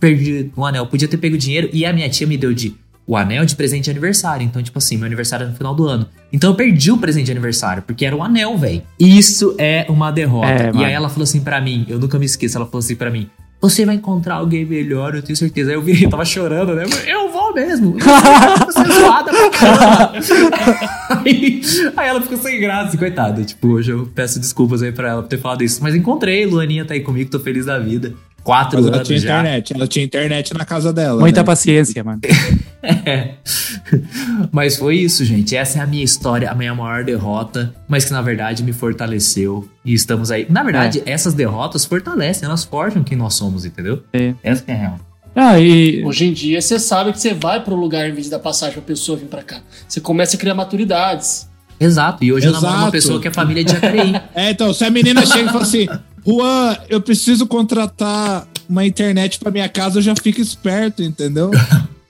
perdi 0.00 0.50
o 0.56 0.64
anel. 0.64 0.86
Podia 0.86 1.06
ter 1.06 1.18
pego 1.18 1.34
o 1.34 1.38
dinheiro 1.38 1.68
e 1.72 1.84
a 1.84 1.92
minha 1.92 2.08
tia 2.08 2.26
me 2.26 2.38
deu 2.38 2.54
de 2.54 2.74
o 3.06 3.16
anel 3.16 3.44
de 3.44 3.54
presente 3.54 3.84
de 3.84 3.90
aniversário. 3.90 4.44
Então, 4.44 4.62
tipo 4.62 4.78
assim, 4.78 4.96
meu 4.96 5.06
aniversário 5.06 5.44
era 5.44 5.50
no 5.50 5.56
final 5.56 5.74
do 5.74 5.86
ano. 5.86 6.08
Então 6.32 6.50
eu 6.50 6.56
perdi 6.56 6.90
o 6.90 6.96
presente 6.96 7.26
de 7.26 7.32
aniversário, 7.32 7.82
porque 7.82 8.04
era 8.04 8.16
o 8.16 8.22
anel, 8.22 8.56
velho. 8.56 8.82
Isso 8.98 9.54
é 9.58 9.84
uma 9.88 10.10
derrota. 10.10 10.48
É, 10.48 10.70
e 10.70 10.72
mano. 10.72 10.84
aí 10.84 10.92
ela 10.92 11.08
falou 11.08 11.24
assim 11.24 11.40
pra 11.40 11.60
mim, 11.60 11.84
eu 11.88 11.98
nunca 11.98 12.18
me 12.18 12.24
esqueço, 12.24 12.56
ela 12.56 12.66
falou 12.66 12.78
assim 12.78 12.96
pra 12.96 13.10
mim. 13.10 13.28
Você 13.64 13.86
vai 13.86 13.94
encontrar 13.94 14.34
alguém 14.34 14.62
melhor, 14.62 15.14
eu 15.14 15.22
tenho 15.22 15.34
certeza. 15.34 15.70
Aí 15.70 15.74
eu 15.74 15.80
vi, 15.80 15.96
eu 16.04 16.10
tava 16.10 16.22
chorando, 16.22 16.74
né? 16.74 16.84
Eu 17.06 17.32
vou 17.32 17.54
mesmo. 17.54 17.92
Você 17.92 18.92
zoada 18.92 19.32
pra 19.32 19.50
caramba. 19.50 20.12
aí, 21.24 21.62
aí 21.96 22.08
ela 22.08 22.20
ficou 22.20 22.36
sem 22.36 22.60
graça, 22.60 22.98
coitada. 22.98 23.42
Tipo, 23.42 23.68
hoje 23.68 23.90
eu 23.90 24.06
peço 24.14 24.38
desculpas 24.38 24.82
aí 24.82 24.92
pra 24.92 25.08
ela 25.08 25.22
por 25.22 25.28
ter 25.28 25.38
falado 25.38 25.64
isso. 25.64 25.82
Mas 25.82 25.94
encontrei, 25.94 26.44
Luaninha 26.44 26.84
tá 26.84 26.92
aí 26.92 27.00
comigo, 27.00 27.30
tô 27.30 27.40
feliz 27.40 27.64
da 27.64 27.78
vida. 27.78 28.12
Quatro 28.44 28.76
Mas 28.76 28.86
ela 28.86 28.96
anos 28.96 29.08
tinha 29.08 29.18
já. 29.18 29.24
internet, 29.40 29.72
ela 29.74 29.86
tinha 29.88 30.04
internet 30.04 30.52
na 30.54 30.66
casa 30.66 30.92
dela. 30.92 31.18
Muita 31.18 31.40
né? 31.40 31.44
paciência, 31.46 32.04
mano. 32.04 32.20
É. 32.82 33.30
Mas 34.52 34.76
foi 34.76 34.96
isso, 34.98 35.24
gente. 35.24 35.56
Essa 35.56 35.78
é 35.78 35.82
a 35.82 35.86
minha 35.86 36.04
história, 36.04 36.50
a 36.50 36.54
minha 36.54 36.74
maior 36.74 37.02
derrota, 37.04 37.74
mas 37.88 38.04
que 38.04 38.12
na 38.12 38.20
verdade 38.20 38.62
me 38.62 38.72
fortaleceu. 38.72 39.66
E 39.82 39.94
estamos 39.94 40.30
aí. 40.30 40.46
Na 40.50 40.62
verdade, 40.62 41.02
essas 41.06 41.32
derrotas 41.32 41.86
fortalecem, 41.86 42.46
elas 42.46 42.64
forjam 42.64 43.02
quem 43.02 43.16
nós 43.16 43.34
somos, 43.34 43.64
entendeu? 43.64 44.02
É. 44.12 44.34
Essa 44.42 44.62
que 44.62 44.70
é 44.70 44.74
a 44.74 44.78
real. 44.78 45.00
Ah, 45.34 45.58
e 45.58 46.04
Hoje 46.04 46.26
em 46.26 46.32
dia, 46.32 46.60
você 46.60 46.78
sabe 46.78 47.12
que 47.12 47.20
você 47.20 47.32
vai 47.32 47.62
pro 47.62 47.74
lugar 47.74 48.08
em 48.08 48.12
vez 48.12 48.26
de 48.26 48.30
dar 48.30 48.38
passagem 48.38 48.74
pra 48.74 48.82
pessoa 48.82 49.16
vir 49.16 49.26
pra 49.26 49.42
cá. 49.42 49.60
Você 49.88 50.00
começa 50.00 50.36
a 50.36 50.38
criar 50.38 50.54
maturidades. 50.54 51.48
Exato. 51.80 52.22
E 52.22 52.32
hoje 52.32 52.46
eu 52.46 52.52
namoro 52.52 52.72
uma 52.72 52.78
Exato. 52.82 52.92
pessoa 52.92 53.20
que 53.20 53.28
é 53.28 53.32
família 53.32 53.64
de 53.64 53.72
Jacareí. 53.72 54.14
É, 54.34 54.50
então, 54.50 54.72
se 54.72 54.84
a 54.84 54.90
menina 54.90 55.24
chega 55.24 55.48
e 55.48 55.52
fala 55.52 55.62
assim, 55.62 55.88
Juan, 56.26 56.76
eu 56.88 57.00
preciso 57.00 57.46
contratar 57.46 58.46
uma 58.68 58.84
internet 58.86 59.38
pra 59.38 59.50
minha 59.50 59.68
casa, 59.68 59.98
eu 59.98 60.02
já 60.02 60.14
fico 60.16 60.40
esperto, 60.40 61.02
entendeu? 61.02 61.50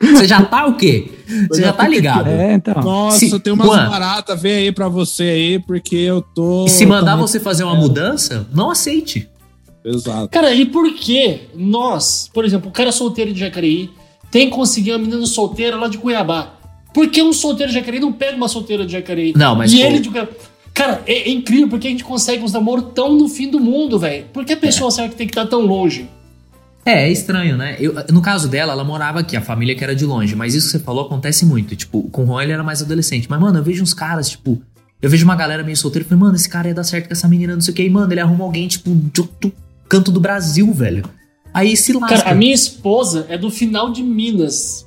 Você 0.01 0.27
já 0.27 0.43
tá 0.45 0.67
o 0.67 0.75
quê? 0.77 1.11
Você 1.49 1.63
já 1.63 1.73
tá 1.73 1.89
ligado? 1.89 2.29
é, 2.29 2.53
então. 2.55 2.75
Nossa, 2.83 3.19
Se- 3.21 3.39
tem 3.41 3.53
umas 3.53 3.67
Juan. 3.67 3.89
baratas, 3.89 4.41
vê 4.41 4.57
aí 4.57 4.73
pra 4.73 4.87
você 4.87 5.23
aí, 5.23 5.59
porque 5.59 5.97
eu 5.97 6.21
tô... 6.21 6.67
E 6.67 6.69
se 6.69 6.85
mandar 6.85 7.17
você 7.17 7.41
fazer 7.41 7.65
uma 7.65 7.75
mudança, 7.75 8.47
não 8.53 8.71
aceite. 8.71 9.27
Exato. 9.83 10.29
Cara, 10.29 10.53
e 10.53 10.67
por 10.67 10.93
que 10.95 11.41
nós, 11.55 12.29
por 12.35 12.45
exemplo, 12.45 12.69
o 12.69 12.73
cara 12.73 12.93
solteiro 12.93 13.33
de 13.33 13.41
Jacareí 13.41 13.91
tem 14.31 14.51
que 14.51 14.55
conseguir 14.57 14.93
uma 14.93 14.99
menina 14.99 15.25
solteira 15.27 15.77
lá 15.77 15.89
de 15.89 15.97
Cuiabá? 15.97 16.53
Por 16.93 17.09
que 17.09 17.23
um 17.23 17.33
solteiro 17.33 17.73
de 17.73 17.79
Jacareí 17.79 18.01
não 18.01 18.13
pega 18.13 18.37
uma 18.37 18.49
solteira 18.49 18.85
de 18.85 18.93
Jacareí? 18.93 19.33
Não, 19.35 19.55
mas 19.57 19.73
E 19.73 19.79
pô- 19.79 19.87
ele 19.87 20.01
de 20.01 20.11
Cuiabá? 20.11 20.31
Cara, 20.75 21.03
é, 21.07 21.29
é 21.29 21.31
incrível 21.31 21.69
porque 21.69 21.87
a 21.87 21.91
gente 21.91 22.03
consegue 22.03 22.43
uns 22.43 22.53
namoros 22.53 22.87
tão 22.93 23.15
no 23.17 23.29
fim 23.29 23.49
do 23.49 23.61
mundo, 23.61 23.99
velho. 23.99 24.27
Por 24.33 24.45
que 24.45 24.53
a 24.53 24.57
pessoa 24.57 24.91
certa 24.91 25.15
tem 25.15 25.27
que 25.27 25.31
estar 25.31 25.47
tão 25.47 25.61
longe? 25.61 26.09
É, 26.85 27.05
é 27.05 27.13
estranho, 27.13 27.57
né? 27.57 27.77
Eu, 27.79 27.95
no 28.13 28.21
caso 28.21 28.49
dela, 28.49 28.73
ela 28.73 28.85
morava 28.85 29.21
aqui, 29.21 29.37
a 29.37 29.41
família 29.41 29.75
que 29.75 29.83
era 29.83 29.95
de 29.95 30.05
longe. 30.05 30.35
Mas 30.35 30.55
isso 30.55 30.67
que 30.67 30.73
você 30.73 30.79
falou 30.81 31.07
acontece 31.07 31.47
muito. 31.47 31.75
Tipo, 31.77 32.03
com 32.11 32.25
o 32.25 32.27
Juan 32.27 32.43
ele 32.43 32.53
era 32.53 32.63
mais 32.63 32.83
adolescente. 32.83 33.27
Mas, 33.31 33.41
mano, 33.41 33.59
eu 33.59 33.63
vejo 33.63 33.83
uns 33.83 33.95
caras, 33.95 34.29
tipo. 34.29 34.61
Eu 35.01 35.09
vejo 35.09 35.25
uma 35.25 35.37
galera 35.37 35.63
meio 35.63 35.77
solteira 35.77 36.05
e 36.05 36.09
falei, 36.09 36.25
mano, 36.25 36.37
esse 36.37 36.49
cara 36.49 36.69
ia 36.69 36.75
dar 36.75 36.85
certo 36.85 37.07
com 37.07 37.13
essa 37.13 37.29
menina, 37.29 37.55
não 37.55 37.61
sei 37.61 37.73
o 37.73 37.75
que. 37.75 37.83
E, 37.83 37.91
mano, 37.91 38.13
ele 38.13 38.21
arruma 38.21 38.45
alguém, 38.45 38.67
tipo, 38.67 38.91
de 38.95 39.21
outro 39.21 39.53
canto 39.89 40.11
do 40.11 40.19
Brasil, 40.19 40.71
velho. 40.73 41.05
Aí 41.53 41.77
se 41.77 41.93
lasca. 41.93 42.17
Cara, 42.17 42.31
a 42.31 42.35
minha 42.35 42.55
esposa 42.55 43.27
é 43.29 43.39
do 43.39 43.51
final 43.51 43.93
de 43.93 44.03
Minas. 44.03 44.87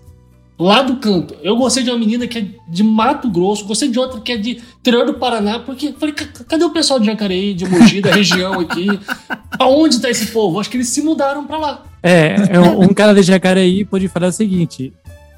Lá 0.59 0.81
do 0.81 0.95
canto. 0.95 1.35
Eu 1.43 1.55
gostei 1.55 1.83
de 1.83 1.91
uma 1.91 1.99
menina 1.99 2.25
que 2.25 2.39
é 2.39 2.45
de 2.67 2.83
Mato 2.83 3.29
Grosso, 3.29 3.63
gostei 3.65 3.89
de 3.89 3.99
outra 3.99 4.19
que 4.19 4.31
é 4.31 4.37
de 4.37 4.59
interior 4.79 5.05
do 5.05 5.13
Paraná, 5.13 5.59
porque 5.59 5.93
falei, 5.99 6.15
"Ca- 6.15 6.43
cadê 6.49 6.63
o 6.63 6.71
pessoal 6.71 6.99
de 6.99 7.05
Jacareí, 7.05 7.53
de 7.53 7.65
Mogi, 7.69 8.01
da 8.01 8.11
região 8.11 8.59
aqui? 8.59 8.87
Aonde 9.59 10.01
tá 10.01 10.09
esse 10.09 10.27
povo? 10.27 10.59
Acho 10.59 10.67
que 10.69 10.77
eles 10.77 10.89
se 10.89 11.01
mudaram 11.03 11.45
pra 11.45 11.57
lá. 11.59 11.83
É, 12.01 12.35
é 12.49 12.59
um, 12.59 12.85
um 12.85 12.93
cara 12.93 13.13
de 13.13 13.21
Jacareí 13.21 13.85
pode 13.85 14.07
falar 14.07 14.29
o 14.29 14.31
seguinte: 14.31 14.91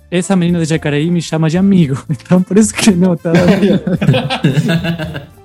essa 0.10 0.38
menina 0.38 0.60
de 0.60 0.66
Jacareí 0.66 1.12
me 1.12 1.22
chama 1.22 1.50
de 1.50 1.58
amigo. 1.58 2.02
Então 2.10 2.42
por 2.42 2.58
isso 2.58 2.74
que 2.74 2.92
não 2.92 3.18
tá. 3.18 3.34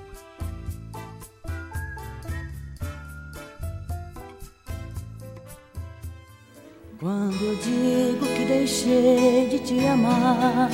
Quando 7.05 7.35
eu 7.35 7.55
digo 7.57 8.25
que 8.25 8.45
deixei 8.45 9.47
de 9.47 9.59
te 9.59 9.85
amar, 9.85 10.71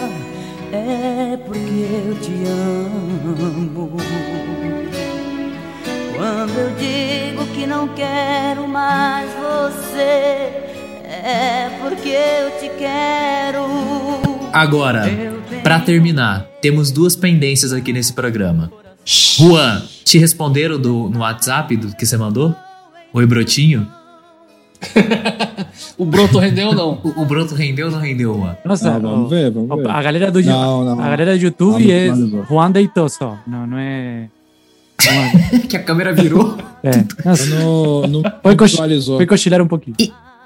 é 0.71 1.35
porque 1.35 1.59
eu 1.59 2.17
te 2.21 2.31
amo. 2.47 3.97
Quando 6.15 6.57
eu 6.57 6.69
digo 6.77 7.45
que 7.53 7.67
não 7.67 7.89
quero 7.89 8.65
mais 8.65 9.29
você, 9.33 9.99
é 11.03 11.69
porque 11.81 12.07
eu 12.07 12.51
te 12.61 12.77
quero. 12.79 13.65
Agora, 14.53 15.03
pra 15.61 15.81
terminar, 15.81 16.47
temos 16.61 16.91
duas 16.91 17.13
pendências 17.13 17.73
aqui 17.73 17.91
nesse 17.91 18.13
programa. 18.13 18.71
Juan, 19.03 19.81
te 20.05 20.17
responderam 20.17 20.79
do, 20.79 21.09
no 21.09 21.19
WhatsApp 21.19 21.75
do 21.75 21.93
que 21.93 22.05
você 22.05 22.15
mandou? 22.15 22.55
Oi, 23.11 23.25
Brotinho? 23.25 23.85
O 25.97 26.05
broto 26.05 26.39
rendeu 26.39 26.69
ou 26.69 26.75
não? 26.75 26.99
O, 27.03 27.21
o 27.21 27.25
broto 27.25 27.53
rendeu 27.55 27.87
ou 27.87 27.91
não 27.91 27.99
rendeu, 27.99 28.33
Juan? 28.33 28.57
Nossa, 28.65 28.95
Ah, 28.95 28.99
vamos 28.99 29.25
ó, 29.25 29.29
ver, 29.29 29.51
vamos 29.51 29.77
ver. 29.77 29.89
a 29.89 30.01
galera 30.01 30.31
do 30.31 30.41
Não, 30.41 30.83
não. 30.83 30.99
a 31.03 31.09
galera 31.09 31.37
do 31.37 31.43
YouTube 31.43 31.83
Não, 31.85 31.91
é 31.93 32.07
não. 32.09 32.45
Juan 32.45 32.71
deitou 32.71 33.07
só. 33.09 33.37
Não, 33.45 33.67
não 33.67 33.77
é. 33.77 34.27
não 35.53 35.59
que 35.69 35.77
a 35.77 35.83
câmera 35.83 36.11
virou. 36.13 36.57
É. 36.83 36.91
Nossa, 37.23 37.45
No, 37.45 38.07
no, 38.07 38.21
foi, 38.41 38.55
foi 39.17 39.25
cochilar 39.25 39.61
um 39.61 39.67
pouquinho. 39.67 39.95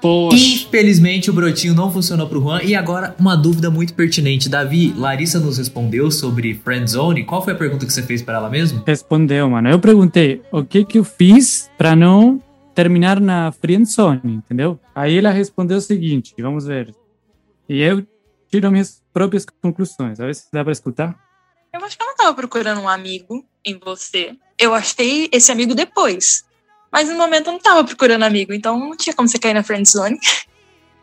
Poxa. 0.00 0.36
Infelizmente 0.36 1.30
o 1.30 1.32
brotinho 1.32 1.74
não 1.74 1.90
funcionou 1.90 2.26
pro 2.28 2.40
Juan. 2.40 2.60
E 2.62 2.74
agora, 2.74 3.14
uma 3.18 3.34
dúvida 3.34 3.70
muito 3.70 3.94
pertinente. 3.94 4.48
Davi, 4.48 4.92
Larissa 4.96 5.40
nos 5.40 5.56
respondeu 5.56 6.10
sobre 6.10 6.54
Friendzone. 6.62 7.24
Qual 7.24 7.42
foi 7.42 7.54
a 7.54 7.56
pergunta 7.56 7.86
que 7.86 7.92
você 7.92 8.02
fez 8.02 8.20
para 8.20 8.36
ela 8.36 8.50
mesmo? 8.50 8.82
Respondeu, 8.86 9.48
mano. 9.48 9.70
Eu 9.70 9.78
perguntei 9.78 10.42
o 10.52 10.62
que 10.62 10.84
que 10.84 10.98
eu 10.98 11.04
fiz 11.04 11.70
pra 11.78 11.96
não 11.96 12.40
terminar 12.76 13.18
na 13.18 13.50
friendzone, 13.50 14.20
entendeu? 14.34 14.78
Aí 14.94 15.16
ela 15.18 15.30
respondeu 15.30 15.78
o 15.78 15.80
seguinte, 15.80 16.34
vamos 16.38 16.66
ver. 16.66 16.94
E 17.68 17.80
eu 17.80 18.06
tiro 18.50 18.70
minhas 18.70 19.02
próprias 19.12 19.46
conclusões. 19.62 20.20
A 20.20 20.26
ver 20.26 20.34
se 20.34 20.46
dá 20.52 20.62
pra 20.62 20.72
escutar. 20.72 21.16
Eu 21.72 21.82
acho 21.84 21.96
que 21.96 22.02
eu 22.02 22.06
não 22.06 22.14
tava 22.16 22.34
procurando 22.34 22.80
um 22.82 22.88
amigo 22.88 23.44
em 23.64 23.78
você. 23.82 24.34
Eu 24.58 24.74
achei 24.74 25.28
esse 25.32 25.50
amigo 25.50 25.74
depois. 25.74 26.44
Mas 26.92 27.08
no 27.08 27.16
momento 27.16 27.46
eu 27.48 27.54
não 27.54 27.60
tava 27.60 27.82
procurando 27.82 28.22
amigo, 28.22 28.52
então 28.52 28.78
não 28.78 28.96
tinha 28.96 29.14
como 29.14 29.26
você 29.28 29.38
cair 29.38 29.54
na 29.54 29.62
friendzone. 29.62 30.18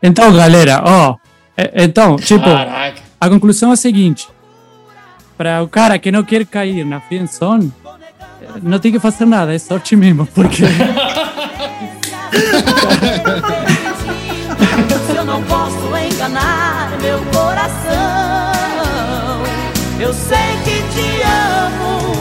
Então, 0.01 0.31
galera, 0.33 0.81
ó. 0.85 1.15
é- 1.57 1.83
Então, 1.83 2.15
tipo, 2.17 2.45
Caraca. 2.45 3.01
a 3.19 3.29
conclusão 3.29 3.71
é 3.71 3.73
a 3.73 3.77
seguinte: 3.77 4.27
para 5.37 5.61
o 5.63 5.67
cara 5.67 5.97
que 5.99 6.11
não 6.11 6.23
quer 6.23 6.45
cair 6.45 6.85
na 6.85 6.99
friendzone, 7.01 7.71
não 8.61 8.79
tem 8.79 8.91
que 8.91 8.99
fazer 8.99 9.25
nada, 9.25 9.53
é 9.53 9.59
sorte 9.59 9.95
mesmo, 9.95 10.25
porque 10.27 10.63
Se 15.07 15.15
eu 15.15 15.25
não 15.25 15.41
posso 15.43 15.97
enganar 15.97 16.91
meu 17.01 17.19
coração, 17.25 18.53
eu 19.99 20.13
sei 20.13 20.57
que 20.63 20.81
te 20.93 21.21
amo. 21.21 22.13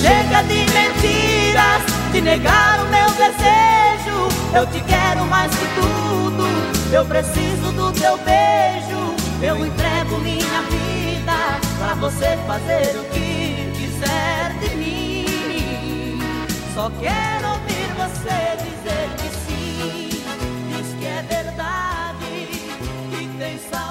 Chega 0.00 0.42
de 0.42 0.58
mentiras, 0.72 1.82
de 2.12 2.20
negar 2.20 2.80
o 2.80 2.88
meu 2.88 3.10
desejo. 3.10 4.28
Eu 4.54 4.66
te 4.66 4.80
quero 4.80 5.24
mais 5.26 5.50
que 5.50 5.66
tudo. 5.74 6.46
Eu 6.92 7.04
preciso 7.04 7.72
do 7.72 7.92
teu 7.92 8.16
beijo. 8.18 9.14
Eu 9.42 9.66
entrego 9.66 10.18
minha 10.18 10.62
vida 10.62 11.60
pra 11.78 11.94
você 11.94 12.38
fazer 12.46 12.96
o 12.98 13.04
que 13.12 13.70
quiser. 13.76 14.37
Só 16.78 16.88
quero 16.90 17.48
ouvir 17.48 17.92
você 17.96 18.56
dizer 18.62 19.10
que 19.16 19.28
sim, 19.34 20.10
diz 20.68 20.94
que 20.96 21.06
é 21.06 21.22
verdade, 21.22 22.46
que 23.10 23.36
tem 23.36 23.58
saudade. 23.58 23.87